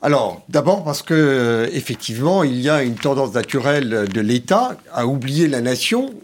Alors, 0.00 0.42
d'abord 0.48 0.84
parce 0.84 1.02
que 1.02 1.68
effectivement, 1.74 2.44
il 2.44 2.58
y 2.62 2.70
a 2.70 2.82
une 2.82 2.94
tendance 2.94 3.34
naturelle 3.34 4.08
de 4.10 4.20
l'État 4.22 4.78
à 4.90 5.06
oublier 5.06 5.48
la 5.48 5.60
nation 5.60 6.14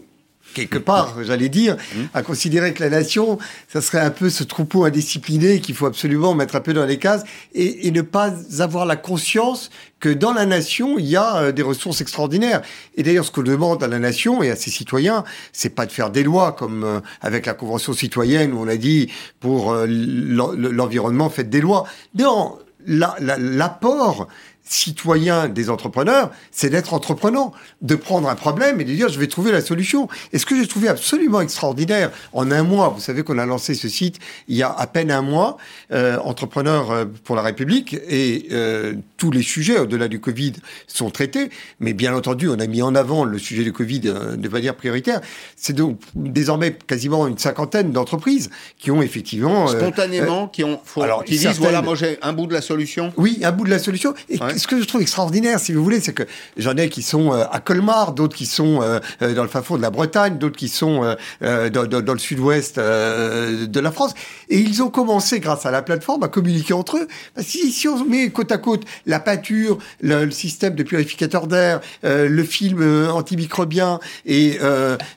quelque 0.53 0.77
part, 0.77 1.23
j'allais 1.23 1.49
dire, 1.49 1.75
mmh. 1.75 1.99
à 2.13 2.21
considérer 2.21 2.73
que 2.73 2.83
la 2.83 2.89
nation, 2.89 3.37
ça 3.67 3.81
serait 3.81 3.99
un 3.99 4.09
peu 4.09 4.29
ce 4.29 4.43
troupeau 4.43 4.85
indiscipliné 4.85 5.59
qu'il 5.59 5.75
faut 5.75 5.85
absolument 5.85 6.33
mettre 6.33 6.55
un 6.55 6.61
peu 6.61 6.73
dans 6.73 6.85
les 6.85 6.97
cases 6.97 7.23
et, 7.53 7.89
ne 7.91 8.01
pas 8.01 8.31
avoir 8.59 8.85
la 8.85 8.95
conscience 8.95 9.71
que 9.99 10.09
dans 10.09 10.31
la 10.31 10.45
nation, 10.45 10.97
il 10.97 11.05
y 11.05 11.15
a 11.15 11.37
euh, 11.37 11.51
des 11.51 11.61
ressources 11.61 12.01
extraordinaires. 12.01 12.61
Et 12.95 13.03
d'ailleurs, 13.03 13.25
ce 13.25 13.31
que 13.31 13.41
demande 13.41 13.83
à 13.83 13.87
la 13.87 13.99
nation 13.99 14.41
et 14.43 14.49
à 14.49 14.55
ses 14.55 14.69
citoyens, 14.69 15.23
c'est 15.51 15.69
pas 15.71 15.85
de 15.85 15.91
faire 15.91 16.09
des 16.09 16.23
lois 16.23 16.53
comme 16.53 16.83
euh, 16.83 16.99
avec 17.21 17.45
la 17.45 17.53
Convention 17.53 17.93
citoyenne 17.93 18.53
où 18.53 18.59
on 18.59 18.67
a 18.67 18.77
dit 18.77 19.11
pour 19.39 19.71
euh, 19.71 19.85
l'environnement, 19.87 21.29
faites 21.29 21.49
des 21.49 21.61
lois. 21.61 21.85
Non, 22.17 22.57
l'apport 22.85 24.27
citoyen 24.69 25.49
des 25.49 25.69
entrepreneurs, 25.71 26.29
c'est 26.51 26.69
d'être 26.69 26.93
entreprenant, 26.93 27.53
de 27.81 27.95
prendre 27.95 28.29
un 28.29 28.35
problème 28.35 28.79
et 28.79 28.83
de 28.85 28.93
dire 28.93 29.09
je 29.09 29.19
vais 29.19 29.27
trouver 29.27 29.51
la 29.51 29.61
solution. 29.61 30.07
Et 30.31 30.37
ce 30.37 30.45
que 30.45 30.55
j'ai 30.55 30.67
trouvé 30.67 30.87
absolument 30.87 31.41
extraordinaire 31.41 32.11
en 32.33 32.51
un 32.51 32.61
mois, 32.61 32.89
vous 32.89 33.01
savez 33.01 33.23
qu'on 33.23 33.39
a 33.39 33.47
lancé 33.47 33.73
ce 33.73 33.89
site 33.89 34.19
il 34.47 34.55
y 34.55 34.63
a 34.63 34.71
à 34.71 34.85
peine 34.85 35.09
un 35.09 35.23
mois, 35.23 35.57
euh, 35.91 36.17
Entrepreneurs 36.19 36.91
euh, 36.91 37.05
pour 37.23 37.35
la 37.35 37.41
République, 37.41 37.95
et 38.07 38.47
euh, 38.51 38.93
tous 39.17 39.31
les 39.31 39.41
sujets 39.41 39.79
au-delà 39.79 40.07
du 40.07 40.19
Covid 40.19 40.53
sont 40.85 41.09
traités, 41.09 41.49
mais 41.79 41.93
bien 41.93 42.15
entendu 42.15 42.47
on 42.47 42.59
a 42.59 42.67
mis 42.67 42.83
en 42.83 42.93
avant 42.93 43.25
le 43.25 43.39
sujet 43.39 43.63
du 43.63 43.73
Covid 43.73 44.01
de 44.01 44.49
manière 44.49 44.75
prioritaire. 44.75 45.19
C'est 45.55 45.73
donc 45.73 45.99
désormais 46.13 46.77
quasiment 46.85 47.25
une 47.25 47.39
cinquantaine 47.39 47.91
d'entreprises 47.91 48.51
qui 48.77 48.91
ont 48.91 49.01
effectivement... 49.01 49.67
Spontanément, 49.67 50.47
qui 50.47 50.63
ont... 50.63 50.79
alors, 51.01 51.23
qui 51.23 51.39
disent 51.39 51.57
voilà, 51.57 51.81
moi 51.81 51.95
j'ai 51.95 52.19
un 52.21 52.33
bout 52.33 52.45
de 52.45 52.53
la 52.53 52.61
solution. 52.61 53.11
Oui, 53.17 53.39
un 53.41 53.51
bout 53.51 53.65
de 53.65 53.71
la 53.71 53.79
solution. 53.79 54.13
Et 54.29 54.37
ce 54.59 54.67
que 54.67 54.79
je 54.79 54.85
trouve 54.85 55.01
extraordinaire, 55.01 55.59
si 55.59 55.73
vous 55.73 55.83
voulez, 55.83 55.99
c'est 55.99 56.13
que 56.13 56.23
j'en 56.57 56.75
ai 56.75 56.89
qui 56.89 57.01
sont 57.01 57.33
euh, 57.33 57.45
à 57.51 57.59
Colmar, 57.59 58.13
d'autres 58.13 58.35
qui 58.35 58.45
sont 58.45 58.81
euh, 58.81 58.99
euh, 59.21 59.33
dans 59.33 59.43
le 59.43 59.49
fin 59.49 59.61
fond 59.61 59.77
de 59.77 59.81
la 59.81 59.89
Bretagne, 59.89 60.37
d'autres 60.37 60.57
qui 60.57 60.67
sont 60.67 61.15
dans, 61.41 62.13
le 62.13 62.19
sud-ouest 62.19 62.77
de 62.77 63.79
la 63.79 63.91
France. 63.91 64.13
Et 64.49 64.59
ils 64.59 64.83
ont 64.83 64.89
commencé, 64.89 65.39
grâce 65.39 65.65
à 65.65 65.71
la 65.71 65.81
plateforme, 65.81 66.23
à 66.23 66.27
communiquer 66.27 66.73
entre 66.73 66.97
eux. 66.97 67.07
si, 67.37 67.71
si 67.71 67.87
on 67.87 68.03
met 68.05 68.29
côte 68.29 68.51
à 68.51 68.57
côte 68.57 68.83
la 69.05 69.19
peinture, 69.19 69.77
le, 70.01 70.29
système 70.31 70.75
de 70.75 70.83
purificateur 70.83 71.47
d'air, 71.47 71.79
le 72.03 72.43
film 72.43 73.07
antimicrobien 73.09 73.99
et 74.25 74.59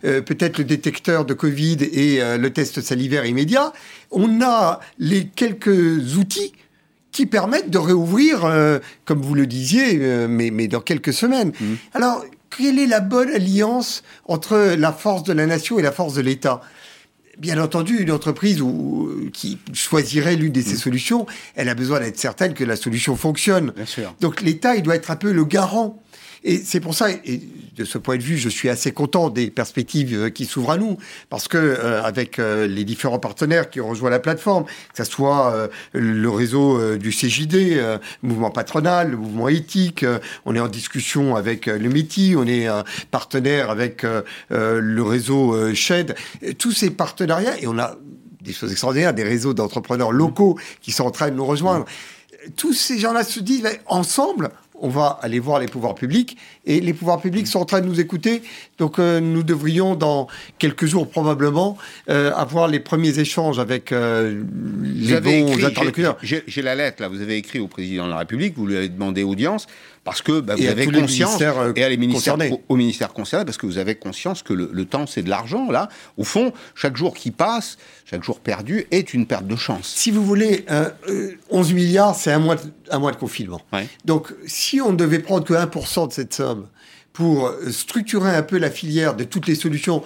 peut-être 0.02 0.59
le 0.59 0.64
détecteur 0.64 1.24
de 1.24 1.35
Covid 1.35 1.78
et 1.81 2.20
le 2.38 2.50
test 2.50 2.81
salivaire 2.81 3.26
immédiat, 3.26 3.72
on 4.11 4.40
a 4.42 4.81
les 4.98 5.26
quelques 5.26 6.16
outils 6.16 6.52
qui 7.12 7.27
permettent 7.27 7.70
de 7.70 7.79
réouvrir, 7.79 8.44
euh, 8.44 8.79
comme 9.05 9.20
vous 9.20 9.35
le 9.35 9.46
disiez, 9.46 9.98
euh, 10.01 10.27
mais, 10.29 10.51
mais, 10.51 10.66
dans 10.66 10.81
quelques 10.81 11.12
semaines. 11.12 11.53
Mmh. 11.61 11.75
Alors, 11.92 12.25
quelle 12.51 12.79
est 12.79 12.87
la 12.87 13.01
bonne 13.01 13.31
alliance 13.31 14.03
entre 14.25 14.75
la 14.77 14.92
force 14.92 15.22
de 15.22 15.33
la 15.33 15.46
nation 15.46 15.79
et 15.79 15.83
la 15.83 15.92
force 15.92 16.14
de 16.14 16.22
l'État? 16.22 16.62
Bien 17.38 17.62
entendu, 17.62 17.98
une 17.98 18.11
entreprise 18.11 18.61
où, 18.61 19.11
qui 19.33 19.59
choisirait 19.72 20.37
l'une 20.37 20.53
de 20.53 20.61
ces 20.61 20.75
mmh. 20.75 20.79
solutions, 20.79 21.27
elle 21.55 21.68
a 21.68 21.75
besoin 21.75 22.01
d'être 22.01 22.18
certaine 22.18 22.55
que 22.55 22.64
la 22.64 22.77
solution 22.77 23.16
fonctionne. 23.16 23.72
Bien 23.77 23.87
sûr. 23.87 24.14
Donc 24.20 24.40
l'État, 24.40 24.75
il 24.77 24.83
doit 24.83 24.96
être 24.96 25.11
un 25.11 25.16
peu 25.16 25.33
le 25.33 25.44
garant 25.44 26.02
et 26.44 26.59
c'est 26.59 26.81
pour 26.81 26.94
ça, 26.94 27.11
et 27.11 27.40
de 27.76 27.85
ce 27.85 27.98
point 27.98 28.16
de 28.16 28.22
vue, 28.22 28.37
je 28.37 28.48
suis 28.48 28.68
assez 28.68 28.92
content 28.92 29.31
des 29.31 29.50
perspectives 29.50 30.14
euh, 30.14 30.31
qui 30.31 30.44
s'ouvrent 30.44 30.72
à 30.72 30.76
nous, 30.76 30.98
parce 31.31 31.48
que 31.48 31.57
euh, 31.57 32.02
avec 32.02 32.38
euh, 32.38 32.66
les 32.66 32.85
différents 32.85 33.18
partenaires 33.18 33.70
qui 33.70 33.81
ont 33.81 33.88
rejoint 33.88 34.11
la 34.11 34.18
plateforme, 34.18 34.64
que 34.64 35.05
ce 35.05 35.05
soit 35.05 35.68
le 35.92 36.28
réseau 36.31 36.96
du 36.96 37.11
CJD, 37.11 37.81
mouvement 38.22 38.50
patronal, 38.50 39.11
le 39.11 39.16
mouvement 39.16 39.48
éthique, 39.48 40.05
on 40.44 40.55
est 40.55 40.61
en 40.61 40.68
discussion 40.68 41.37
avec 41.37 41.66
le 41.66 41.88
METI, 41.88 42.35
on 42.37 42.46
est 42.46 42.68
partenaire 43.11 43.70
avec 43.70 44.05
le 44.50 45.02
réseau 45.02 45.74
SHED, 45.74 46.14
tous 46.59 46.72
ces 46.72 46.90
partenariats, 46.90 47.59
et 47.61 47.66
on 47.66 47.78
a 47.78 47.96
des 48.40 48.52
choses 48.52 48.72
extraordinaires, 48.72 49.14
des 49.14 49.24
réseaux 49.24 49.55
d'entrepreneurs 49.55 50.12
locaux 50.12 50.59
qui 50.81 50.92
sont 50.92 51.05
en 51.05 51.11
train 51.11 51.31
de 51.31 51.37
nous 51.37 51.46
rejoindre. 51.46 51.85
Tous 52.57 52.72
ces 52.72 52.98
gens-là 52.98 53.24
se 53.24 53.40
disent, 53.40 53.68
ensemble, 53.87 54.50
on 54.83 54.88
va 54.88 55.18
aller 55.23 55.38
voir 55.38 55.61
les 55.61 55.66
pouvoirs 55.66 55.95
publics 55.95 56.37
et 56.66 56.81
les 56.81 56.92
pouvoirs 56.92 57.21
publics 57.21 57.47
sont 57.47 57.61
en 57.61 57.64
train 57.64 57.81
de 57.81 57.87
nous 57.87 58.01
écouter. 58.01 58.42
Donc 58.79 58.99
euh, 58.99 59.21
nous 59.21 59.45
devrions 59.45 59.95
dans 59.95 60.27
quelques 60.59 60.87
jours 60.87 61.09
probablement 61.09 61.79
euh, 62.11 62.33
avoir 62.35 62.68
les 62.68 62.81
premiers 62.81 63.18
échanges 63.18 63.59
avec 63.59 63.92
euh, 63.92 64.42
les 64.83 65.21
bons 65.21 65.64
interlocuteurs. 65.64 66.18
J'ai 66.23 66.62
la 66.62 66.75
lettre 66.75 67.01
là, 67.01 67.09
vous 67.09 67.23
avez 67.23 67.37
écrit 67.37 67.61
au 67.61 67.68
président 67.68 68.05
de 68.05 68.11
la 68.11 68.18
République, 68.18 68.57
vous 68.57 68.66
lui 68.66 68.77
avez 68.77 68.88
demandé 68.88 69.23
audience 69.23 69.66
parce 70.05 70.21
que 70.21 70.41
bah, 70.41 70.57
vous 70.57 70.67
avez 70.67 70.87
conscience 70.87 71.41
et 71.41 71.85
à 71.85 71.88
les 71.88 71.97
ministères 71.97 72.37
au, 72.69 72.77
ministère 72.77 73.12
concerné 73.12 73.45
parce 73.45 73.57
que 73.57 73.67
vous 73.67 73.79
avez 73.79 73.95
conscience 73.95 74.43
que 74.43 74.53
le, 74.53 74.85
temps 74.85 75.07
c'est 75.07 75.23
de 75.23 75.31
l'argent 75.31 75.71
là. 75.71 75.88
Au 76.17 76.25
fond, 76.25 76.53
chaque 76.75 76.97
jour 76.97 77.15
qui 77.15 77.31
passe, 77.31 77.79
chaque 78.05 78.25
jour 78.25 78.41
perdu 78.41 78.87
est 78.91 79.15
une 79.15 79.27
perte 79.27 79.47
de 79.47 79.57
chance. 79.57 79.93
Si 79.95 80.11
vous 80.11 80.25
voulez, 80.25 80.67
11 81.51 81.73
milliards, 81.73 82.17
c'est 82.17 82.33
un 82.33 82.41
mois 82.41 82.57
de, 82.57 82.62
un 82.91 82.99
mois 82.99 83.12
de 83.12 83.17
confinement. 83.17 83.61
Donc 84.05 84.35
si 84.47 84.81
on 84.81 84.93
ne 84.93 84.97
devait 84.97 85.21
prendre 85.21 85.45
que 85.45 85.55
1% 85.55 86.09
de 86.09 86.12
cette 86.12 86.35
somme 86.35 86.67
pour 87.12 87.53
structurer 87.71 88.35
un 88.35 88.43
peu 88.43 88.59
la 88.59 88.71
filière 88.71 89.15
de 89.15 89.25
toutes 89.25 89.47
les 89.47 89.55
solutions 89.55 90.03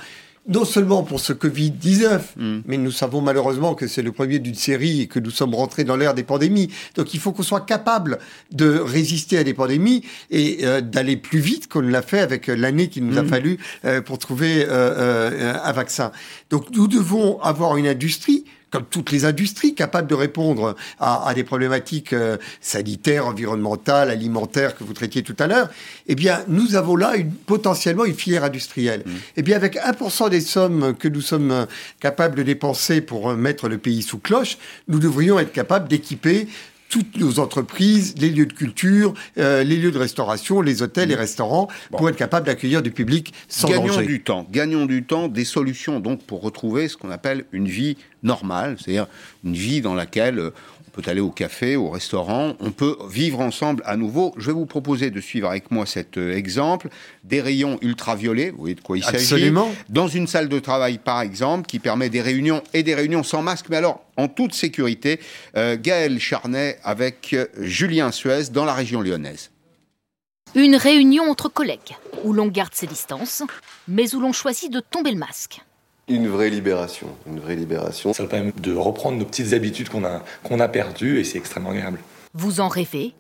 non 0.48 0.64
seulement 0.64 1.02
pour 1.02 1.20
ce 1.20 1.32
Covid-19, 1.32 2.20
mm. 2.36 2.60
mais 2.66 2.76
nous 2.76 2.90
savons 2.90 3.20
malheureusement 3.20 3.74
que 3.74 3.86
c'est 3.86 4.02
le 4.02 4.12
premier 4.12 4.38
d'une 4.38 4.54
série 4.54 5.02
et 5.02 5.06
que 5.06 5.18
nous 5.18 5.30
sommes 5.30 5.54
rentrés 5.54 5.84
dans 5.84 5.96
l'ère 5.96 6.14
des 6.14 6.22
pandémies. 6.22 6.70
Donc 6.94 7.14
il 7.14 7.20
faut 7.20 7.32
qu'on 7.32 7.42
soit 7.42 7.64
capable 7.66 8.18
de 8.52 8.78
résister 8.78 9.38
à 9.38 9.44
des 9.44 9.54
pandémies 9.54 10.04
et 10.30 10.58
euh, 10.62 10.80
d'aller 10.80 11.16
plus 11.16 11.40
vite 11.40 11.68
qu'on 11.68 11.80
l'a 11.80 12.02
fait 12.02 12.20
avec 12.20 12.46
l'année 12.46 12.88
qu'il 12.88 13.06
nous 13.06 13.18
a 13.18 13.22
mm. 13.22 13.28
fallu 13.28 13.58
euh, 13.84 14.00
pour 14.00 14.18
trouver 14.18 14.64
euh, 14.68 15.54
un 15.62 15.72
vaccin. 15.72 16.12
Donc 16.50 16.70
nous 16.72 16.86
devons 16.86 17.40
avoir 17.40 17.76
une 17.76 17.86
industrie 17.86 18.44
comme 18.76 18.84
toutes 18.90 19.10
les 19.10 19.24
industries, 19.24 19.74
capables 19.74 20.06
de 20.06 20.14
répondre 20.14 20.76
à, 21.00 21.32
des 21.34 21.44
problématiques 21.44 22.12
euh, 22.12 22.36
sanitaires, 22.60 23.26
environnementales, 23.26 24.10
alimentaires 24.10 24.76
que 24.76 24.84
vous 24.84 24.92
traitiez 24.92 25.22
tout 25.22 25.36
à 25.38 25.46
l'heure, 25.46 25.70
eh 26.08 26.14
bien, 26.14 26.44
nous 26.46 26.74
avons 26.74 26.94
là 26.94 27.16
une, 27.16 27.30
potentiellement 27.30 28.04
une 28.04 28.12
filière 28.12 28.44
industrielle. 28.44 29.02
Mmh. 29.06 29.10
Eh 29.38 29.42
bien, 29.42 29.56
avec 29.56 29.76
1% 29.76 30.28
des 30.28 30.42
sommes 30.42 30.94
que 30.94 31.08
nous 31.08 31.22
sommes 31.22 31.52
euh, 31.52 31.64
capables 32.00 32.36
de 32.36 32.42
dépenser 32.42 33.00
pour 33.00 33.30
euh, 33.30 33.34
mettre 33.34 33.70
le 33.70 33.78
pays 33.78 34.02
sous 34.02 34.18
cloche, 34.18 34.58
nous 34.88 34.98
devrions 34.98 35.38
être 35.38 35.52
capables 35.52 35.88
d'équiper 35.88 36.46
toutes 36.90 37.16
nos 37.16 37.38
entreprises, 37.38 38.14
les 38.18 38.28
lieux 38.28 38.46
de 38.46 38.52
culture, 38.52 39.12
les 39.36 39.64
lieux 39.64 39.90
de 39.90 39.98
restauration, 39.98 40.60
les 40.60 40.82
hôtels, 40.82 41.08
les 41.08 41.16
mmh. 41.16 41.18
restaurants, 41.18 41.68
pour 41.90 42.08
être 42.08 42.16
capables 42.16 42.46
d'accueillir 42.46 42.80
du 42.80 42.92
public 42.92 43.34
sans 43.48 43.68
gagnons 43.68 44.00
du 44.02 44.22
temps, 44.22 44.46
gagnons 44.52 44.86
du 44.86 45.02
temps, 45.02 45.26
des 45.26 45.44
solutions 45.44 45.98
donc 45.98 46.22
pour 46.22 46.42
retrouver 46.42 46.86
ce 46.86 46.96
qu'on 46.96 47.10
appelle 47.10 47.44
une 47.50 47.66
vie 47.66 47.96
normale, 48.26 48.76
c'est-à-dire 48.78 49.06
une 49.44 49.54
vie 49.54 49.80
dans 49.80 49.94
laquelle 49.94 50.38
euh, 50.38 50.50
on 50.86 51.00
peut 51.00 51.10
aller 51.10 51.20
au 51.20 51.30
café, 51.30 51.76
au 51.76 51.90
restaurant, 51.90 52.54
on 52.60 52.70
peut 52.70 52.96
vivre 53.08 53.40
ensemble 53.40 53.82
à 53.86 53.96
nouveau. 53.96 54.34
Je 54.36 54.46
vais 54.46 54.52
vous 54.52 54.66
proposer 54.66 55.10
de 55.10 55.20
suivre 55.20 55.48
avec 55.48 55.70
moi 55.70 55.86
cet 55.86 56.18
euh, 56.18 56.36
exemple 56.36 56.88
des 57.24 57.40
rayons 57.40 57.78
ultraviolets, 57.80 58.50
vous 58.50 58.58
voyez 58.58 58.74
de 58.74 58.80
quoi 58.80 58.98
il 58.98 59.04
s'agit 59.04 59.16
Absolument. 59.16 59.72
Dans 59.88 60.08
une 60.08 60.26
salle 60.26 60.48
de 60.48 60.58
travail, 60.58 60.98
par 60.98 61.20
exemple, 61.20 61.66
qui 61.66 61.78
permet 61.78 62.10
des 62.10 62.20
réunions 62.20 62.62
et 62.74 62.82
des 62.82 62.94
réunions 62.94 63.22
sans 63.22 63.42
masque, 63.42 63.66
mais 63.70 63.76
alors 63.76 64.02
en 64.16 64.28
toute 64.28 64.54
sécurité. 64.54 65.20
Euh, 65.56 65.76
Gaël 65.80 66.18
Charnet 66.18 66.78
avec 66.82 67.36
Julien 67.60 68.10
Suez 68.10 68.50
dans 68.50 68.64
la 68.64 68.74
région 68.74 69.00
lyonnaise. 69.00 69.50
Une 70.54 70.76
réunion 70.76 71.24
entre 71.24 71.50
collègues, 71.50 71.96
où 72.24 72.32
l'on 72.32 72.46
garde 72.46 72.72
ses 72.72 72.86
distances, 72.86 73.42
mais 73.88 74.14
où 74.14 74.20
l'on 74.20 74.32
choisit 74.32 74.72
de 74.72 74.80
tomber 74.80 75.10
le 75.10 75.18
masque. 75.18 75.60
Une 76.08 76.28
vraie 76.28 76.50
libération, 76.50 77.08
une 77.26 77.40
vraie 77.40 77.56
libération. 77.56 78.12
Ça 78.12 78.24
permet 78.26 78.52
de 78.52 78.76
reprendre 78.76 79.18
nos 79.18 79.24
petites 79.24 79.54
habitudes 79.54 79.88
qu'on 79.88 80.04
a, 80.04 80.22
qu'on 80.44 80.60
a 80.60 80.68
perdues 80.68 81.18
et 81.18 81.24
c'est 81.24 81.36
extrêmement 81.36 81.70
agréable. 81.70 81.98
Vous 82.32 82.60
en 82.60 82.68
rêvez? 82.68 83.12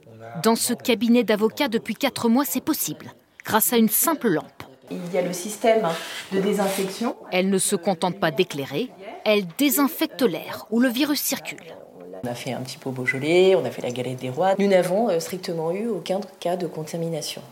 Dans 0.44 0.54
ce 0.54 0.72
cabinet 0.72 1.24
d'avocats 1.24 1.66
depuis 1.66 1.96
4 1.96 2.28
mois, 2.28 2.44
c'est 2.44 2.60
possible, 2.60 3.12
grâce 3.44 3.72
à 3.72 3.76
une 3.76 3.88
simple 3.88 4.28
lampe. 4.28 4.62
Il 4.92 5.00
y 5.12 5.18
a 5.18 5.22
le 5.22 5.32
système 5.32 5.88
de 6.30 6.40
désinfection. 6.40 7.16
Elle 7.32 7.50
ne 7.50 7.58
se 7.58 7.74
contente 7.74 8.20
pas 8.20 8.30
d'éclairer, 8.30 8.88
elle 9.24 9.46
désinfecte 9.58 10.22
l'air 10.22 10.66
où 10.70 10.78
le 10.78 10.88
virus 10.88 11.20
circule. 11.20 11.74
On 12.22 12.28
a 12.28 12.34
fait 12.36 12.52
un 12.52 12.60
petit 12.60 12.78
pot 12.78 12.92
Beaujolais, 12.92 13.56
on 13.56 13.64
a 13.64 13.70
fait 13.72 13.82
la 13.82 13.90
galette 13.90 14.20
des 14.20 14.30
rois. 14.30 14.54
Nous 14.60 14.68
n'avons 14.68 15.08
euh, 15.10 15.18
strictement 15.18 15.72
eu 15.72 15.88
aucun 15.88 16.20
cas 16.38 16.56
de 16.56 16.68
contamination. 16.68 17.42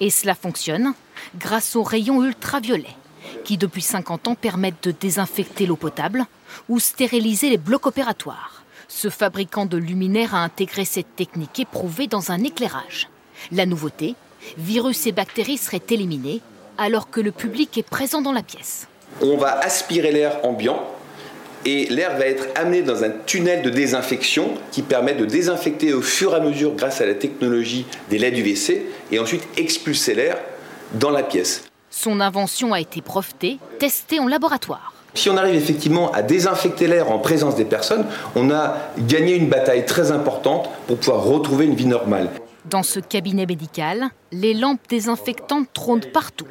Et 0.00 0.08
cela 0.08 0.34
fonctionne 0.34 0.94
grâce 1.36 1.76
aux 1.76 1.82
rayons 1.82 2.24
ultraviolets, 2.24 2.96
qui 3.44 3.56
depuis 3.56 3.82
50 3.82 4.28
ans 4.28 4.34
permettent 4.34 4.82
de 4.82 4.90
désinfecter 4.90 5.66
l'eau 5.66 5.76
potable 5.76 6.24
ou 6.68 6.78
stériliser 6.80 7.50
les 7.50 7.58
blocs 7.58 7.86
opératoires. 7.86 8.64
Ce 8.88 9.08
fabricant 9.08 9.66
de 9.66 9.78
luminaires 9.78 10.34
a 10.34 10.42
intégré 10.42 10.84
cette 10.84 11.16
technique 11.16 11.60
éprouvée 11.60 12.06
dans 12.06 12.30
un 12.30 12.42
éclairage. 12.44 13.08
La 13.50 13.66
nouveauté, 13.66 14.14
virus 14.58 15.06
et 15.06 15.12
bactéries 15.12 15.58
seraient 15.58 15.82
éliminés 15.90 16.40
alors 16.78 17.10
que 17.10 17.20
le 17.20 17.32
public 17.32 17.78
est 17.78 17.88
présent 17.88 18.22
dans 18.22 18.32
la 18.32 18.42
pièce. 18.42 18.86
On 19.20 19.36
va 19.36 19.58
aspirer 19.58 20.12
l'air 20.12 20.44
ambiant 20.44 20.82
et 21.64 21.86
l'air 21.86 22.16
va 22.16 22.26
être 22.26 22.48
amené 22.54 22.82
dans 22.82 23.04
un 23.04 23.10
tunnel 23.10 23.62
de 23.62 23.70
désinfection 23.70 24.54
qui 24.72 24.82
permet 24.82 25.14
de 25.14 25.24
désinfecter 25.24 25.92
au 25.92 26.02
fur 26.02 26.32
et 26.32 26.36
à 26.36 26.40
mesure 26.40 26.74
grâce 26.74 27.00
à 27.00 27.06
la 27.06 27.14
technologie 27.14 27.86
des 28.10 28.18
LED 28.18 28.38
UVC 28.38 28.86
et 29.10 29.18
ensuite 29.18 29.46
expulser 29.56 30.14
l'air 30.14 30.38
dans 30.94 31.10
la 31.10 31.22
pièce. 31.22 31.64
Son 31.94 32.20
invention 32.20 32.72
a 32.72 32.80
été 32.80 33.02
brevetée, 33.02 33.58
testée 33.78 34.18
en 34.18 34.26
laboratoire. 34.26 34.94
Si 35.12 35.28
on 35.28 35.36
arrive 35.36 35.56
effectivement 35.56 36.10
à 36.12 36.22
désinfecter 36.22 36.86
l'air 36.86 37.12
en 37.12 37.18
présence 37.18 37.54
des 37.54 37.66
personnes, 37.66 38.06
on 38.34 38.50
a 38.50 38.78
gagné 38.98 39.36
une 39.36 39.50
bataille 39.50 39.84
très 39.84 40.10
importante 40.10 40.70
pour 40.86 40.96
pouvoir 40.96 41.22
retrouver 41.22 41.66
une 41.66 41.74
vie 41.74 41.84
normale. 41.84 42.30
Dans 42.64 42.82
ce 42.82 42.98
cabinet 42.98 43.44
médical, 43.44 44.08
les 44.30 44.54
lampes 44.54 44.80
désinfectantes 44.88 45.68
trônent 45.74 46.06
partout. 46.14 46.46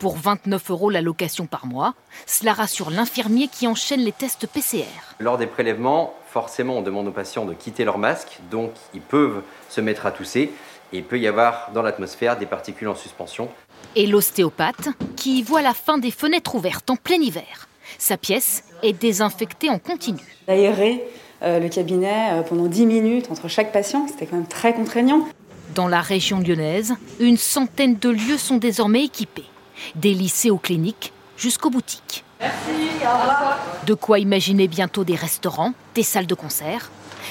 Pour 0.00 0.16
29 0.16 0.70
euros 0.72 0.90
la 0.90 1.00
location 1.00 1.46
par 1.46 1.64
mois, 1.64 1.94
cela 2.26 2.52
rassure 2.52 2.90
l'infirmier 2.90 3.46
qui 3.46 3.68
enchaîne 3.68 4.00
les 4.00 4.10
tests 4.10 4.48
PCR. 4.48 4.86
Lors 5.20 5.38
des 5.38 5.46
prélèvements, 5.46 6.14
forcément, 6.26 6.78
on 6.78 6.82
demande 6.82 7.06
aux 7.06 7.12
patients 7.12 7.44
de 7.44 7.54
quitter 7.54 7.84
leur 7.84 7.98
masque, 7.98 8.40
donc 8.50 8.72
ils 8.94 9.00
peuvent 9.00 9.42
se 9.68 9.80
mettre 9.80 10.06
à 10.06 10.10
tousser 10.10 10.50
et 10.92 10.98
il 10.98 11.04
peut 11.04 11.18
y 11.18 11.26
avoir 11.26 11.70
dans 11.72 11.82
l'atmosphère 11.82 12.36
des 12.36 12.46
particules 12.46 12.88
en 12.88 12.94
suspension. 12.94 13.48
Et 13.96 14.06
l'ostéopathe 14.06 14.88
qui 15.16 15.42
voit 15.42 15.62
la 15.62 15.74
fin 15.74 15.98
des 15.98 16.10
fenêtres 16.10 16.54
ouvertes 16.54 16.88
en 16.90 16.96
plein 16.96 17.20
hiver. 17.20 17.68
Sa 17.98 18.16
pièce 18.16 18.64
est 18.82 18.92
désinfectée 18.92 19.70
en 19.70 19.78
continu. 19.78 20.22
Aérer 20.48 21.04
euh, 21.42 21.58
le 21.58 21.68
cabinet 21.68 22.30
euh, 22.32 22.42
pendant 22.42 22.66
10 22.66 22.86
minutes 22.86 23.30
entre 23.30 23.48
chaque 23.48 23.72
patient, 23.72 24.06
c'était 24.08 24.26
quand 24.26 24.36
même 24.36 24.46
très 24.46 24.74
contraignant. 24.74 25.26
Dans 25.74 25.88
la 25.88 26.00
région 26.00 26.40
lyonnaise, 26.40 26.94
une 27.18 27.36
centaine 27.36 27.96
de 27.96 28.08
lieux 28.10 28.38
sont 28.38 28.56
désormais 28.56 29.04
équipés. 29.04 29.44
Des 29.94 30.14
lycées 30.14 30.50
aux 30.50 30.58
cliniques 30.58 31.12
jusqu'aux 31.36 31.70
boutiques. 31.70 32.24
Merci, 32.40 32.56
au 33.04 33.18
revoir. 33.18 33.58
De 33.86 33.94
quoi 33.94 34.18
imaginer 34.18 34.68
bientôt 34.68 35.04
des 35.04 35.14
restaurants, 35.14 35.72
des 35.94 36.02
salles 36.02 36.26
de 36.26 36.34
concert. 36.34 36.90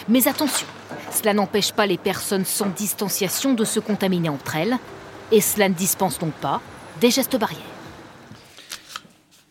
Mais 0.10 0.28
attention, 0.28 0.68
cela 1.12 1.34
n'empêche 1.34 1.72
pas 1.72 1.86
les 1.86 1.98
personnes 1.98 2.46
sans 2.46 2.68
distanciation 2.68 3.54
de 3.54 3.64
se 3.64 3.80
contaminer 3.80 4.30
entre 4.30 4.56
elles. 4.56 4.78
Et 5.32 5.42
cela 5.42 5.70
ne 5.70 5.74
dispense 5.74 6.20
donc 6.20 6.34
pas 6.34 6.62
des 7.00 7.10
gestes 7.12 7.38
barrières. 7.38 7.62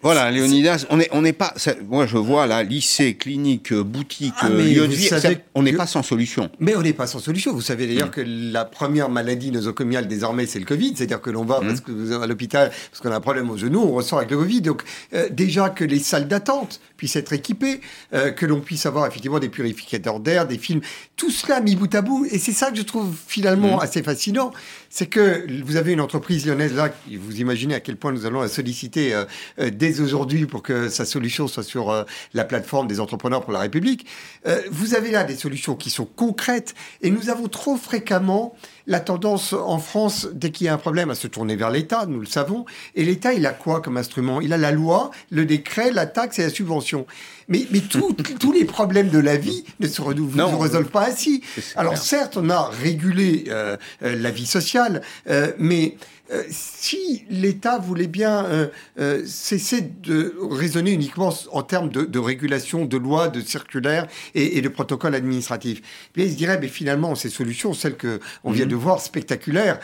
Voilà, 0.03 0.31
Léonidas, 0.31 0.87
on 0.89 0.97
n'est 0.97 1.11
on 1.13 1.23
pas. 1.35 1.53
ça- 1.57 1.75
moi, 1.87 2.07
je 2.07 2.17
vois 2.17 2.47
là, 2.47 2.63
lycée, 2.63 3.17
clinique, 3.17 3.71
euh, 3.71 3.83
boutique, 3.85 4.33
Ah, 4.39 4.47
euh, 4.47 4.57
mais 4.57 4.65
lieu 4.73 4.89
de 4.89 4.95
vie. 4.95 5.09
ça- 5.09 5.19
on 5.55 5.63
n'est 5.63 5.75
pas 5.75 5.87
sans 5.87 6.03
solution. 6.03 6.49
Mais 6.59 6.75
on 6.75 6.81
n'est 6.81 6.95
pas 6.95 7.07
sans 7.07 7.19
solution. 7.19 7.53
Vous 7.53 7.61
savez 7.61 7.87
d'ailleurs 7.87 8.09
Mm. 8.09 8.13
que 8.13 8.23
la 8.27 8.65
première 8.65 9.11
maladie 9.11 9.51
nosocomiale 9.51 10.09
désormais, 10.09 10.47
c'est 10.47 10.59
le 10.59 10.65
Covid. 10.65 10.95
C'est-à-dire 10.97 11.21
que 11.21 11.29
l'on 11.29 11.45
va 11.45 11.61
Mm. 11.61 11.67
parce 11.67 11.81
que 11.83 12.23
à 12.23 12.27
l'hôpital, 12.27 12.71
parce 12.91 13.03
qu'on 13.03 13.11
a 13.13 13.17
un 13.17 13.21
problème 13.21 13.51
au 13.51 13.59
genou, 13.59 13.81
on 13.83 13.93
ressort 13.93 14.21
avec 14.21 14.31
le 14.31 14.39
Covid. 14.39 14.63
Donc 14.63 14.85
euh, 15.13 15.29
déjà 15.31 15.69
que 15.69 15.85
les 15.85 15.99
salles 15.99 16.29
d'attente 16.29 16.81
puissent 16.97 17.17
être 17.17 17.35
équipées, 17.35 17.83
euh, 18.15 18.31
que 18.31 18.47
l'on 18.47 18.61
puisse 18.61 18.87
avoir 18.87 19.07
effectivement 19.07 19.39
des 19.39 19.51
purificateurs 19.51 20.19
d'air, 20.19 20.47
des 20.47 20.57
films, 20.57 20.81
tout 21.17 21.31
cela 21.31 21.61
mis 21.61 21.77
bout 21.77 21.95
à 21.95 22.01
bout. 22.01 22.25
Et 22.31 22.39
c'est 22.39 22.53
ça 22.53 22.71
que 22.71 22.77
je 22.79 22.83
trouve 22.83 23.15
finalement 23.27 23.77
Mm. 23.77 23.81
assez 23.83 24.03
fascinant, 24.03 24.51
c'est 24.91 25.07
que 25.07 25.47
vous 25.63 25.77
avez 25.77 25.93
une 25.93 26.01
entreprise 26.01 26.45
lyonnaise 26.45 26.75
là, 26.75 26.93
vous 27.19 27.41
imaginez 27.41 27.75
à 27.75 27.81
quel 27.81 27.97
point 27.97 28.11
nous 28.13 28.27
allons 28.27 28.41
la 28.41 28.49
solliciter 28.49 29.15
euh, 29.15 29.25
euh, 29.61 29.71
dès 29.71 30.01
aujourd'hui 30.01 30.47
pour 30.47 30.63
que 30.63 30.89
sa 30.89 31.05
solution 31.05 31.47
soit 31.47 31.63
sur 31.63 31.91
euh, 31.91 32.03
la 32.35 32.45
plateforme 32.45 32.89
des 32.89 32.99
entrepreneurs 32.99 33.43
pour 33.43 33.53
la 33.53 33.61
République. 33.61 34.05
Euh, 34.47 34.61
vous 34.71 34.95
avez 34.95 35.13
là 35.13 35.23
des 35.23 35.37
solutions 35.37 35.77
qui 35.77 35.91
sont 35.91 36.07
concrètes 36.07 36.75
et 37.03 37.11
nous 37.11 37.31
avons 37.31 37.47
trop 37.47 37.77
fréquemment 37.77 38.57
la 38.89 38.99
tendance 38.99 39.53
en 39.53 39.79
France, 39.79 40.29
dès 40.33 40.51
qu'il 40.51 40.67
y 40.67 40.69
a 40.69 40.75
un 40.75 40.79
problème, 40.79 41.11
à 41.11 41.15
se 41.15 41.29
tourner 41.29 41.55
vers 41.55 41.71
l'État, 41.71 42.07
nous 42.07 42.19
le 42.19 42.27
savons. 42.27 42.65
Et 42.97 43.05
l'État, 43.05 43.33
il 43.33 43.47
a 43.47 43.53
quoi 43.53 43.81
comme 43.81 43.97
instrument? 43.97 44.41
Il 44.41 44.53
a 44.53 44.59
la 44.59 44.73
loi, 44.73 45.13
le 45.31 45.45
décret, 45.45 45.93
la 45.93 46.07
taxe 46.07 46.41
et 46.41 46.43
la 46.43 46.51
subvention. 46.51 47.07
Mais, 47.51 47.67
mais 47.71 47.81
tout- 47.81 48.15
tous 48.39 48.53
les 48.53 48.65
problèmes 48.65 49.11
de 49.11 49.19
la 49.19 49.37
vie 49.37 49.65
ne 49.81 49.89
se, 49.89 50.01
Non. 50.01 50.51
se 50.51 50.63
résolvent 50.63 50.89
pas 50.91 51.09
ainsi. 51.09 51.43
Alors 51.77 51.99
certes, 51.99 52.37
on 52.37 52.49
a 52.49 52.69
régulé 52.71 53.45
euh, 53.49 53.77
euh, 54.03 54.17
la 54.17 54.31
vie 54.31 54.47
sociale, 54.47 55.03
euh, 55.29 55.53
mais 55.59 55.97
euh, 56.33 56.45
si 56.49 57.25
l'État 57.29 57.79
voulait 57.79 58.07
bien 58.07 58.45
euh, 58.45 58.69
euh, 59.01 59.23
cesser 59.27 59.81
de 59.81 60.33
raisonner 60.41 60.93
uniquement 60.93 61.35
en 61.51 61.63
termes 61.65 61.89
de, 61.89 62.03
de 62.05 62.19
régulation, 62.21 62.85
de 62.87 62.97
lois, 62.97 63.27
de 63.27 63.41
circulaires 63.41 64.07
et, 64.37 64.57
et 64.57 64.63
de 64.63 64.69
protocoles 64.69 65.17
administratifs, 65.17 65.83
bien, 66.15 66.27
il 66.27 66.31
se 66.31 66.37
dirait, 66.37 66.59
mais 66.61 66.69
finalement, 66.69 67.17
ces 67.17 67.31
solutions, 67.31 67.75
celles 67.75 67.97
que 67.97 68.21
on 68.45 68.53
vient 68.53 68.67
de 68.67 68.77
voir, 68.77 69.01
spectaculaires, 69.01 69.81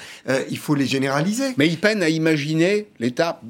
il 0.49 0.59
faut 0.59 0.77
les 0.77 0.87
généraliser. 0.87 1.53
Mais 1.59 1.67
il 1.67 1.79
peine 1.81 2.01
à 2.05 2.09
imaginer, 2.09 2.87
l'État 3.01 3.41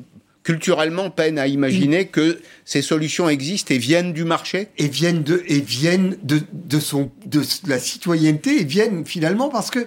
culturellement 0.46 1.10
peine 1.10 1.40
à 1.40 1.48
imaginer 1.48 2.06
que 2.06 2.38
ces 2.64 2.80
solutions 2.80 3.28
existent 3.28 3.74
et 3.74 3.78
viennent 3.78 4.12
du 4.12 4.22
marché? 4.22 4.68
et 4.78 4.86
viennent 4.86 5.24
de 5.24 5.42
et 5.48 5.58
viennent 5.60 6.16
de, 6.22 6.40
de 6.52 6.78
son 6.78 7.10
de 7.26 7.42
la 7.66 7.80
citoyenneté 7.80 8.60
et 8.60 8.64
viennent 8.64 9.04
finalement 9.04 9.48
parce 9.48 9.72
que 9.72 9.84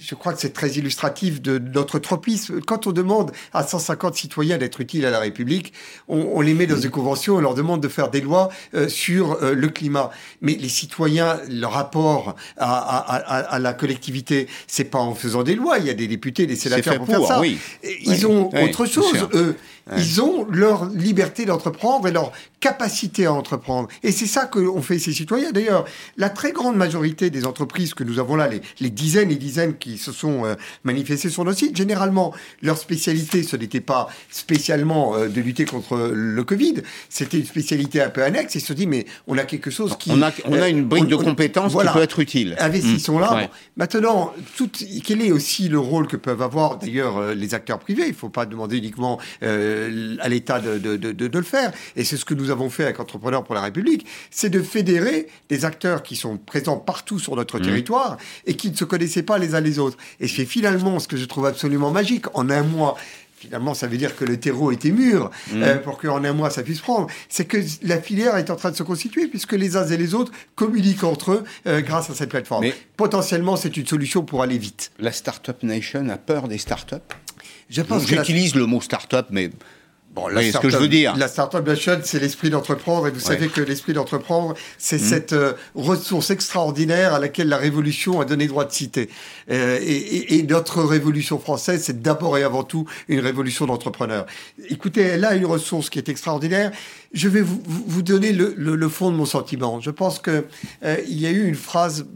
je 0.00 0.14
crois 0.14 0.32
que 0.32 0.40
c'est 0.40 0.52
très 0.52 0.70
illustratif 0.70 1.42
de 1.42 1.58
notre 1.58 1.98
tropisme. 1.98 2.60
Quand 2.60 2.86
on 2.86 2.92
demande 2.92 3.32
à 3.52 3.66
150 3.66 4.14
citoyens 4.14 4.56
d'être 4.56 4.80
utiles 4.80 5.04
à 5.04 5.10
la 5.10 5.18
République, 5.18 5.72
on, 6.06 6.18
on 6.34 6.40
les 6.40 6.54
met 6.54 6.66
dans 6.66 6.78
une 6.78 6.90
convention, 6.90 7.34
on 7.34 7.40
leur 7.40 7.54
demande 7.54 7.82
de 7.82 7.88
faire 7.88 8.08
des 8.08 8.20
lois 8.20 8.48
euh, 8.74 8.88
sur 8.88 9.42
euh, 9.42 9.54
le 9.54 9.68
climat. 9.68 10.10
Mais 10.40 10.54
les 10.54 10.68
citoyens, 10.68 11.40
leur 11.50 11.72
rapport 11.72 12.36
à, 12.56 12.78
à, 12.78 13.16
à, 13.16 13.38
à 13.54 13.58
la 13.58 13.72
collectivité, 13.74 14.46
c'est 14.68 14.84
pas 14.84 15.00
en 15.00 15.14
faisant 15.14 15.42
des 15.42 15.56
lois. 15.56 15.78
Il 15.78 15.86
y 15.86 15.90
a 15.90 15.94
des 15.94 16.06
députés, 16.06 16.46
des 16.46 16.56
sénateurs 16.56 16.98
pour, 16.98 17.06
faire 17.06 17.26
ça. 17.26 17.40
oui. 17.40 17.58
Ils 17.82 18.24
Oui, 18.24 18.24
ont 18.24 18.50
oui, 18.52 18.62
autre 18.62 18.86
chose, 18.86 19.28
eux. 19.34 19.56
Ouais. 19.90 19.96
Ils 19.98 20.20
ont 20.20 20.46
leur 20.50 20.86
liberté 20.90 21.44
d'entreprendre 21.44 22.08
et 22.08 22.12
leur 22.12 22.32
capacité 22.60 23.26
à 23.26 23.32
entreprendre. 23.32 23.88
Et 24.02 24.12
c'est 24.12 24.26
ça 24.26 24.46
que 24.46 24.58
fait 24.80 24.98
ces 24.98 25.12
citoyens. 25.12 25.52
D'ailleurs, 25.52 25.84
la 26.16 26.28
très 26.30 26.52
grande 26.52 26.76
majorité 26.76 27.30
des 27.30 27.44
entreprises 27.44 27.94
que 27.94 28.04
nous 28.04 28.18
avons 28.18 28.36
là, 28.36 28.48
les, 28.48 28.60
les 28.80 28.90
dizaines 28.90 29.30
et 29.30 29.36
dizaines 29.36 29.76
qui 29.76 29.98
se 29.98 30.12
sont 30.12 30.44
euh, 30.44 30.54
manifestées 30.84 31.30
sur 31.30 31.44
nos 31.44 31.52
sites, 31.52 31.76
généralement, 31.76 32.32
leur 32.62 32.78
spécialité, 32.78 33.42
ce 33.42 33.56
n'était 33.56 33.80
pas 33.80 34.08
spécialement 34.30 35.14
euh, 35.16 35.28
de 35.28 35.40
lutter 35.40 35.64
contre 35.64 36.10
le 36.12 36.44
Covid, 36.44 36.76
c'était 37.08 37.38
une 37.38 37.46
spécialité 37.46 38.00
un 38.02 38.10
peu 38.10 38.22
annexe. 38.22 38.54
Ils 38.54 38.60
se 38.60 38.68
sont 38.68 38.74
dit, 38.74 38.86
mais 38.86 39.06
on 39.26 39.36
a 39.38 39.44
quelque 39.44 39.70
chose 39.70 39.96
qui... 39.98 40.10
On 40.10 40.22
a, 40.22 40.30
on 40.44 40.60
a 40.60 40.68
une 40.68 40.84
brique 40.84 41.04
on- 41.04 41.08
de 41.08 41.16
compétences 41.16 41.72
voilà. 41.72 41.92
qui 41.92 41.98
peut 41.98 42.04
être 42.04 42.18
utile. 42.20 42.56
Investissons-là. 42.58 43.30
Mmh. 43.30 43.36
Ouais. 43.36 43.46
Bon, 43.46 43.50
Maintenant, 43.76 44.32
tout, 44.56 44.70
quel 45.04 45.22
est 45.22 45.32
aussi 45.32 45.68
le 45.68 45.78
rôle 45.78 46.08
que 46.08 46.16
peuvent 46.16 46.42
avoir 46.42 46.78
d'ailleurs 46.78 47.18
euh, 47.18 47.34
les 47.34 47.54
acteurs 47.54 47.78
privés? 47.78 48.04
Il 48.06 48.10
ne 48.10 48.14
faut 48.14 48.28
pas 48.28 48.46
demander 48.46 48.78
uniquement 48.78 49.18
euh, 49.42 49.77
à 50.20 50.28
l'État 50.28 50.60
de, 50.60 50.78
de- 50.78 50.96
de- 50.96 51.12
de- 51.12 51.28
de 51.28 51.38
le 51.38 51.44
faire. 51.44 51.72
Et 51.96 52.04
c'est 52.04 52.16
ce 52.16 52.24
que 52.24 52.34
nous 52.34 52.50
avons 52.50 52.70
fait 52.70 52.84
avec 52.84 53.00
Entrepreneurs 53.00 53.44
pour 53.44 53.54
la 53.54 53.62
République, 53.62 54.06
c'est 54.30 54.50
de 54.50 54.60
fédérer 54.62 55.28
des 55.48 55.64
acteurs 55.64 56.02
qui 56.02 56.16
sont 56.16 56.36
présents 56.36 56.76
partout 56.76 57.18
sur 57.18 57.36
notre 57.36 57.58
Mmh. 57.58 57.62
territoire 57.62 58.16
et 58.46 58.54
qui 58.54 58.70
ne 58.70 58.76
se 58.76 58.84
connaissaient 58.84 59.22
pas 59.22 59.38
les 59.38 59.54
uns 59.54 59.60
les 59.60 59.78
autres. 59.78 59.96
Et 60.20 60.28
c'est 60.28 60.44
finalement 60.44 60.98
ce 60.98 61.08
que 61.08 61.16
je 61.16 61.24
trouve 61.24 61.46
absolument 61.46 61.90
magique. 61.90 62.26
En 62.34 62.50
un 62.50 62.62
mois, 62.62 62.96
finalement, 63.36 63.72
ça 63.74 63.86
veut 63.86 63.96
dire 63.96 64.16
que 64.16 64.24
le 64.24 64.36
terreau 64.38 64.70
était 64.72 64.90
mûr 64.90 65.30
mmh. 65.52 65.62
euh, 65.62 65.76
pour 65.78 65.98
qu'en 65.98 66.22
un 66.24 66.32
mois 66.32 66.50
ça 66.50 66.62
puisse 66.62 66.80
prendre. 66.80 67.06
C'est 67.28 67.44
que 67.46 67.58
la 67.82 68.00
filière 68.00 68.36
est 68.36 68.50
en 68.50 68.56
train 68.56 68.70
de 68.70 68.76
se 68.76 68.82
constituer 68.82 69.26
puisque 69.28 69.52
les 69.52 69.76
uns 69.76 69.86
et 69.86 69.96
les 69.96 70.14
autres 70.14 70.32
communiquent 70.56 71.04
entre 71.04 71.32
eux 71.32 71.44
euh, 71.66 71.80
grâce 71.80 72.10
à 72.10 72.14
cette 72.14 72.30
plateforme. 72.30 72.62
Mais 72.62 72.74
Potentiellement, 72.96 73.56
c'est 73.56 73.76
une 73.76 73.86
solution 73.86 74.22
pour 74.24 74.42
aller 74.42 74.58
vite. 74.58 74.90
La 74.98 75.12
Startup 75.12 75.60
Nation 75.62 76.08
a 76.08 76.16
peur 76.18 76.48
des 76.48 76.58
startups? 76.58 76.96
J'utilise 77.68 78.54
le 78.54 78.66
mot 78.66 78.80
startup, 78.80 79.26
mais 79.30 79.50
c'est 80.40 80.52
ce 80.52 80.58
que 80.58 80.70
je 80.70 80.76
veux 80.76 80.88
dire. 80.88 81.16
La 81.16 81.28
Startup 81.28 81.64
Nation, 81.64 82.00
c'est 82.02 82.20
l'esprit 82.20 82.50
d'entreprendre, 82.50 83.06
et 83.06 83.10
vous 83.10 83.20
savez 83.20 83.48
que 83.48 83.60
l'esprit 83.60 83.92
d'entreprendre, 83.92 84.54
c'est 84.78 84.96
mmh. 84.96 85.04
cette 85.04 85.32
euh, 85.32 85.52
ressource 85.74 86.30
extraordinaire 86.30 87.14
à 87.14 87.18
laquelle 87.18 87.48
la 87.48 87.56
Révolution 87.56 88.20
a 88.20 88.24
donné 88.24 88.46
droit 88.46 88.64
de 88.64 88.72
citer. 88.72 89.08
Euh, 89.50 89.78
et, 89.80 90.42
notre 90.48 90.82
Révolution 90.82 91.38
française, 91.38 91.82
c'est 91.84 92.00
d'abord 92.00 92.38
et 92.38 92.42
avant 92.42 92.64
tout 92.64 92.86
une 93.08 93.20
révolution 93.20 93.66
d'entrepreneurs. 93.66 94.26
Écoutez, 94.70 95.02
elle 95.02 95.24
a 95.24 95.34
une 95.34 95.46
ressource 95.46 95.90
qui 95.90 95.98
est 95.98 96.08
extraordinaire. 96.08 96.72
Je 97.12 97.28
vais 97.28 97.42
vous, 97.42 97.62
vous 97.66 98.02
donner 98.02 98.32
le, 98.32 98.54
le, 98.56 98.88
fond 98.88 99.10
de 99.10 99.16
mon 99.16 99.26
sentiment. 99.26 99.80
Je 99.80 99.90
pense 99.90 100.18
que 100.18 100.46
euh, 100.84 100.96
il 101.06 101.20
y 101.20 101.26
a 101.26 101.30
eu 101.30 101.46
une 101.46 101.54
phrase 101.54 102.06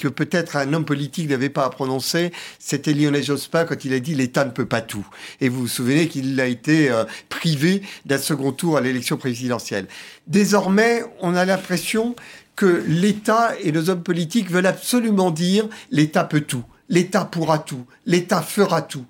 que 0.00 0.08
peut-être 0.08 0.56
un 0.56 0.72
homme 0.72 0.84
politique 0.84 1.28
n'avait 1.28 1.48
pas 1.48 1.64
à 1.64 1.70
prononcer, 1.70 2.32
c'était 2.58 2.92
Lionel 2.92 3.22
Jospin 3.22 3.64
quand 3.64 3.84
il 3.84 3.92
a 3.92 4.00
dit 4.00 4.14
l'État 4.14 4.44
ne 4.44 4.50
peut 4.50 4.66
pas 4.66 4.80
tout. 4.80 5.06
Et 5.40 5.48
vous 5.48 5.60
vous 5.60 5.68
souvenez 5.68 6.08
qu'il 6.08 6.40
a 6.40 6.46
été 6.46 6.90
euh, 6.90 7.04
privé 7.28 7.82
d'un 8.06 8.18
second 8.18 8.52
tour 8.52 8.76
à 8.76 8.80
l'élection 8.80 9.16
présidentielle. 9.16 9.86
Désormais, 10.26 11.04
on 11.20 11.34
a 11.34 11.44
l'impression 11.44 12.14
que 12.56 12.82
l'État 12.86 13.52
et 13.62 13.70
nos 13.70 13.88
hommes 13.88 14.02
politiques 14.02 14.50
veulent 14.50 14.66
absolument 14.66 15.30
dire 15.30 15.68
l'État 15.90 16.24
peut 16.24 16.40
tout, 16.40 16.64
l'État 16.88 17.24
pourra 17.24 17.58
tout, 17.58 17.86
l'État 18.04 18.42
fera 18.42 18.82
tout. 18.82 19.06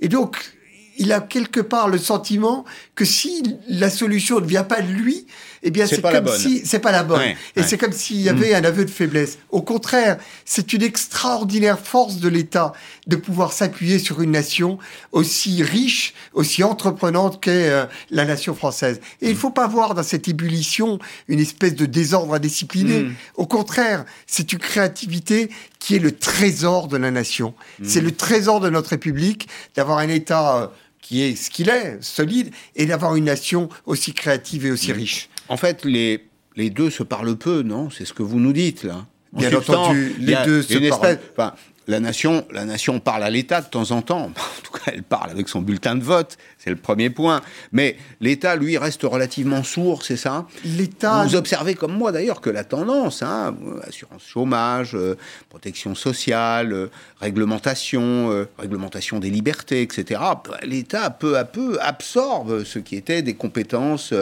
Et 0.00 0.08
donc, 0.08 0.57
il 0.98 1.12
a 1.12 1.20
quelque 1.20 1.60
part 1.60 1.88
le 1.88 1.98
sentiment 1.98 2.64
que 2.94 3.04
si 3.04 3.42
la 3.68 3.88
solution 3.88 4.40
ne 4.40 4.46
vient 4.46 4.64
pas 4.64 4.82
de 4.82 4.92
lui, 4.92 5.26
eh 5.62 5.70
bien, 5.70 5.86
c'est 5.86 6.02
comme 6.02 6.28
si 6.28 6.62
c'est 6.64 6.78
pas 6.78 6.92
la 6.92 7.02
bonne. 7.02 7.22
et 7.56 7.62
c'est 7.62 7.78
comme 7.78 7.92
s'il 7.92 8.20
y 8.20 8.28
avait 8.28 8.52
mm. 8.52 8.56
un 8.56 8.64
aveu 8.64 8.84
de 8.84 8.90
faiblesse. 8.90 9.38
Au 9.50 9.62
contraire, 9.62 10.18
c'est 10.44 10.72
une 10.72 10.82
extraordinaire 10.82 11.78
force 11.78 12.18
de 12.18 12.28
l'État 12.28 12.72
de 13.06 13.16
pouvoir 13.16 13.52
s'appuyer 13.52 13.98
sur 13.98 14.20
une 14.20 14.32
nation 14.32 14.78
aussi 15.12 15.62
riche, 15.62 16.14
aussi 16.32 16.62
entreprenante 16.62 17.40
qu'est 17.40 17.70
euh, 17.70 17.86
la 18.10 18.24
nation 18.24 18.54
française. 18.54 19.00
Et 19.20 19.26
il 19.26 19.30
il 19.30 19.34
mm. 19.34 19.38
faut 19.38 19.50
pas 19.50 19.66
voir 19.66 19.94
dans 19.94 20.02
cette 20.02 20.28
ébullition 20.28 20.98
une 21.28 21.38
espèce 21.38 21.74
de 21.74 21.86
désordre 21.86 22.34
indiscipliné. 22.34 23.04
Mm. 23.04 23.14
Au 23.36 23.46
contraire, 23.46 24.04
c'est 24.26 24.52
une 24.52 24.58
créativité 24.58 25.50
qui 25.78 25.94
est 25.94 26.00
le 26.00 26.12
trésor 26.12 26.88
de 26.88 26.96
la 26.96 27.10
nation. 27.10 27.54
C'est 27.84 28.00
le 28.00 28.10
trésor 28.10 28.58
de 28.60 28.68
notre 28.68 28.90
République 28.90 29.48
d'avoir 29.76 29.98
un 29.98 30.08
État 30.08 30.56
euh, 30.56 30.66
qui 31.08 31.22
est 31.22 31.36
ce 31.36 31.48
qu'il 31.48 31.70
est, 31.70 31.96
solide, 32.02 32.50
et 32.76 32.84
d'avoir 32.84 33.16
une 33.16 33.24
nation 33.24 33.70
aussi 33.86 34.12
créative 34.12 34.66
et 34.66 34.70
aussi 34.70 34.92
riche. 34.92 35.30
En 35.48 35.56
fait, 35.56 35.86
les, 35.86 36.28
les 36.54 36.68
deux 36.68 36.90
se 36.90 37.02
parlent 37.02 37.36
peu, 37.36 37.62
non? 37.62 37.88
C'est 37.88 38.04
ce 38.04 38.12
que 38.12 38.22
vous 38.22 38.38
nous 38.38 38.52
dites, 38.52 38.84
là. 38.84 39.06
Bien 39.32 39.54
entendu, 39.54 40.14
les 40.18 40.36
deux 40.44 40.60
se 40.60 41.34
parlent 41.34 41.54
la 41.88 42.00
nation, 42.00 42.46
la 42.52 42.66
nation 42.66 43.00
parle 43.00 43.24
à 43.24 43.30
l'État 43.30 43.62
de 43.62 43.66
temps 43.66 43.90
en 43.90 44.02
temps. 44.02 44.30
En 44.58 44.70
tout 44.70 44.84
cas, 44.84 44.92
elle 44.92 45.02
parle 45.02 45.30
avec 45.30 45.48
son 45.48 45.62
bulletin 45.62 45.96
de 45.96 46.02
vote. 46.02 46.36
C'est 46.58 46.68
le 46.68 46.76
premier 46.76 47.08
point. 47.08 47.40
Mais 47.72 47.96
l'État, 48.20 48.54
lui, 48.54 48.76
reste 48.76 49.02
relativement 49.02 49.62
sourd, 49.62 50.04
c'est 50.04 50.18
ça? 50.18 50.46
L'État. 50.62 51.24
Vous 51.24 51.36
observez 51.36 51.74
comme 51.74 51.92
moi 51.92 52.12
d'ailleurs 52.12 52.42
que 52.42 52.50
la 52.50 52.64
tendance, 52.64 53.22
hein, 53.22 53.56
assurance 53.86 54.26
chômage, 54.26 54.94
euh, 54.94 55.16
protection 55.48 55.94
sociale, 55.94 56.74
euh, 56.74 56.90
réglementation, 57.20 58.30
euh, 58.30 58.46
réglementation 58.58 59.20
des 59.20 59.30
libertés, 59.30 59.80
etc. 59.80 60.20
L'État 60.62 61.08
peu 61.08 61.38
à 61.38 61.44
peu 61.44 61.78
absorbe 61.80 62.64
ce 62.64 62.78
qui 62.78 62.96
était 62.96 63.22
des 63.22 63.34
compétences, 63.34 64.12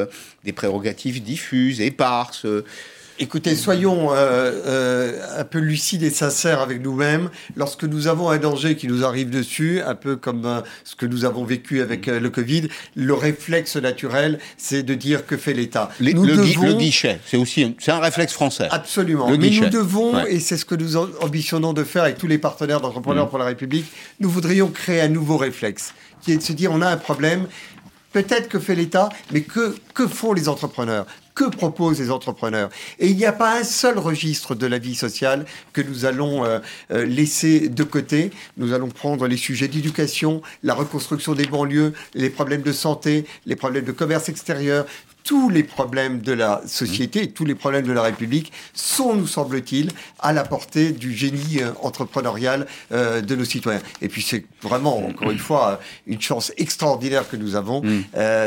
des 0.44 0.52
prérogatives 0.52 1.24
diffuses, 1.24 1.80
éparses. 1.80 2.46
Écoutez, 3.18 3.56
soyons 3.56 4.12
euh, 4.12 4.52
euh, 4.66 5.40
un 5.40 5.44
peu 5.44 5.58
lucides 5.58 6.02
et 6.02 6.10
sincères 6.10 6.60
avec 6.60 6.82
nous-mêmes. 6.82 7.30
Lorsque 7.56 7.84
nous 7.84 8.08
avons 8.08 8.28
un 8.28 8.36
danger 8.36 8.76
qui 8.76 8.88
nous 8.88 9.04
arrive 9.04 9.30
dessus, 9.30 9.80
un 9.80 9.94
peu 9.94 10.16
comme 10.16 10.44
euh, 10.44 10.60
ce 10.84 10.96
que 10.96 11.06
nous 11.06 11.24
avons 11.24 11.44
vécu 11.44 11.80
avec 11.80 12.06
le 12.06 12.28
Covid, 12.28 12.68
le 12.94 13.14
réflexe 13.14 13.76
naturel, 13.76 14.38
c'est 14.58 14.82
de 14.82 14.94
dire 14.94 15.24
que 15.24 15.38
fait 15.38 15.54
l'État. 15.54 15.88
Le, 15.98 16.12
le, 16.12 16.74
guichet, 16.74 17.18
c'est 17.24 17.38
aussi 17.38 17.74
c'est 17.78 17.90
un 17.90 18.00
réflexe 18.00 18.34
français. 18.34 18.68
Absolument. 18.70 19.30
Mais 19.30 19.48
nous 19.48 19.70
devons, 19.70 20.22
et 20.26 20.38
c'est 20.38 20.58
ce 20.58 20.66
que 20.66 20.74
nous 20.74 20.96
ambitionnons 20.96 21.72
de 21.72 21.84
faire 21.84 22.02
avec 22.02 22.18
tous 22.18 22.26
les 22.26 22.38
partenaires 22.38 22.82
d'entrepreneurs 22.82 23.26
mmh. 23.26 23.30
pour 23.30 23.38
la 23.38 23.46
République, 23.46 23.86
nous 24.20 24.28
voudrions 24.28 24.68
créer 24.68 25.00
un 25.00 25.08
nouveau 25.08 25.38
réflexe, 25.38 25.94
qui 26.20 26.32
est 26.32 26.36
de 26.36 26.42
se 26.42 26.52
dire 26.52 26.70
on 26.70 26.82
a 26.82 26.88
un 26.88 26.98
problème, 26.98 27.46
peut-être 28.12 28.48
que 28.48 28.58
fait 28.58 28.74
l'État, 28.74 29.08
mais 29.32 29.40
que, 29.40 29.74
que 29.94 30.06
font 30.06 30.34
les 30.34 30.50
entrepreneurs? 30.50 31.06
Que 31.36 31.44
proposent 31.44 32.00
les 32.00 32.10
entrepreneurs 32.10 32.70
Et 32.98 33.08
il 33.08 33.16
n'y 33.16 33.26
a 33.26 33.32
pas 33.32 33.60
un 33.60 33.62
seul 33.62 33.98
registre 33.98 34.56
de 34.56 34.66
la 34.66 34.78
vie 34.78 34.96
sociale 34.96 35.44
que 35.74 35.82
nous 35.82 36.06
allons 36.06 36.44
euh, 36.44 36.58
euh, 36.90 37.04
laisser 37.04 37.68
de 37.68 37.84
côté. 37.84 38.30
Nous 38.56 38.72
allons 38.72 38.88
prendre 38.88 39.28
les 39.28 39.36
sujets 39.36 39.68
d'éducation, 39.68 40.40
la 40.62 40.74
reconstruction 40.74 41.34
des 41.34 41.46
banlieues, 41.46 41.92
les 42.14 42.30
problèmes 42.30 42.62
de 42.62 42.72
santé, 42.72 43.26
les 43.44 43.54
problèmes 43.54 43.84
de 43.84 43.92
commerce 43.92 44.30
extérieur, 44.30 44.86
tous 45.24 45.50
les 45.50 45.64
problèmes 45.64 46.20
de 46.20 46.32
la 46.32 46.62
société 46.66 47.24
et 47.24 47.30
tous 47.30 47.44
les 47.44 47.56
problèmes 47.56 47.86
de 47.86 47.92
la 47.92 48.02
République 48.02 48.52
sont, 48.72 49.14
nous 49.14 49.26
semble-t-il, 49.26 49.90
à 50.20 50.32
la 50.32 50.44
portée 50.44 50.92
du 50.92 51.12
génie 51.12 51.60
euh, 51.60 51.72
entrepreneurial 51.82 52.66
de 52.90 53.34
nos 53.34 53.44
citoyens. 53.44 53.80
Et 54.00 54.08
puis 54.08 54.22
c'est 54.22 54.46
vraiment, 54.62 55.04
encore 55.06 55.30
une 55.30 55.38
fois, 55.38 55.80
une 56.06 56.20
chance 56.20 56.52
extraordinaire 56.56 57.28
que 57.28 57.36
nous 57.36 57.56
avons. 57.56 57.82
Mm. 57.82 58.04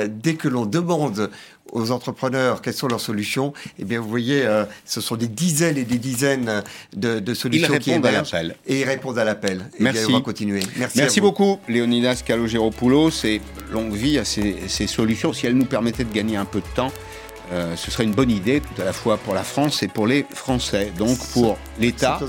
dès 0.07 0.35
que 0.35 0.47
l'on 0.47 0.65
demande 0.65 1.29
aux 1.71 1.91
entrepreneurs 1.91 2.61
quelles 2.61 2.73
sont 2.73 2.87
leurs 2.87 2.99
solutions, 2.99 3.53
eh 3.77 3.85
bien, 3.85 3.99
vous 3.99 4.09
voyez, 4.09 4.45
euh, 4.45 4.65
ce 4.85 5.01
sont 5.01 5.15
des 5.15 5.27
dizaines 5.27 5.77
et 5.77 5.83
des 5.83 5.97
dizaines 5.97 6.63
de, 6.95 7.33
solutions 7.33 7.77
qui 7.77 7.91
émergent. 7.91 8.33
À 8.33 8.43
et 8.43 8.81
ils 8.81 8.83
répondent 8.83 9.17
à 9.17 9.23
l'appel. 9.23 9.65
Merci. 9.79 10.05
on 10.09 10.13
va 10.13 10.21
continuer. 10.21 10.61
Merci, 10.77 10.97
Merci 10.97 11.21
beaucoup, 11.21 11.59
Léonidas 11.67 12.21
Calogéropoulos. 12.25 13.25
Et 13.25 13.41
longue 13.71 13.93
vie 13.93 14.17
à 14.17 14.25
ces, 14.25 14.55
ces 14.67 14.87
solutions. 14.87 15.33
Si 15.33 15.45
elles 15.45 15.55
nous 15.55 15.65
permettaient 15.65 16.03
de 16.03 16.13
gagner 16.13 16.37
un 16.37 16.45
peu 16.45 16.59
de 16.59 16.75
temps, 16.75 16.91
euh, 17.51 17.75
ce 17.75 17.89
serait 17.89 18.03
une 18.03 18.13
bonne 18.13 18.29
idée, 18.29 18.61
tout 18.61 18.81
à 18.81 18.85
la 18.85 18.93
fois 18.93 19.17
pour 19.17 19.33
la 19.33 19.43
France 19.43 19.81
et 19.81 19.87
pour 19.87 20.05
les 20.05 20.25
Français, 20.33 20.91
donc 20.97 21.17
pour 21.33 21.57
l'État 21.79 22.19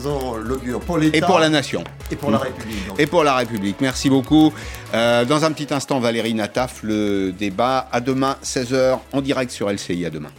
et 1.13 1.21
pour 1.21 1.39
la 1.39 1.49
nation. 1.49 1.85
Et 2.11 2.17
pour 2.17 2.31
la 2.31 2.39
mmh. 2.39 2.43
République. 2.43 2.79
Et 2.99 3.07
pour 3.07 3.25
la 3.25 3.35
République. 3.37 3.77
Merci 3.81 4.09
beaucoup. 4.09 4.53
Euh, 4.95 5.25
dans 5.25 5.45
un 5.45 5.53
petit 5.53 5.73
instant, 5.73 6.01
Valérie 6.01 6.35
Nataf, 6.35 6.81
le 6.83 7.33
débat. 7.33 7.89
À 7.93 8.01
demain, 8.01 8.37
16h, 8.43 8.99
en 9.13 9.21
direct 9.21 9.53
sur 9.53 9.71
LCI. 9.71 10.07
À 10.07 10.11
demain. 10.11 10.31